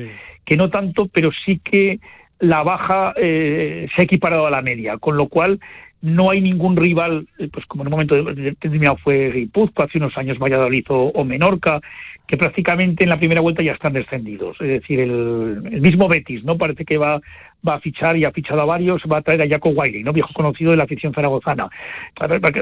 [0.46, 2.00] que no tanto, pero sí que
[2.38, 5.60] la baja eh, se ha equiparado a la media, con lo cual
[6.04, 10.16] no hay ningún rival, eh, pues como en un momento determinado fue Guipúzcoa, hace unos
[10.20, 11.82] años Valladolid o, Menorca,
[12.28, 14.56] que prácticamente en la primera vuelta ya están descendidos.
[14.62, 16.60] Es decir, el, mismo Betis, ¿no?
[16.60, 17.20] Parece que va,
[17.68, 20.14] va a fichar y ha fichado a varios, va a traer a Jaco Wiley, ¿no?
[20.14, 21.70] Viejo conocido de la afición zaragozana.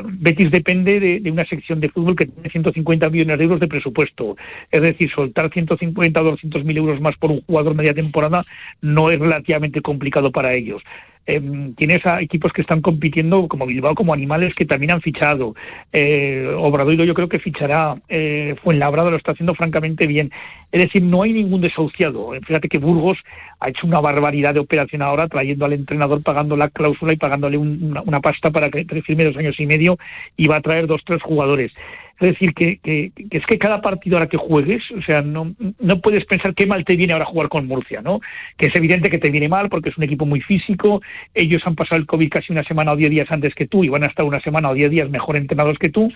[0.05, 4.35] Betis depende de, una sección de fútbol que tiene 150 millones de euros de presupuesto.
[4.71, 8.45] Es decir, soltar 150 o 200 mil euros más por un jugador media temporada
[8.81, 10.81] no es relativamente complicado para ellos
[11.27, 11.41] eh,
[11.75, 15.55] tienes a equipos que están compitiendo como Bilbao, como Animales, que también han fichado.
[15.91, 17.97] Eh, Obradoiro yo creo que fichará.
[18.07, 20.31] Eh, Fuenlabrada lo está haciendo francamente bien.
[20.71, 22.31] Es decir, no hay ningún desahuciado.
[22.45, 23.17] Fíjate que Burgos
[23.59, 27.57] ha hecho una barbaridad de operación ahora, trayendo al entrenador, pagando la cláusula y pagándole
[27.57, 29.97] una, pasta para que firme dos años y medio
[30.37, 31.73] y va a traer dos, tres jugadores.
[32.19, 36.01] Es decir, que, que, es que cada partido ahora que juegues, o sea, no, no
[36.01, 38.21] puedes pensar qué mal te viene ahora jugar con Murcia, ¿no?
[38.57, 41.01] Que es evidente que te viene mal porque es un equipo muy físico,
[41.35, 43.89] ellos han pasado el COVID casi una semana o diez días antes que tú y
[43.89, 46.11] van a estar una semana o diez días mejor entrenados que tú,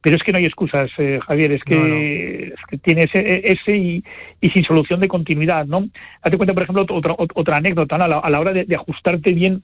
[0.00, 2.52] pero es que no hay excusas, eh, Javier, es que,
[2.82, 4.04] tienes ese, y,
[4.52, 5.88] sin solución de continuidad, ¿no?
[6.24, 9.62] Date cuenta, por ejemplo, otra, otra anécdota, a, la, hora de ajustarte bien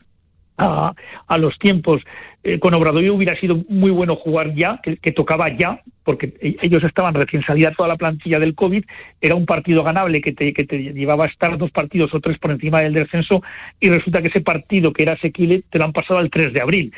[0.61, 2.03] a, los tiempos.
[2.43, 6.83] Eh, con Obrador hubiera sido muy bueno jugar ya, que, tocaba ya, porque e, ellos
[6.85, 8.83] estaban recién salida toda la plantilla del COVID,
[9.21, 12.39] era un partido ganable que te, que te llevaba a estar dos partidos o tres
[12.39, 13.43] por encima del descenso
[13.79, 16.63] y resulta que ese partido que era asequible te lo han pasado al 3 de
[16.63, 16.93] abril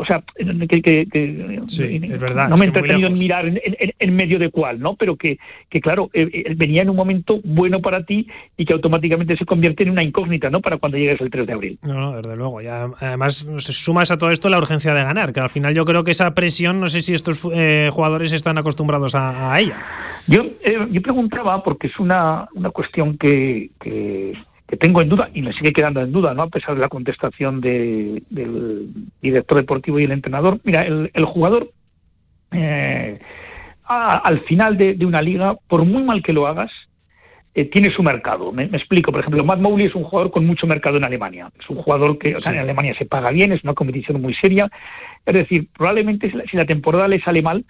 [0.00, 0.22] o sea,
[0.68, 4.94] que, es verdad, no me he entretenido en mirar en, medio de cuál, ¿no?
[4.94, 8.74] Pero que, que claro, eh, eh, venía en un momento bueno para ti y que
[8.74, 10.60] automáticamente se convierte en una incógnita, ¿no?
[10.60, 11.78] Para cuando llegues el 3 de abril.
[11.82, 12.62] No, no, desde luego.
[12.62, 15.84] Y además, se sumas a todo esto la urgencia de ganar, que al final yo
[15.84, 19.76] creo que esa presión, no sé si estos eh, jugadores están acostumbrados a, ella.
[20.26, 20.44] Yo,
[20.90, 23.70] yo preguntaba, porque es una, una cuestión que,
[24.68, 26.42] que tengo en duda y me sigue quedando en duda, ¿no?
[26.42, 28.22] A pesar de la contestación del
[29.22, 30.60] director deportivo y el entrenador.
[30.62, 31.70] Mira, el, jugador
[32.52, 33.18] eh,
[33.84, 36.70] al final de, una liga, por muy mal que lo hagas,
[37.54, 38.52] eh, tiene su mercado.
[38.52, 39.10] Me, explico.
[39.10, 41.50] Por ejemplo, Matt Mowley es un jugador con mucho mercado en Alemania.
[41.58, 44.70] Es un jugador que en Alemania se paga bien, es una competición muy seria.
[45.26, 47.64] Es decir, probablemente si la temporada le sale mal,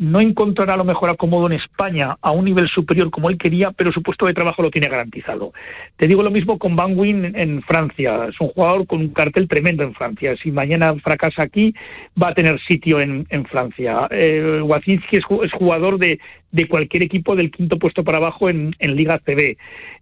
[0.00, 3.92] no encontrará lo mejor acomodo en España a un nivel superior como él quería, pero
[3.92, 5.52] su puesto de trabajo lo tiene garantizado.
[5.98, 8.28] Te digo lo mismo con Van Wyn en Francia.
[8.30, 10.34] Es un jugador con un cartel tremendo en Francia.
[10.42, 11.74] Si mañana fracasa aquí,
[12.20, 14.08] va a tener sitio en, Francia.
[14.10, 14.62] Eh,
[15.10, 16.18] es, jugador de,
[16.66, 19.58] cualquier equipo del quinto puesto para abajo en, Liga CB.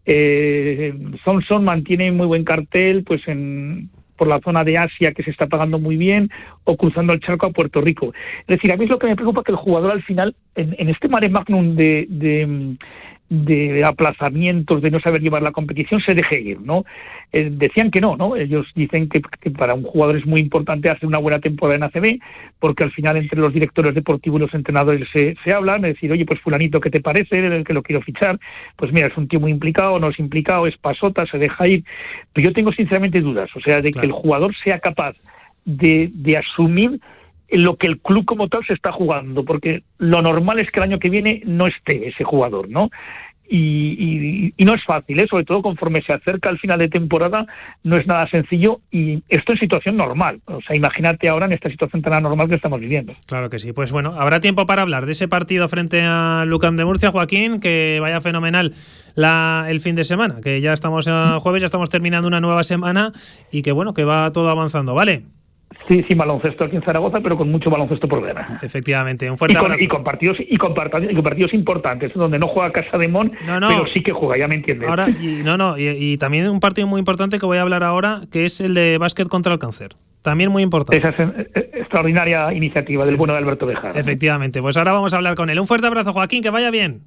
[0.06, 0.94] Eh,
[1.24, 5.46] Thompson mantiene muy buen cartel pues en por la zona de Asia que se está
[5.46, 6.28] pagando muy bien
[6.64, 8.12] o cruzando el charco a Puerto Rico.
[8.40, 10.88] Es decir, a mí es lo que me preocupa que el jugador al final, en,
[10.90, 12.76] este mare magnum de, de
[13.84, 16.84] aplazamientos, de no saber llevar la competición, se deje ir, ¿no?
[17.32, 18.36] Eh, decían que no, ¿no?
[18.36, 22.20] Ellos dicen que, para un jugador es muy importante hacer una buena temporada en ACB,
[22.58, 26.10] porque al final entre los directores deportivos y los entrenadores se, se hablan, es decir,
[26.10, 27.38] oye, pues fulanito, ¿qué te parece?
[27.38, 28.38] El que lo quiero fichar,
[28.76, 31.84] pues mira, es un tío muy implicado, no es implicado, es pasota, se deja ir.
[32.32, 35.16] Pero yo tengo sinceramente dudas, o sea, de que el jugador sea capaz
[35.66, 36.98] de, de asumir
[37.50, 40.84] lo que el club como tal se está jugando, porque lo normal es que el
[40.84, 42.90] año que viene no esté ese jugador, ¿no?
[43.50, 45.26] Y, no es fácil, ¿eh?
[45.28, 47.46] sobre todo conforme se acerca al final de temporada,
[47.82, 50.40] no es nada sencillo y esto es situación normal.
[50.44, 53.14] O sea, imagínate ahora en esta situación tan anormal que estamos viviendo.
[53.26, 53.72] Claro que sí.
[53.72, 57.60] Pues bueno, habrá tiempo para hablar de ese partido frente a Lucan de Murcia, Joaquín,
[57.60, 58.74] que vaya fenomenal
[59.14, 62.64] la, el fin de semana, que ya estamos a jueves, ya estamos terminando una nueva
[62.64, 63.12] semana
[63.50, 65.22] y que bueno, que va todo avanzando, ¿vale?
[65.88, 68.36] Sí, sí, baloncesto aquí en Zaragoza, pero con mucho baloncesto por ver.
[68.62, 72.72] Efectivamente, un fuerte y con, y con partidos y con, partidos importantes, donde no juega
[72.72, 74.88] Casa de Mon, pero sí que juega, ya me entiendes.
[74.88, 78.22] Ahora, y, no, no, y, también un partido muy importante que voy a hablar ahora,
[78.30, 79.96] que es el de básquet contra el cáncer.
[80.22, 80.98] También muy importante.
[80.98, 83.96] Esa es eh, extraordinaria iniciativa del bueno de Alberto Bejar.
[83.96, 85.58] Efectivamente, pues ahora vamos a hablar con él.
[85.58, 87.02] Un fuerte abrazo, Joaquín, que vaya bien.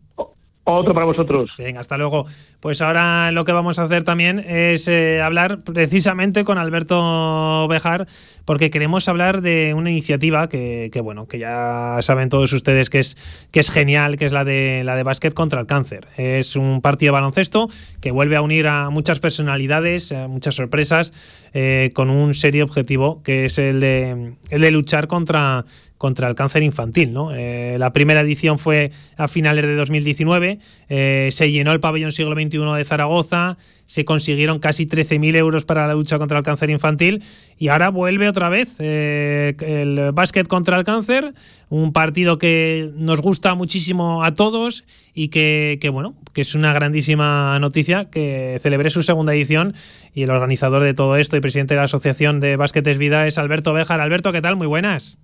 [0.63, 1.49] Otro para vosotros.
[1.57, 2.27] Venga, hasta luego.
[2.59, 8.07] Pues ahora lo que vamos a hacer también es eh, hablar precisamente con Alberto Bejar,
[8.45, 13.47] porque queremos hablar de una iniciativa que, bueno, que ya saben todos ustedes que es,
[13.49, 16.07] que es genial, que es la de la de básquet contra el cáncer.
[16.17, 17.67] Es un partido de baloncesto
[17.99, 21.11] que vuelve a unir a muchas personalidades, a muchas sorpresas,
[21.53, 25.65] eh, con un serio objetivo, que es el de, el de luchar contra
[26.01, 27.13] contra el cáncer infantil.
[27.13, 27.31] ¿no?
[27.31, 30.57] Eh, la primera edición fue a finales de 2019,
[30.89, 35.85] eh, se llenó el pabellón siglo XXI de Zaragoza, se consiguieron casi 13.000 euros para
[35.85, 37.21] la lucha contra el cáncer infantil
[37.59, 41.35] y ahora vuelve otra vez eh, el básquet contra el cáncer,
[41.69, 47.59] un partido que nos gusta muchísimo a todos y que, bueno, que es una grandísima
[47.59, 49.75] noticia que celebre su segunda edición
[50.15, 53.27] y el organizador de todo esto y presidente de la Asociación de Básquet es Vida
[53.27, 54.01] es Alberto Bejar.
[54.01, 54.55] Alberto, ¿qué tal?
[54.55, 55.19] Muy buenas.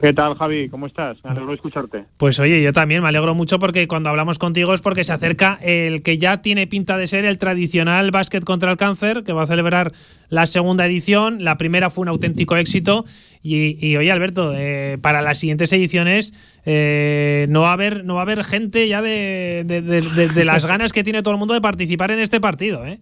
[0.00, 0.68] ¿Qué tal, Javi?
[0.68, 1.16] ¿Cómo estás?
[1.24, 2.04] Me alegro de escucharte.
[2.16, 5.58] Pues oye, yo también me alegro mucho porque cuando hablamos contigo es porque se acerca
[5.62, 9.42] el que ya tiene pinta de ser el tradicional básquet contra el cáncer, que va
[9.42, 9.92] a celebrar
[10.28, 11.44] la segunda edición.
[11.44, 13.04] La primera fue un auténtico éxito.
[13.42, 16.32] Y, oye, Alberto, eh, para las siguientes ediciones
[16.64, 20.92] eh, no, va a haber, no va a haber gente ya de, de las ganas
[20.92, 23.00] que tiene todo el mundo de participar en este partido, ¿eh?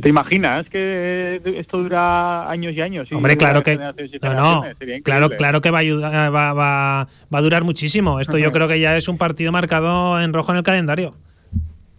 [0.00, 3.08] ¿Te imaginas que esto dura años y años?
[3.12, 3.92] Hombre, claro que no,
[4.34, 4.64] no,
[5.02, 8.20] claro, claro que va a, ayudar, va, va, va a durar muchísimo.
[8.20, 11.14] Esto yo creo que ya es un partido marcado en rojo en el calendario.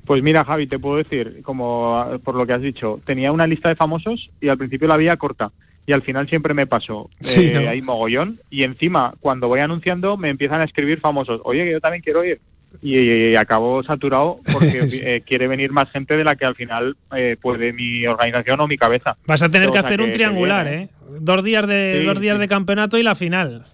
[0.06, 3.70] Pues mira, Javi, te puedo decir, como por lo que has dicho, tenía una lista
[3.70, 5.52] de famosos y al principio la veía corta
[5.86, 7.10] y al final siempre me pasó.
[7.20, 11.42] Sí, eh, Hay mogollón y encima cuando voy anunciando me empiezan a escribir famosos.
[11.44, 12.40] Oye, que yo también quiero ir
[12.82, 17.38] y, acabó saturado porque eh, quiere venir más gente de la que al final eh,
[17.42, 19.18] puede mi organización o mi cabeza.
[19.26, 20.90] Vas a tener que hacer un triangular, ¿eh?
[21.22, 23.66] Dos días de dos días de campeonato y la final.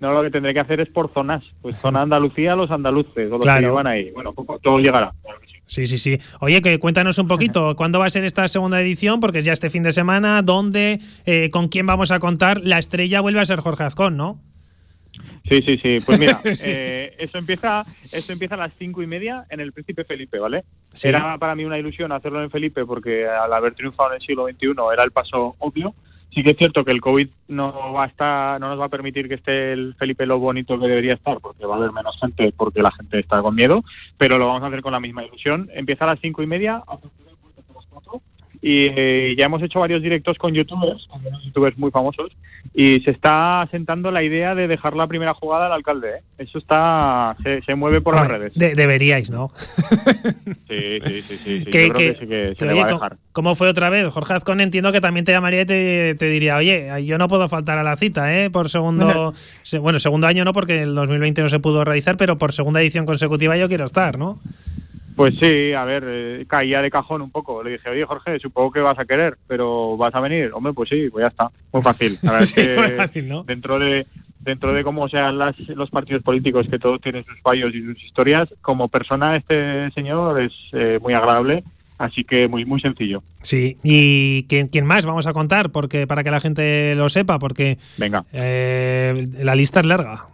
[0.00, 1.44] No, lo que tendré que hacer es por zonas.
[1.60, 4.10] Pues zona Andalucía, los andaluces, o los que van ahí.
[4.10, 5.12] Bueno, todo llegará.
[5.66, 6.18] Sí, sí, sí.
[6.40, 9.20] Oye, que cuéntanos un poquito, ¿cuándo va a ser esta segunda edición?
[9.20, 10.98] Porque es ya este fin de semana, ¿dónde?
[11.26, 12.60] Eh, ¿Con quién vamos a contar?
[12.64, 14.40] La estrella vuelve a ser Jorge Azcón, ¿no?
[15.48, 15.98] Sí, sí, sí.
[16.04, 20.04] Pues mira, eh, eso empieza eso empieza a las cinco y media en el Príncipe
[20.04, 20.64] Felipe, ¿vale?
[21.02, 24.46] Era para mí una ilusión hacerlo en Felipe porque al haber triunfado en el siglo
[24.46, 25.94] XXI era el paso obvio.
[26.32, 28.88] Sí que es cierto que el COVID no va a estar, no nos va a
[28.88, 32.16] permitir que esté el Felipe lo bonito que debería estar, porque va a haber menos
[32.20, 33.82] gente, porque la gente está con miedo,
[34.16, 35.68] pero lo vamos a hacer con la misma ilusión.
[35.74, 36.84] Empieza a las cinco y media,
[38.62, 42.30] y eh, ya hemos hecho varios directos con youtubers, con youtubers muy famosos,
[42.74, 46.16] y se está asentando la idea de dejar la primera jugada al alcalde.
[46.16, 46.22] ¿eh?
[46.38, 48.52] Eso está se, mueve por las redes.
[48.54, 49.50] deberíais, ¿no?
[50.68, 51.64] sí, sí, sí, sí.
[51.64, 53.16] Yo creo que, sí que se le va a dejar.
[53.32, 54.06] ¿Cómo fue otra vez?
[54.12, 57.78] Jorge Azcón entiendo que también te llamaría y te, diría, oye, yo no puedo faltar
[57.78, 58.50] a la cita, ¿eh?
[58.50, 59.32] Por segundo,
[59.80, 63.06] bueno, segundo año no, porque el 2020 no se pudo realizar, pero por segunda edición
[63.06, 64.38] consecutiva yo quiero estar, ¿no?
[65.20, 67.62] Pues sí, a ver, eh, caía de cajón un poco.
[67.62, 70.50] Le dije, oye Jorge, supongo que vas a querer, pero ¿vas a venir?
[70.54, 71.50] Hombre, pues sí, pues ya está.
[71.70, 72.18] Muy fácil.
[73.46, 74.06] Dentro de
[74.38, 78.02] dentro de cómo sean las, los partidos políticos, que todos tienen sus fallos y sus
[78.02, 81.64] historias, como persona este señor es eh, muy agradable.
[81.98, 83.22] Así que muy muy sencillo.
[83.42, 85.70] Sí, y ¿quién, quién más vamos a contar?
[85.70, 88.24] Porque para que la gente lo sepa, porque Venga.
[88.32, 90.24] Eh, la lista es larga.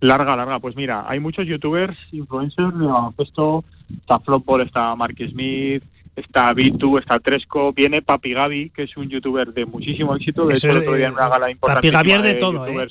[0.00, 0.58] Larga, larga.
[0.58, 3.64] Pues mira, hay muchos youtubers, influencers de baloncesto.
[4.00, 5.82] Está Flopball, está Mark Smith,
[6.16, 7.72] está Bitu, está Tresco.
[7.72, 10.46] Viene Papi Gaby, que es un youtuber de muchísimo éxito.
[10.46, 11.92] De hecho, el otro día en una gala importante.
[11.92, 12.88] Papi Gaby es de, todo, ¿eh?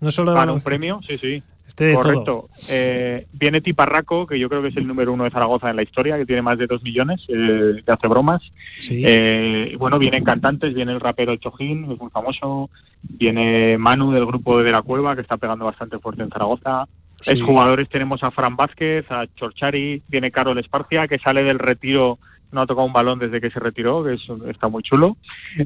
[0.00, 1.42] No solo de un premio, sí, sí.
[1.72, 2.24] Este de Correcto.
[2.24, 2.48] todo.
[2.68, 5.82] Eh, viene Tiparraco, que yo creo que es el número uno de Zaragoza en la
[5.82, 8.42] historia, que tiene más de dos millones, eh, que hace bromas.
[8.80, 9.02] Sí.
[9.06, 12.68] Eh, bueno, vienen cantantes, viene el rapero Chojín, que es muy famoso,
[13.02, 16.86] viene Manu del grupo de La Cueva, que está pegando bastante fuerte en Zaragoza.
[17.22, 17.30] Sí.
[17.32, 22.18] Es jugadores tenemos a Fran Vázquez, a Chorchari, viene Carol Esparcia, que sale del retiro,
[22.50, 25.16] no ha tocado un balón desde que se retiró, que es, está muy chulo.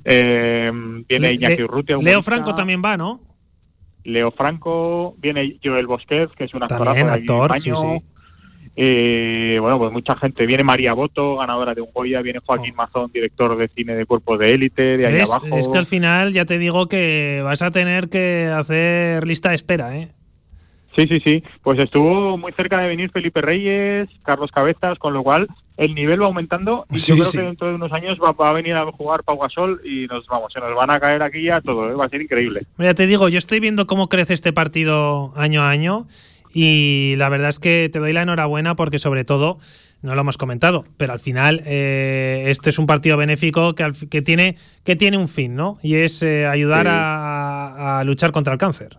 [0.05, 0.71] Eh,
[1.09, 2.23] viene Le- Iñaki Urrutia, Leo.
[2.23, 3.21] Franco también va, ¿no?
[4.07, 7.99] Leo Franco, viene Joel Bosquez, que es un También, de actor, sí, España.
[7.99, 8.05] sí.
[8.79, 10.45] Eh, bueno, pues mucha gente.
[10.45, 12.21] Viene María Boto, ganadora de un Goya.
[12.21, 15.31] Viene Joaquín Mazón, director de cine de Cuerpos de Élite, de ahí ¿Ves?
[15.31, 15.57] abajo.
[15.57, 19.55] Es que al final ya te digo que vas a tener que hacer lista de
[19.55, 20.13] espera, ¿eh?
[20.95, 21.43] Sí, sí, sí.
[21.63, 25.47] Pues estuvo muy cerca de venir Felipe Reyes, Carlos Cabezas, con lo cual
[25.77, 27.39] el nivel va aumentando y Sí, yo creo sí.
[27.39, 30.27] que dentro de unos años va, va a venir a jugar Pau Gasol y nos
[30.27, 31.95] vamos, se nos van a caer aquí ya todo, ¿eh?
[31.95, 32.63] va a ser increíble.
[32.79, 36.07] Mira, te digo, yo estoy viendo cómo crece este partido año a año
[36.55, 39.59] y la verdad es que te doy la enhorabuena porque sobre todo,
[40.01, 44.23] no lo hemos comentado, pero al final eh, este es un partido benéfico que, que,
[44.23, 45.79] tiene, que tiene un fin, ¿no?
[45.83, 46.93] Y es eh, ayudar Sí.
[46.95, 48.97] a, a luchar contra el cáncer.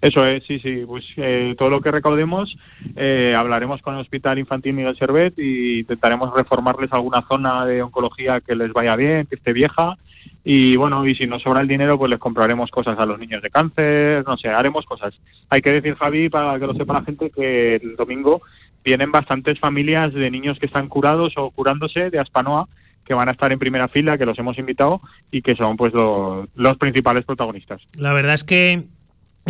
[0.00, 0.84] Eso es, sí, sí.
[0.86, 2.56] Pues eh, todo lo que recaudemos
[2.94, 8.40] eh, hablaremos con el Hospital Infantil Miguel Servet y intentaremos reformarles alguna zona de oncología
[8.40, 9.96] que les vaya bien, que esté vieja.
[10.44, 13.42] Y bueno, y si nos sobra el dinero, pues les compraremos cosas a los niños
[13.42, 15.14] de cáncer, no sé, haremos cosas.
[15.50, 18.40] Hay que decir, Javi, para que lo sepa la gente, que el domingo
[18.84, 22.68] vienen bastantes familias de niños que están curados o curándose de Aspanoa
[23.04, 25.00] que van a estar en primera fila, que los hemos invitado
[25.30, 27.80] y que son pues lo- los principales protagonistas.
[27.96, 28.84] La verdad es que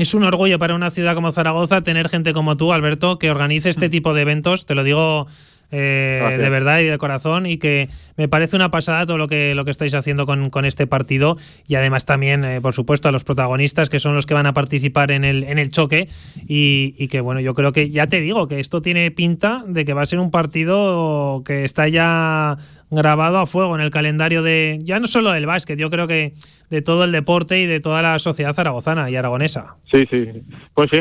[0.02, 3.68] es un orgullo para una ciudad como Zaragoza tener gente como tú, Alberto, que organice
[3.68, 4.64] este tipo de eventos.
[4.64, 5.26] Te lo digo
[5.70, 9.54] eh, de verdad y de corazón y que me parece una pasada todo lo que
[9.54, 11.36] lo que estáis haciendo con, con este partido.
[11.66, 14.54] Y además también, eh, por supuesto, a los protagonistas que son los que van a
[14.54, 16.08] participar en el, en el choque.
[16.46, 19.84] Y, y que bueno, yo creo que ya te digo que esto tiene pinta de
[19.84, 22.56] que va a ser un partido que está ya
[22.90, 26.32] grabado a fuego en el calendario de ya no solo del básquet, yo creo que
[26.70, 29.76] de todo el deporte y de toda la sociedad zaragozana y aragonesa.
[29.92, 30.26] Sí, sí.
[30.74, 30.98] Pues sí,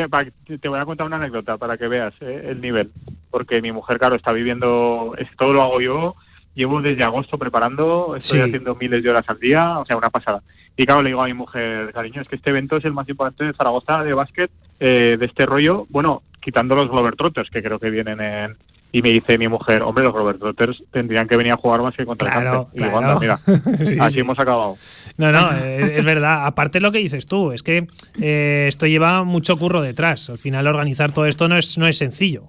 [0.58, 2.90] te voy a contar una anécdota para que veas eh, el nivel.
[3.30, 6.14] Porque mi mujer, claro, está viviendo, todo lo hago yo,
[6.54, 8.44] llevo desde agosto preparando, estoy Sí.
[8.46, 10.42] haciendo miles de horas al día, o sea, una pasada.
[10.76, 13.08] Y claro, le digo a mi mujer, cariño, es que este evento es el más
[13.08, 14.50] importante de Zaragoza de básquet,
[14.80, 18.56] eh, de este rollo, bueno, quitando los Globetrotters, que creo que vienen en...
[18.90, 22.30] Y me dice mi mujer, hombre, los Globetrotters tendrían que venir a jugar básquet contra
[22.30, 22.80] Claro, el cáncer.
[22.80, 23.12] Y digo, claro.
[23.12, 24.20] anda, mira, Sí, así sí.
[24.20, 24.76] hemos acabado.
[25.18, 26.46] No, no, eh, es verdad.
[26.46, 27.86] Aparte lo que dices tú, es que
[28.18, 30.30] eh, esto lleva mucho curro detrás.
[30.30, 32.44] Al final organizar todo esto no es, no es sencillo.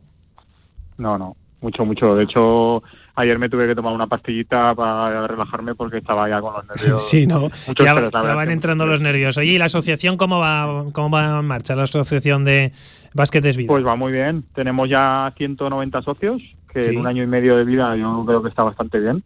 [0.97, 2.15] No, no, mucho, mucho.
[2.15, 2.83] De hecho,
[3.19, 7.07] ayer me tuve que tomar una pastillita para relajarme porque estaba ya con los nervios.
[7.07, 7.41] Sí, ¿no?
[7.67, 9.37] Mucho ya, estrés, ya van entrando los nervios.
[9.37, 11.75] Oye, ¿y la asociación cómo va, cómo va en marcha?
[11.75, 12.71] La asociación de
[13.13, 13.67] Básquetes Vida.
[13.67, 14.43] Pues va muy bien.
[14.55, 16.41] Tenemos ya 190 socios,
[16.73, 16.89] que Sí.
[16.91, 19.23] en un año y medio de vida yo creo que está bastante bien.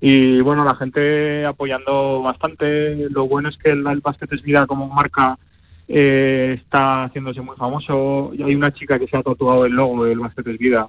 [0.00, 3.08] Y bueno, la gente apoyando bastante.
[3.10, 5.36] Lo bueno es que el, el Básquet es Vida como marca
[5.88, 8.30] eh, está haciéndose muy famoso.
[8.36, 10.86] Y hay una chica que se ha tatuado el logo del Básquet es Vida.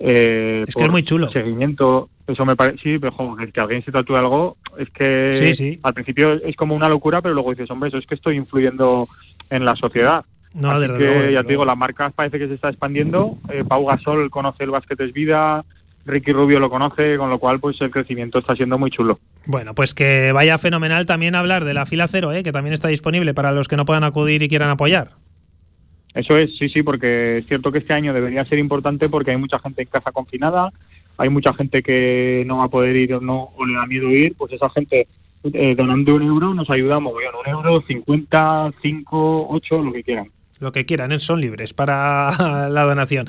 [0.00, 1.30] Eh, Es que es muy chulo.
[1.30, 2.08] Seguimiento.
[2.26, 2.78] Eso me parece.
[2.82, 5.80] Sí, pero jo, que, que alguien se tatúe algo es que Sí, sí.
[5.82, 9.08] al principio es como una locura, pero luego dices, hombre, eso es que estoy influyendo
[9.50, 10.24] en la sociedad.
[10.54, 12.68] No, Así desde que, luego, desde ya te digo, la marca parece que se está
[12.68, 13.38] expandiendo.
[13.52, 15.64] Eh, Pau Gasol conoce el básquet es vida,
[16.06, 19.18] Ricky Rubio lo conoce, con lo cual pues el crecimiento está siendo muy chulo.
[19.46, 22.42] Bueno, pues que vaya fenomenal también hablar de la fila cero, ¿eh?
[22.42, 25.12] que también está disponible para los que no puedan acudir y quieran apoyar.
[26.14, 29.36] Eso es, sí, sí, porque es cierto que este año debería ser importante porque hay
[29.36, 30.72] mucha gente en casa confinada,
[31.16, 34.10] hay mucha gente que no va a poder ir o no o le da miedo
[34.10, 35.06] ir, pues esa gente
[35.44, 40.02] eh, donando un euro nos ayuda a mogollón, un euro, 50, 5, 8, lo que
[40.02, 40.30] quieran.
[40.58, 41.18] Lo que quieran, ¿eh?
[41.18, 43.26] son libres para la donación.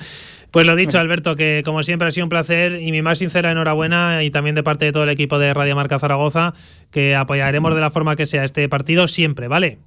[0.51, 3.51] Pues lo dicho, Alberto, que como siempre ha sido un placer y mi más sincera
[3.51, 6.53] enhorabuena y también de parte de todo el equipo de Radio Marca Zaragoza,
[6.91, 9.77] que apoyaremos de la forma que sea este partido siempre, ¿vale?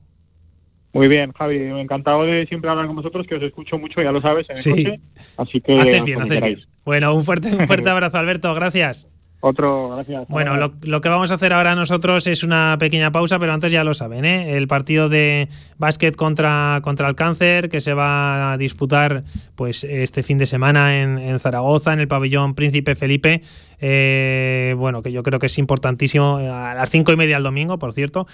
[0.94, 4.22] Muy bien, Javi, encantado de siempre hablar con vosotros, que os escucho mucho, ya lo
[4.22, 4.70] sabes, en el Sí.
[4.70, 5.00] coche,
[5.36, 6.60] así que haces bien, haces bien.
[6.84, 9.08] Bueno, un fuerte, un fuerte abrazo, Alberto, gracias.
[9.46, 10.26] Otro, gracias.
[10.28, 13.70] Bueno, lo, lo que vamos a hacer ahora nosotros es una pequeña pausa, pero antes
[13.70, 14.56] ya lo saben, ¿eh?
[14.56, 19.22] el partido de básquet contra, contra el cáncer que se va a disputar
[19.54, 23.42] pues este fin de semana en, en Zaragoza, en el pabellón Príncipe Felipe.
[23.80, 27.78] Eh, bueno, que yo creo que es importantísimo, a las cinco y media del domingo,
[27.78, 28.26] por cierto,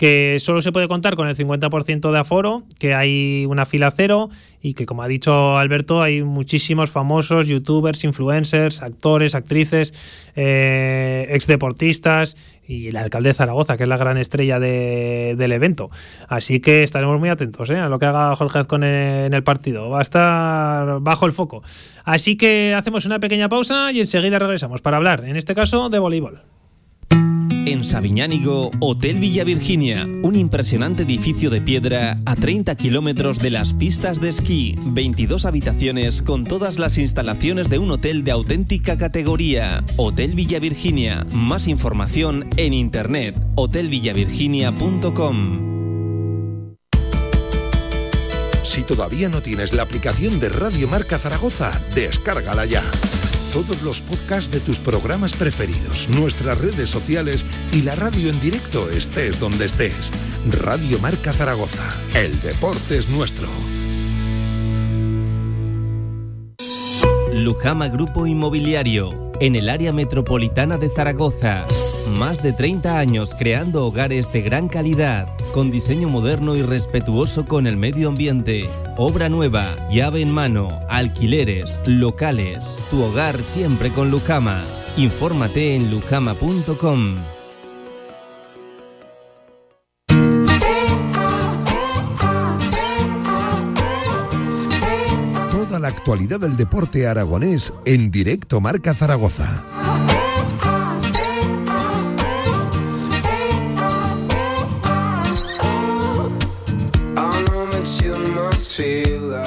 [0.00, 4.30] que solo se puede contar con el 50% de aforo, que hay una fila cero
[4.62, 9.92] y que, como ha dicho Alberto, hay muchísimos famosos youtubers, influencers, actores, actrices,
[10.36, 12.34] eh, exdeportistas
[12.66, 15.90] y el alcalde de Zaragoza, que es la gran estrella del evento.
[16.28, 17.76] Así que estaremos muy atentos ¿eh?
[17.76, 19.90] a lo que haga Jorge Azcón en el partido.
[19.90, 21.62] Va a estar bajo el foco.
[22.04, 25.98] Así que hacemos una pequeña pausa y enseguida regresamos para hablar, en este caso, de
[25.98, 26.40] voleibol.
[27.70, 33.74] En Sabiñánigo, Hotel Villa Virginia, un impresionante edificio de piedra a 30 kilómetros de las
[33.74, 39.84] pistas de esquí, 22 habitaciones con todas las instalaciones de un hotel de auténtica categoría.
[39.98, 46.16] Hotel Villa Virginia, más información en internet, hotelvillavirginia.com.
[48.64, 52.82] Si todavía no tienes la aplicación de Radio Marca Zaragoza, descárgala ya
[53.52, 58.88] todos los podcasts de tus programas preferidos, nuestras redes sociales y la radio en directo
[58.90, 60.10] estés donde estés.
[60.48, 61.94] Radio Marca Zaragoza.
[62.14, 63.48] El deporte es nuestro.
[67.32, 71.66] Lujama Grupo Inmobiliario, en el área metropolitana de Zaragoza.
[72.08, 77.66] Más de 30 años creando hogares de gran calidad, con diseño moderno y respetuoso con
[77.66, 78.68] el medio ambiente.
[78.96, 82.78] Obra nueva, llave en mano, alquileres, locales.
[82.90, 84.64] Tu hogar siempre con Lujama.
[84.96, 87.16] Infórmate en lujama.com.
[95.50, 99.64] Toda la actualidad del deporte aragonés en directo Marca Zaragoza.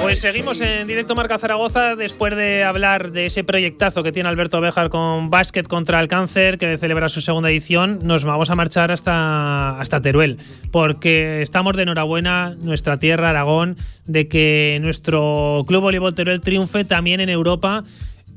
[0.00, 4.60] Pues seguimos en directo Marca Zaragoza después de hablar de ese proyectazo que tiene Alberto
[4.60, 8.00] Béjar con Básquet contra el Cáncer, que celebra su segunda edición.
[8.02, 10.38] Nos vamos a marchar hasta, hasta Teruel,
[10.70, 13.76] porque estamos de enhorabuena, nuestra tierra, Aragón,
[14.06, 17.84] de que nuestro Club Voleibol Teruel triunfe también en Europa.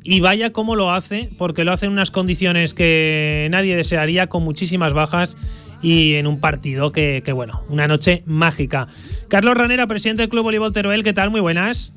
[0.03, 4.41] Y vaya cómo lo hace, porque lo hace en unas condiciones que nadie desearía, con
[4.41, 5.35] muchísimas bajas
[5.81, 8.87] y en un partido que, bueno, una noche mágica.
[9.27, 11.29] Carlos Ranera, presidente del Club Voleibol Teruel, ¿qué tal?
[11.29, 11.93] Muy buenas.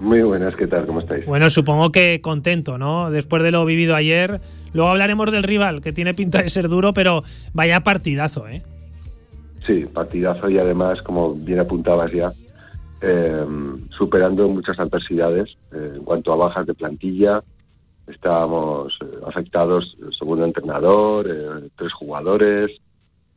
[0.00, 0.86] Muy buenas, ¿qué tal?
[0.86, 1.26] ¿Cómo estáis?
[1.26, 3.10] Bueno, supongo que contento, ¿no?
[3.10, 4.40] Después de lo vivido ayer.
[4.72, 8.62] Luego hablaremos del rival, que tiene pinta de ser duro, pero vaya partidazo, ¿eh?
[9.66, 12.32] Sí, partidazo y además, como bien apuntabas ya,
[13.00, 17.42] em, superando muchas adversidades eh, en cuanto a bajas de plantilla.
[18.06, 22.70] Estábamos eh, afectados, segundo entrenador, eh, tres jugadores,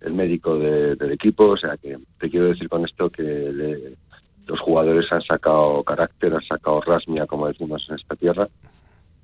[0.02, 3.95] el médico del equipo, o sea que te quiero decir con esto que
[4.48, 8.48] los jugadores han sacado carácter, han sacado rasmia, como decimos en esta tierra,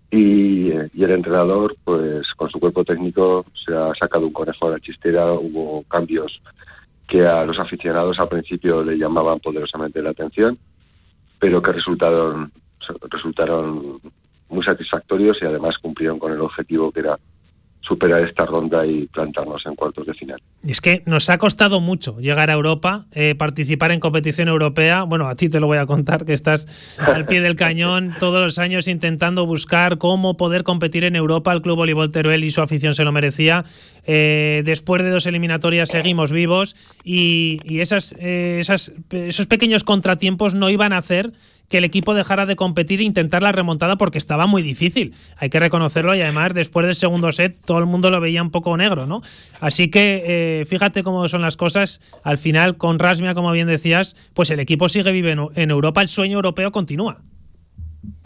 [0.09, 4.79] y, el entrenador, pues con su cuerpo técnico, se ha sacado un conejo de la
[4.79, 6.41] chistera, hubo cambios
[7.07, 10.57] que a los aficionados al principio le llamaban poderosamente la atención,
[11.39, 12.51] pero que resultaron,
[13.09, 13.99] resultaron
[14.49, 17.17] muy satisfactorios y además cumplieron con el objetivo que era
[17.87, 20.41] superar esta ronda y plantarnos en cuartos de final.
[20.63, 25.03] Y es que nos ha costado mucho llegar a Europa, eh, participar en competición europea.
[25.03, 28.43] Bueno, a ti te lo voy a contar, que estás al pie del cañón todos
[28.43, 31.53] los años intentando buscar cómo poder competir en Europa.
[31.53, 33.65] El Club Voleibol Teruel y su afición se lo merecía.
[34.05, 38.15] Eh, después de dos eliminatorias seguimos vivos y, eh, esas,
[39.11, 41.31] esos pequeños contratiempos no iban a hacer
[41.69, 45.13] que el equipo dejara de competir e intentar la remontada porque estaba muy difícil.
[45.37, 48.51] Hay que reconocerlo y además después del segundo set todo el mundo lo veía un
[48.51, 49.21] poco negro, ¿no?
[49.59, 50.23] Así que
[50.61, 51.99] eh, fíjate cómo son las cosas.
[52.23, 56.07] Al final, con Rasmia, como bien decías, pues el equipo sigue viviendo en Europa, el
[56.07, 57.21] sueño europeo continúa.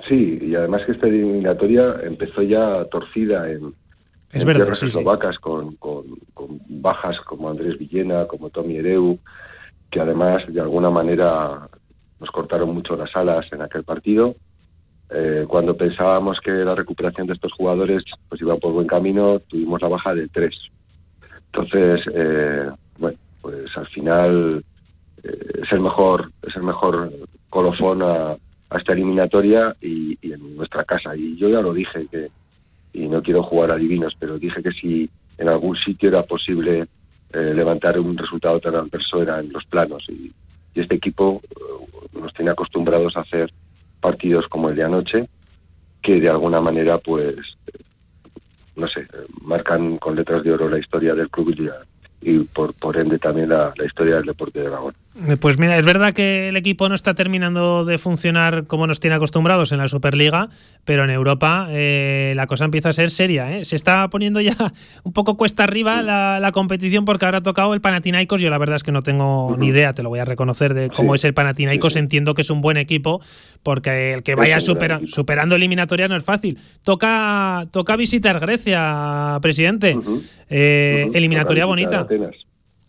[0.08, 3.74] Sí, y además que esta eliminatoria empezó ya torcida en,
[4.32, 6.06] tierras eslovacas Con, con,
[6.68, 9.20] bajas como Andrés Villena, como Tommy Ereu,
[9.90, 11.70] que además de alguna manera
[12.22, 14.36] nos cortaron mucho las alas en aquel partido.
[15.10, 19.82] Eh, cuando pensábamos que la recuperación de estos jugadores pues iba por buen camino, tuvimos
[19.82, 20.56] la baja de tres.
[21.48, 22.70] Entonces, eh,
[23.00, 24.64] bueno, pues al final
[25.24, 27.12] eh, es el mejor es el mejor
[27.50, 28.38] colofón a,
[28.78, 31.14] esta eliminatoria y, en nuestra casa.
[31.16, 32.30] Y yo ya lo dije que
[32.94, 36.88] y no quiero jugar a divinos, pero dije que si en algún sitio era posible
[37.34, 40.32] levantar un resultado tan adverso era en los planos y,
[40.74, 43.52] y este equipo eh, nos tiene acostumbrados a hacer
[44.00, 45.30] partidos como el de anoche,
[46.02, 47.36] que de alguna manera, pues,
[47.68, 47.80] eh,
[48.76, 49.08] no sé,
[49.42, 51.56] marcan con letras de oro la historia del club
[52.22, 54.96] y, por, por ende también la, historia del deporte de Aragón.
[55.14, 59.02] Eh, pues mira, es verdad que el equipo no está terminando de funcionar como nos
[59.02, 60.48] tiene acostumbrados en la Superliga,
[60.86, 63.58] pero en Europa eh, la cosa empieza a ser seria.
[63.58, 63.66] ¿eh?
[63.66, 64.56] Se está poniendo ya
[65.04, 68.40] un poco cuesta arriba la, competición porque ahora ha tocado el Panathinaikos.
[68.40, 70.90] Yo la verdad es que no tengo ni idea, te lo voy a reconocer, de
[70.90, 71.98] cómo es el Panathinaikos.
[71.98, 73.22] Entiendo que es un buen equipo
[73.64, 76.58] porque el que vaya superando eliminatorias no es fácil.
[76.84, 79.98] Toca, toca visitar Grecia, presidente.
[80.50, 82.08] eliminatoria bonita.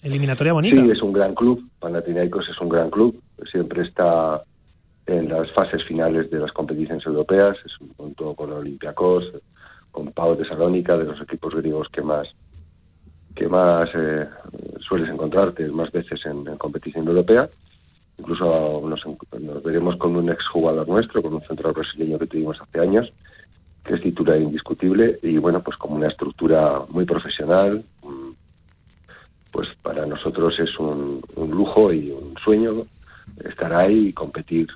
[0.02, 0.82] Eliminatoria bonita.
[0.82, 1.64] Sí, es un gran club.
[1.78, 3.20] Panathinaikos es un gran club.
[3.50, 4.42] Siempre está
[5.06, 7.56] en las fases finales de las competiciones europeas.
[7.64, 9.32] Es un punto con Olympiacos,
[9.92, 12.28] con Pau de Salónica, de los equipos griegos que más
[13.34, 14.26] que más eh,
[14.80, 17.48] sueles encontrarte más veces en, competición europea.
[18.18, 19.06] Incluso nos,
[19.40, 23.10] nos, veremos con un exjugador nuestro, con un central brasileño que tuvimos hace años,
[23.84, 27.84] que es titular indiscutible y bueno, pues como una estructura muy profesional,
[29.52, 32.86] pues para nosotros es un, lujo y un sueño
[33.44, 34.68] estar ahí y competir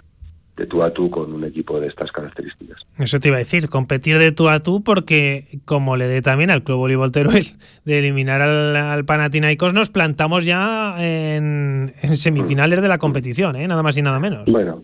[0.56, 2.80] de tú a tú con un equipo de estas características.
[2.96, 6.50] Eso te iba a decir, competir de tú a tú porque como le dé también
[6.50, 7.44] al Club Voleibol Teruel
[7.84, 13.66] de eliminar al, Panathinaikos nos plantamos ya en, semifinales de la competición, ¿eh?
[13.66, 14.50] nada más y nada menos.
[14.50, 14.82] Bueno,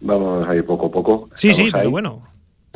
[0.00, 1.28] vamos a ir poco a poco.
[1.34, 2.22] Sí, sí, pero bueno,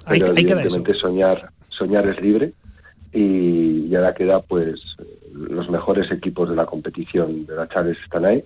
[0.04, 2.52] hay, hay que soñar, soñar es libre
[3.12, 4.80] y ahora queda pues
[5.48, 8.44] los mejores equipos de la competición de la Chávez están ahí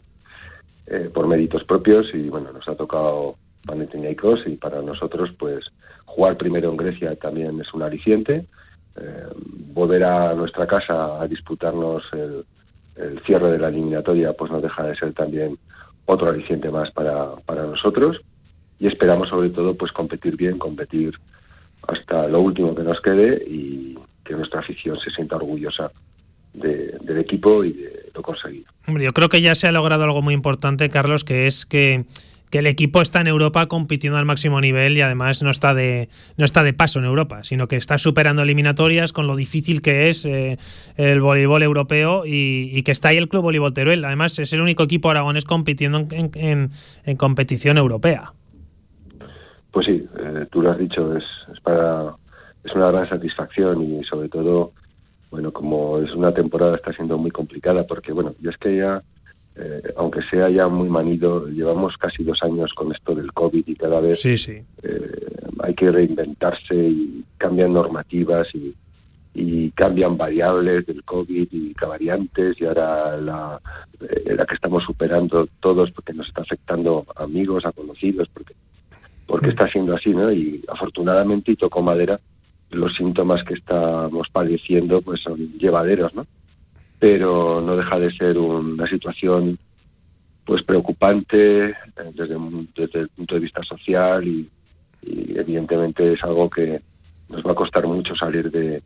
[0.86, 5.64] eh, por méritos propios y bueno nos ha tocado Panathinaikos y para nosotros pues
[6.04, 8.46] jugar primero en Grecia también es un aliciente.
[8.96, 9.26] Eh,
[9.72, 12.44] volver a nuestra casa a disputarnos el,
[13.26, 15.58] cierre de la eliminatoria pues no deja de ser también
[16.04, 18.20] otro aliciente más para, para nosotros.
[18.78, 21.14] Y esperamos sobre todo pues competir bien competir
[21.88, 25.90] hasta lo último que nos quede y que nuestra afición se sienta orgullosa
[26.54, 28.66] del equipo y de lo conseguido.
[28.86, 32.04] Hombre, yo creo que ya se ha logrado algo muy importante, Carlos, que es que,
[32.52, 36.44] el equipo está en Europa compitiendo al máximo nivel y además no está de no
[36.44, 40.24] está de paso en Europa, sino que está superando eliminatorias con lo difícil que es
[40.24, 40.56] eh,
[40.96, 44.04] el voleibol europeo y, que está ahí el Club Voleibol Teruel.
[44.04, 46.70] Además, es el único equipo aragonés compitiendo en,
[47.04, 48.32] en, competición europea.
[49.72, 52.14] Pues sí, eh, tú lo has dicho, es, es, para,
[52.62, 54.70] es una gran satisfacción y sobre todo
[55.34, 59.02] bueno, como es una temporada está siendo muy complicada porque, bueno, y es que ya,
[59.56, 63.74] eh, aunque sea ya muy manido, llevamos casi dos años con esto del COVID y
[63.74, 64.62] cada vez sí, sí.
[64.84, 65.26] Eh,
[65.58, 68.76] hay que reinventarse y cambian normativas y,
[69.34, 73.60] y cambian variables del COVID y variantes y ahora la,
[74.02, 78.54] eh, la que estamos superando todos porque nos está afectando a amigos, a conocidos, porque
[79.26, 80.30] porque está siendo así, ¿no?
[80.30, 82.20] Y afortunadamente, y toco madera,
[82.76, 86.26] los síntomas que estamos padeciendo pues son llevaderos, ¿no?
[86.98, 89.58] Pero no deja de ser una situación
[90.44, 91.74] pues preocupante eh,
[92.14, 92.36] desde,
[92.76, 94.48] desde el punto de vista social y,
[95.06, 96.80] evidentemente es algo que
[97.28, 98.82] nos va a costar mucho salir de,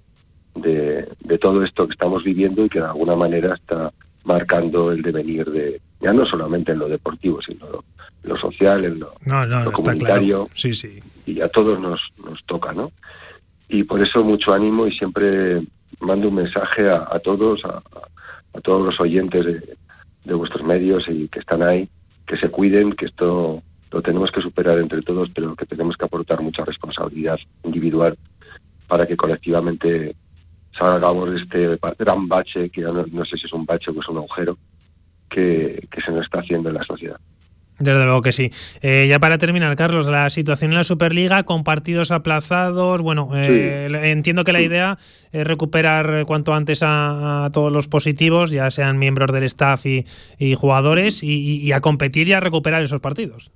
[0.56, 3.92] de, todo esto que estamos viviendo y que de alguna manera está
[4.24, 7.66] marcando el devenir de ya no solamente en lo deportivo sino
[8.24, 9.14] en lo, social en lo,
[9.72, 10.48] comunitario.
[10.54, 11.00] Sí sí.
[11.24, 12.90] Y a todos nos nos toca no
[13.68, 15.62] y por eso mucho ánimo y siempre
[16.00, 17.82] mando un mensaje a, todos, a,
[18.62, 19.44] todos los oyentes
[20.24, 21.88] de, vuestros medios y que están ahí,
[22.26, 26.04] que se cuiden, que esto lo tenemos que superar entre todos, pero que tenemos que
[26.04, 28.16] aportar mucha responsabilidad individual
[28.86, 30.14] para que colectivamente
[30.76, 34.08] salgamos de este gran bache, que no, no sé si es un bache o es
[34.08, 34.58] un agujero,
[35.30, 37.18] que, que se nos está haciendo en la sociedad.
[37.78, 38.50] Desde luego que sí.
[38.82, 43.00] Eh, ya para terminar, Carlos, la situación en la Superliga con partidos aplazados.
[43.02, 44.98] Bueno, eh, entiendo que la idea
[45.30, 50.04] es recuperar cuanto antes a, todos los positivos, ya sean miembros del staff y,
[50.56, 53.50] jugadores, y, a competir y a recuperar esos partidos.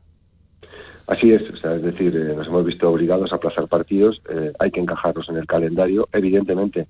[1.09, 4.23] Así es, es decir, eh, nos hemos visto obligados a aplazar partidos,
[4.61, 6.09] hay que encajarlos en el calendario.
[6.12, 6.86] Evidentemente,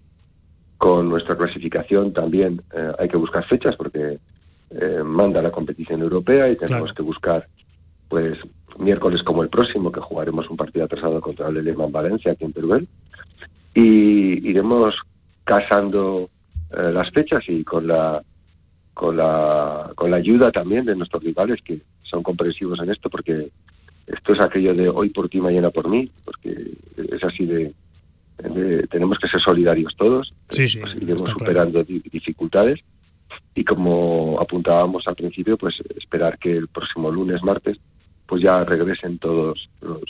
[0.76, 2.60] con nuestra clasificación también
[2.98, 4.18] hay que buscar fechas porque
[4.80, 7.46] eh, manda la competición europea y tenemos que buscar,
[8.08, 8.38] pues,
[8.78, 12.52] miércoles como el próximo, que jugaremos un partido atrasado contra el en Valencia, aquí en
[12.52, 12.88] Teruel,
[13.74, 14.94] y iremos
[15.44, 16.30] casando
[16.70, 18.22] eh, las fechas y con la
[18.94, 23.48] con la con la ayuda también de nuestros rivales que son comprensivos en esto porque
[24.06, 27.74] esto es aquello de hoy por ti mañana por mí porque es así de,
[28.90, 30.34] tenemos que ser solidarios todos.
[30.50, 32.80] Sí, sí, pues iremos superando dificultades
[33.54, 37.78] y como apuntábamos al principio, pues esperar que el próximo lunes, martes,
[38.26, 40.00] pues ya regresen todos los,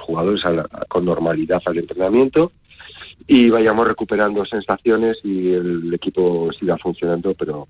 [0.00, 0.42] jugadores
[0.88, 2.52] con normalidad al entrenamiento
[3.26, 7.66] y vayamos recuperando sensaciones y el equipo siga funcionando, pero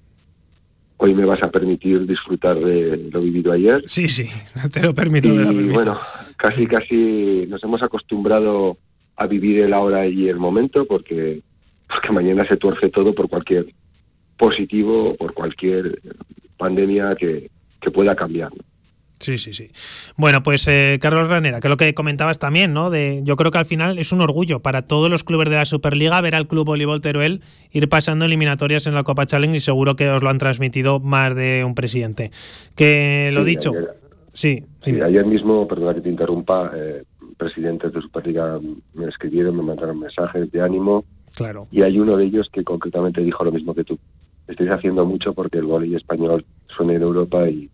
[0.99, 3.83] hoy me vas a permitir disfrutar de lo vivido ayer.
[3.87, 4.29] Sí, sí,
[4.73, 5.29] te lo permito.
[5.29, 5.99] Y bueno,
[6.37, 8.77] casi, casi nos hemos acostumbrado
[9.17, 11.41] a vivir el ahora y el momento porque,
[11.89, 13.67] porque mañana se tuerce todo por cualquier
[14.39, 16.01] positivo por cualquier
[16.57, 17.51] pandemia que,
[17.81, 18.51] que pueda cambiar.
[19.19, 19.71] Sí, sí, sí.
[20.17, 22.91] Bueno, pues eh, Carlos Ranera, que es lo que comentabas también, ¿no?
[22.91, 25.65] De, yo creo que al final es un orgullo para todos los clubes de la
[25.65, 27.41] Superliga ver al Club Voleibol Teruel
[27.73, 31.35] ir pasando eliminatorias en la Copa Challenge y seguro que os lo han transmitido más
[31.35, 32.31] de un presidente.
[32.75, 33.73] Que lo dicho.
[34.33, 37.05] sí, ayer mismo, perdona que te interrumpa, eh,
[37.39, 38.61] presidentes de Superliga
[38.95, 41.05] me escribieron, me mandaron mensajes de ánimo.
[41.35, 41.69] Claro.
[41.71, 43.99] Y hay uno de ellos que concretamente dijo lo mismo que tú.
[44.49, 47.69] Estáis haciendo mucho porque el voleibol español suena en Europa y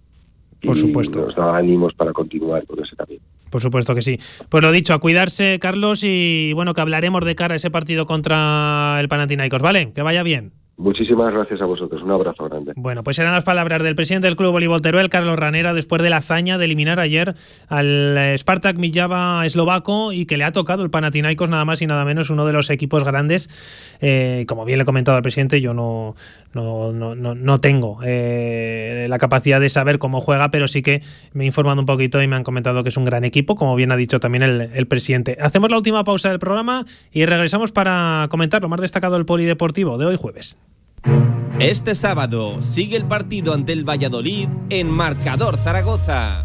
[0.63, 1.21] por supuesto.
[1.21, 3.21] nos da ánimos para continuar con ese camino.
[3.51, 4.19] Por supuesto que sí.
[4.49, 8.07] Pues lo dicho, a cuidarse, Carlos, y bueno, que hablaremos de cara a ese partido
[8.07, 9.93] contra el Panathinaikos, ¿vale?
[9.93, 10.53] Que vaya bien.
[10.83, 12.03] Muchísimas gracias a vosotros.
[12.03, 12.73] Un abrazo grande.
[12.75, 16.11] Bueno, pues eran las palabras del presidente del Club Voleibol Teruel, Carlos Ranera, después de
[16.11, 17.37] la hazaña de eliminar ayer
[17.69, 21.87] al eh, Spartak Millava eslovaco y que le ha tocado el Panathinaikos nada más y
[21.87, 23.49] nada menos, uno de los equipos grandes.
[24.01, 26.17] Eh, como bien le he comentado al presidente, yo no,
[26.53, 31.01] no, no, no tengo eh, la capacidad de saber cómo juega, pero sí que
[31.33, 33.77] me he informado un poquito y me han comentado que es un gran equipo, como
[33.77, 35.39] bien ha dicho también el, el presidente.
[35.41, 39.97] Hacemos la última pausa del programa y regresamos para comentar lo más destacado del polideportivo
[39.97, 40.59] de hoy jueves.
[41.59, 46.45] Este sábado sigue el partido ante el Valladolid en Marcador Zaragoza.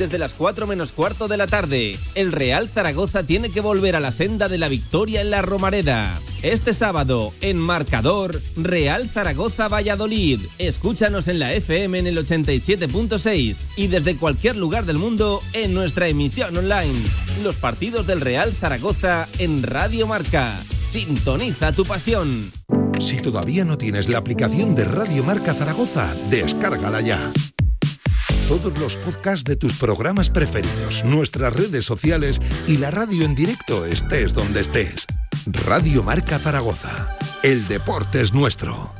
[0.00, 4.00] Desde las 4 menos cuarto de la tarde, el Real Zaragoza tiene que volver a
[4.00, 6.18] la senda de la victoria en la Romareda.
[6.42, 10.40] Este sábado, en Marcador, Real Zaragoza Valladolid.
[10.58, 16.08] Escúchanos en la FM en el 87.6 y desde cualquier lugar del mundo en nuestra
[16.08, 16.98] emisión online.
[17.44, 20.58] Los partidos del Real Zaragoza en Radio Marca.
[20.58, 22.50] Sintoniza tu pasión.
[22.98, 27.18] Si todavía no tienes la aplicación de Radio Marca Zaragoza, descárgala ya.
[28.48, 33.86] Todos los podcasts de tus programas preferidos, nuestras redes sociales y la radio en directo
[33.86, 35.06] estés donde estés.
[35.46, 37.16] Radio Marca Zaragoza.
[37.42, 38.99] El deporte es nuestro.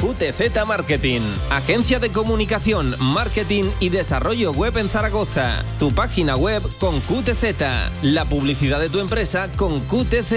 [0.00, 1.20] QTZ Marketing,
[1.50, 5.64] agencia de comunicación, marketing y desarrollo web en Zaragoza.
[5.80, 10.32] Tu página web con QTZ, la publicidad de tu empresa con QTZ.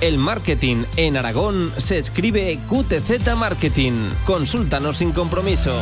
[0.00, 4.10] El marketing en Aragón se escribe QTZ Marketing.
[4.26, 5.76] Consúltanos sin compromiso.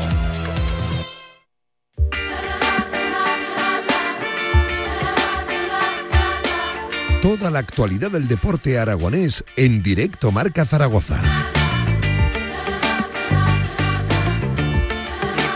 [7.20, 11.20] Toda la actualidad del deporte aragonés en directo Marca Zaragoza.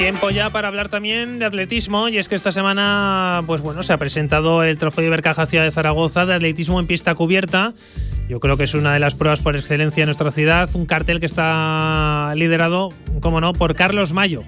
[0.03, 3.93] Tiempo ya para hablar también de atletismo y es que esta semana pues bueno, se
[3.93, 7.73] ha presentado el Trofeo Ibercaja Ciudad de Zaragoza de atletismo en pista cubierta.
[8.29, 11.21] Yo creo que es una de las pruebas por excelencia en nuestra ciudad, un cartel
[11.21, 14.43] que está liderado, como no, por Carlos Mayo.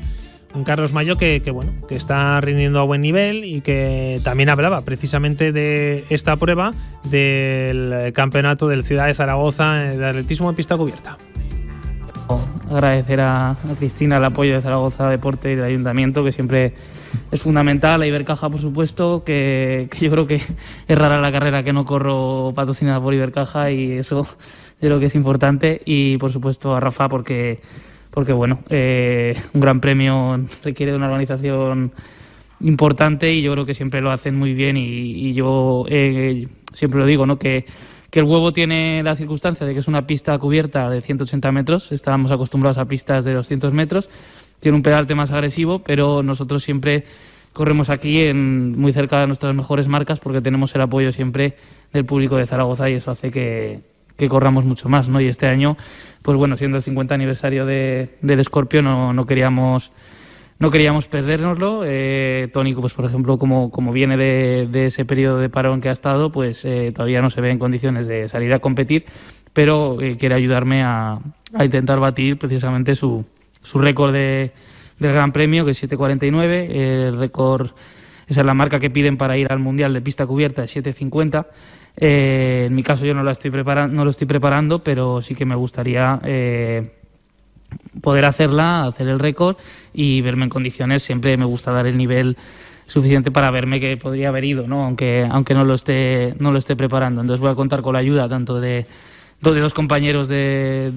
[0.55, 4.49] Un Carlos Mayo que, que, bueno, que está rindiendo a buen nivel y que también
[4.49, 6.75] hablaba precisamente de esta prueba
[7.05, 11.17] del campeonato del Ciudad de Zaragoza de atletismo en pista cubierta
[12.71, 16.75] agradecer a, Cristina el apoyo de Zaragoza Deporte y del Ayuntamiento, que siempre
[17.31, 18.03] es fundamental.
[18.03, 20.37] A Ibercaja, por supuesto, que, yo creo que
[20.89, 24.27] es rara la carrera que no corro patrocinada por Ibercaja y eso
[24.81, 25.83] yo creo que es importante.
[25.85, 27.61] Y, por supuesto, a Rafa, porque,
[28.11, 31.93] porque bueno, eh, un gran premio requiere de una organización
[32.61, 37.07] importante y yo creo que siempre lo hacen muy bien y, yo eh, siempre lo
[37.07, 37.39] digo, ¿no?
[37.39, 37.67] que
[38.15, 41.91] que el huevo tiene la circunstancia de que es una pista cubierta de 180 metros,
[41.91, 44.09] estábamos acostumbrados a pistas de 200 metros,
[44.61, 47.07] tiene un pedalte más agresivo, pero nosotros siempre
[47.53, 51.57] corremos aquí en, muy cerca de nuestras mejores marcas porque tenemos el apoyo siempre
[51.93, 53.81] del público de Zaragoza y eso hace que,
[54.29, 55.21] corramos mucho más, ¿no?
[55.21, 55.77] Y este año,
[56.23, 59.91] pues bueno, siendo el 50 aniversario de, del Escorpio, no, no queríamos
[60.65, 61.83] no queríamos perdérnoslo.
[61.85, 65.93] Eh, Tónico, pues por ejemplo, como, como viene de, ese periodo de parón que ha
[65.93, 69.05] estado, pues eh, todavía no se ve en condiciones de salir a competir,
[69.53, 71.19] pero eh, quiere ayudarme a,
[71.53, 73.27] a, intentar batir precisamente su,
[73.61, 74.53] su récord de,
[74.99, 76.71] del Gran Premio, que es 7.49.
[76.71, 77.73] El récord,
[78.27, 81.45] esa es la marca que piden para ir al Mundial de pista cubierta, es 7.50.
[81.99, 85.45] en mi caso yo no, la estoy preparando, no lo estoy preparando, pero sí que
[85.45, 86.23] me gustaría
[88.01, 89.57] poder hacerla, hacer el récord
[89.93, 91.03] y verme en condiciones.
[91.03, 92.37] Siempre me gusta dar el nivel
[92.87, 94.85] suficiente para verme que podría haber ido, ¿no?
[94.85, 97.21] aunque, aunque no, lo esté, no lo esté preparando.
[97.21, 98.87] Entonces voy a contar con la ayuda tanto de,
[99.41, 100.93] de dos compañeros de,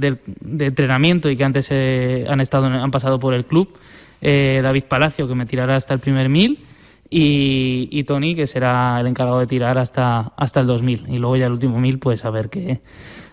[0.60, 3.70] entrenamiento y que antes eh, han, estado, han pasado por el club.
[4.22, 6.58] Eh, David Palacio, que me tirará hasta el primer mil,
[7.10, 11.06] y, y, Tony, que será el encargado de tirar hasta, hasta el 2000.
[11.08, 12.82] Y luego ya el último mil, pues a ver qué,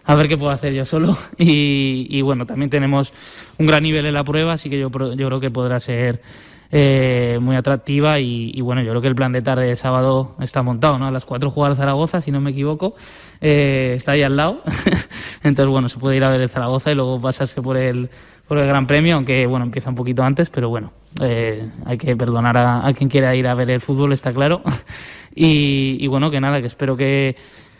[0.05, 1.16] a ver qué puedo hacer yo solo.
[1.39, 3.12] Y, bueno, también tenemos
[3.59, 6.22] un gran nivel en la prueba, así que yo, yo creo que podrá ser
[6.70, 8.18] eh, muy atractiva.
[8.18, 11.06] Y, bueno, yo creo que el plan de tarde de sábado está montado, ¿no?
[11.06, 12.94] A las cuatro jugar Zaragoza, si no me equivoco,
[13.40, 14.62] eh, está ahí al lado.
[15.43, 18.10] Entonces, bueno, se puede ir a ver el Zaragoza y luego pasarse por el,
[18.48, 22.16] por el Gran Premio, aunque bueno, empieza un poquito antes, pero bueno, eh, hay que
[22.16, 24.62] perdonar a, quien quiera ir a ver el fútbol, está claro.
[25.35, 27.36] y, y bueno, que nada, que espero que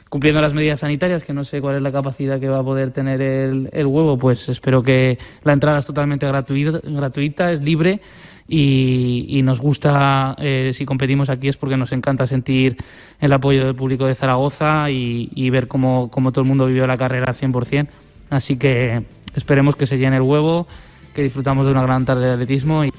[0.09, 2.93] cumpliendo las medidas sanitarias, que no sé cuál es la capacidad que va a poder
[2.93, 8.01] tener el, huevo, pues espero que la entrada es totalmente gratuita, gratuita es libre
[8.47, 12.77] y, nos gusta, eh, si competimos aquí es porque nos encanta sentir
[13.21, 16.97] el apoyo del público de Zaragoza y, ver cómo, cómo, todo el mundo vivió la
[16.97, 17.89] carrera al 100%.
[18.31, 19.03] Así que
[19.35, 20.67] esperemos que se llene el huevo,
[21.15, 22.85] que disfrutamos de una gran tarde de atletismo.
[22.85, 22.93] Y...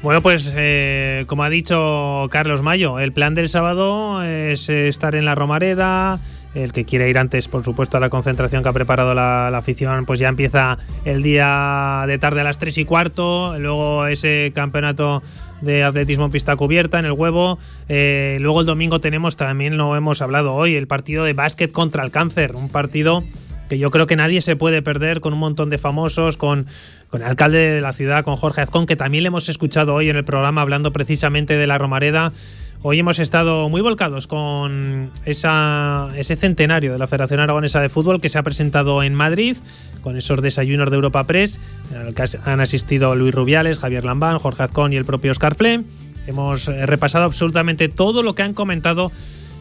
[0.00, 5.24] Bueno, pues eh, como ha dicho Carlos Mayo, el plan del sábado es estar en
[5.24, 6.20] la Romareda.
[6.54, 10.06] El que quiere ir antes, por supuesto, a la concentración que ha preparado la, afición,
[10.06, 13.58] pues ya empieza el día de tarde a las 3 y cuarto.
[13.58, 15.22] Luego ese campeonato
[15.60, 17.58] de atletismo en pista cubierta en el huevo.
[17.88, 22.04] Eh, luego el domingo tenemos, también lo hemos hablado hoy, el partido de básquet contra
[22.04, 22.54] el cáncer.
[22.54, 23.24] Un partido
[23.68, 26.66] que yo creo que nadie se puede perder con un montón de famosos, con,
[27.10, 30.08] con el alcalde de la ciudad, con Jorge Azcón, que también le hemos escuchado hoy
[30.08, 32.32] en el programa hablando precisamente de la Romareda.
[32.80, 38.20] Hoy hemos estado muy volcados con esa, ese centenario de la Federación Aragonesa de Fútbol
[38.20, 39.56] que se ha presentado en Madrid,
[40.00, 41.58] con esos desayunos de Europa Press,
[41.92, 45.82] al que han asistido Luis Rubiales, Javier Lambán, Jorge Azcón y el propio Oscar Fle.
[46.28, 49.10] Hemos repasado absolutamente todo lo que han comentado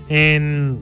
[0.10, 0.78] en,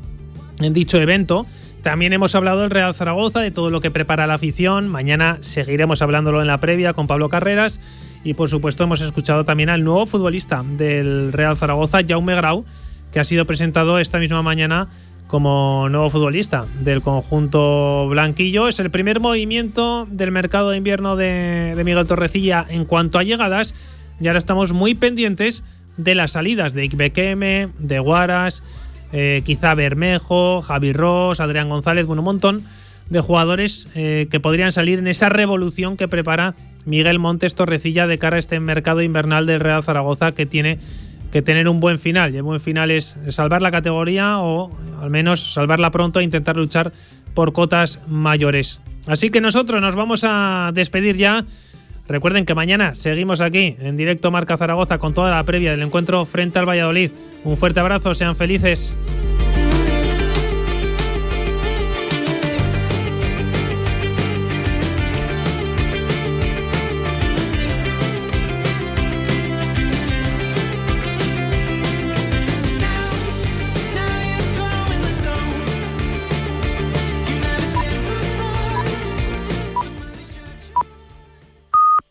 [0.59, 1.45] en dicho evento
[1.85, 4.87] también hemos hablado del Real Zaragoza, de todo lo que prepara la afición.
[4.87, 7.79] Mañana seguiremos hablándolo en la previa con Pablo Carreras.
[8.23, 12.65] Y por supuesto hemos escuchado también al nuevo futbolista del Real Zaragoza, Jaume Grau,
[13.11, 14.87] que ha sido presentado esta misma mañana
[15.27, 18.67] como nuevo futbolista del conjunto blanquillo.
[18.67, 23.75] Es el primer movimiento del mercado de invierno de, Miguel Torrecilla en cuanto a llegadas.
[24.19, 25.63] Y ahora estamos muy pendientes
[25.97, 28.63] de las salidas de Ikbekeme, de Guaras,
[29.11, 32.63] eh, quizá Bermejo, Javi Ross, Adrián González, bueno, un montón
[33.09, 36.55] de jugadores eh, que podrían salir en esa revolución que prepara
[36.85, 40.79] Miguel Montes Torrecilla de cara a este mercado invernal del Real Zaragoza que tiene
[41.31, 42.33] que tener un buen final.
[42.33, 44.71] Y el buen final es salvar la categoría o
[45.01, 46.93] al menos salvarla pronto e intentar luchar
[47.33, 48.81] por cotas mayores.
[49.07, 51.45] Así que nosotros nos vamos a despedir ya.
[52.07, 56.25] Recuerden que mañana seguimos aquí en directo Marca Zaragoza con toda la previa del encuentro
[56.25, 57.11] frente al Valladolid.
[57.43, 58.95] Un fuerte abrazo, sean felices.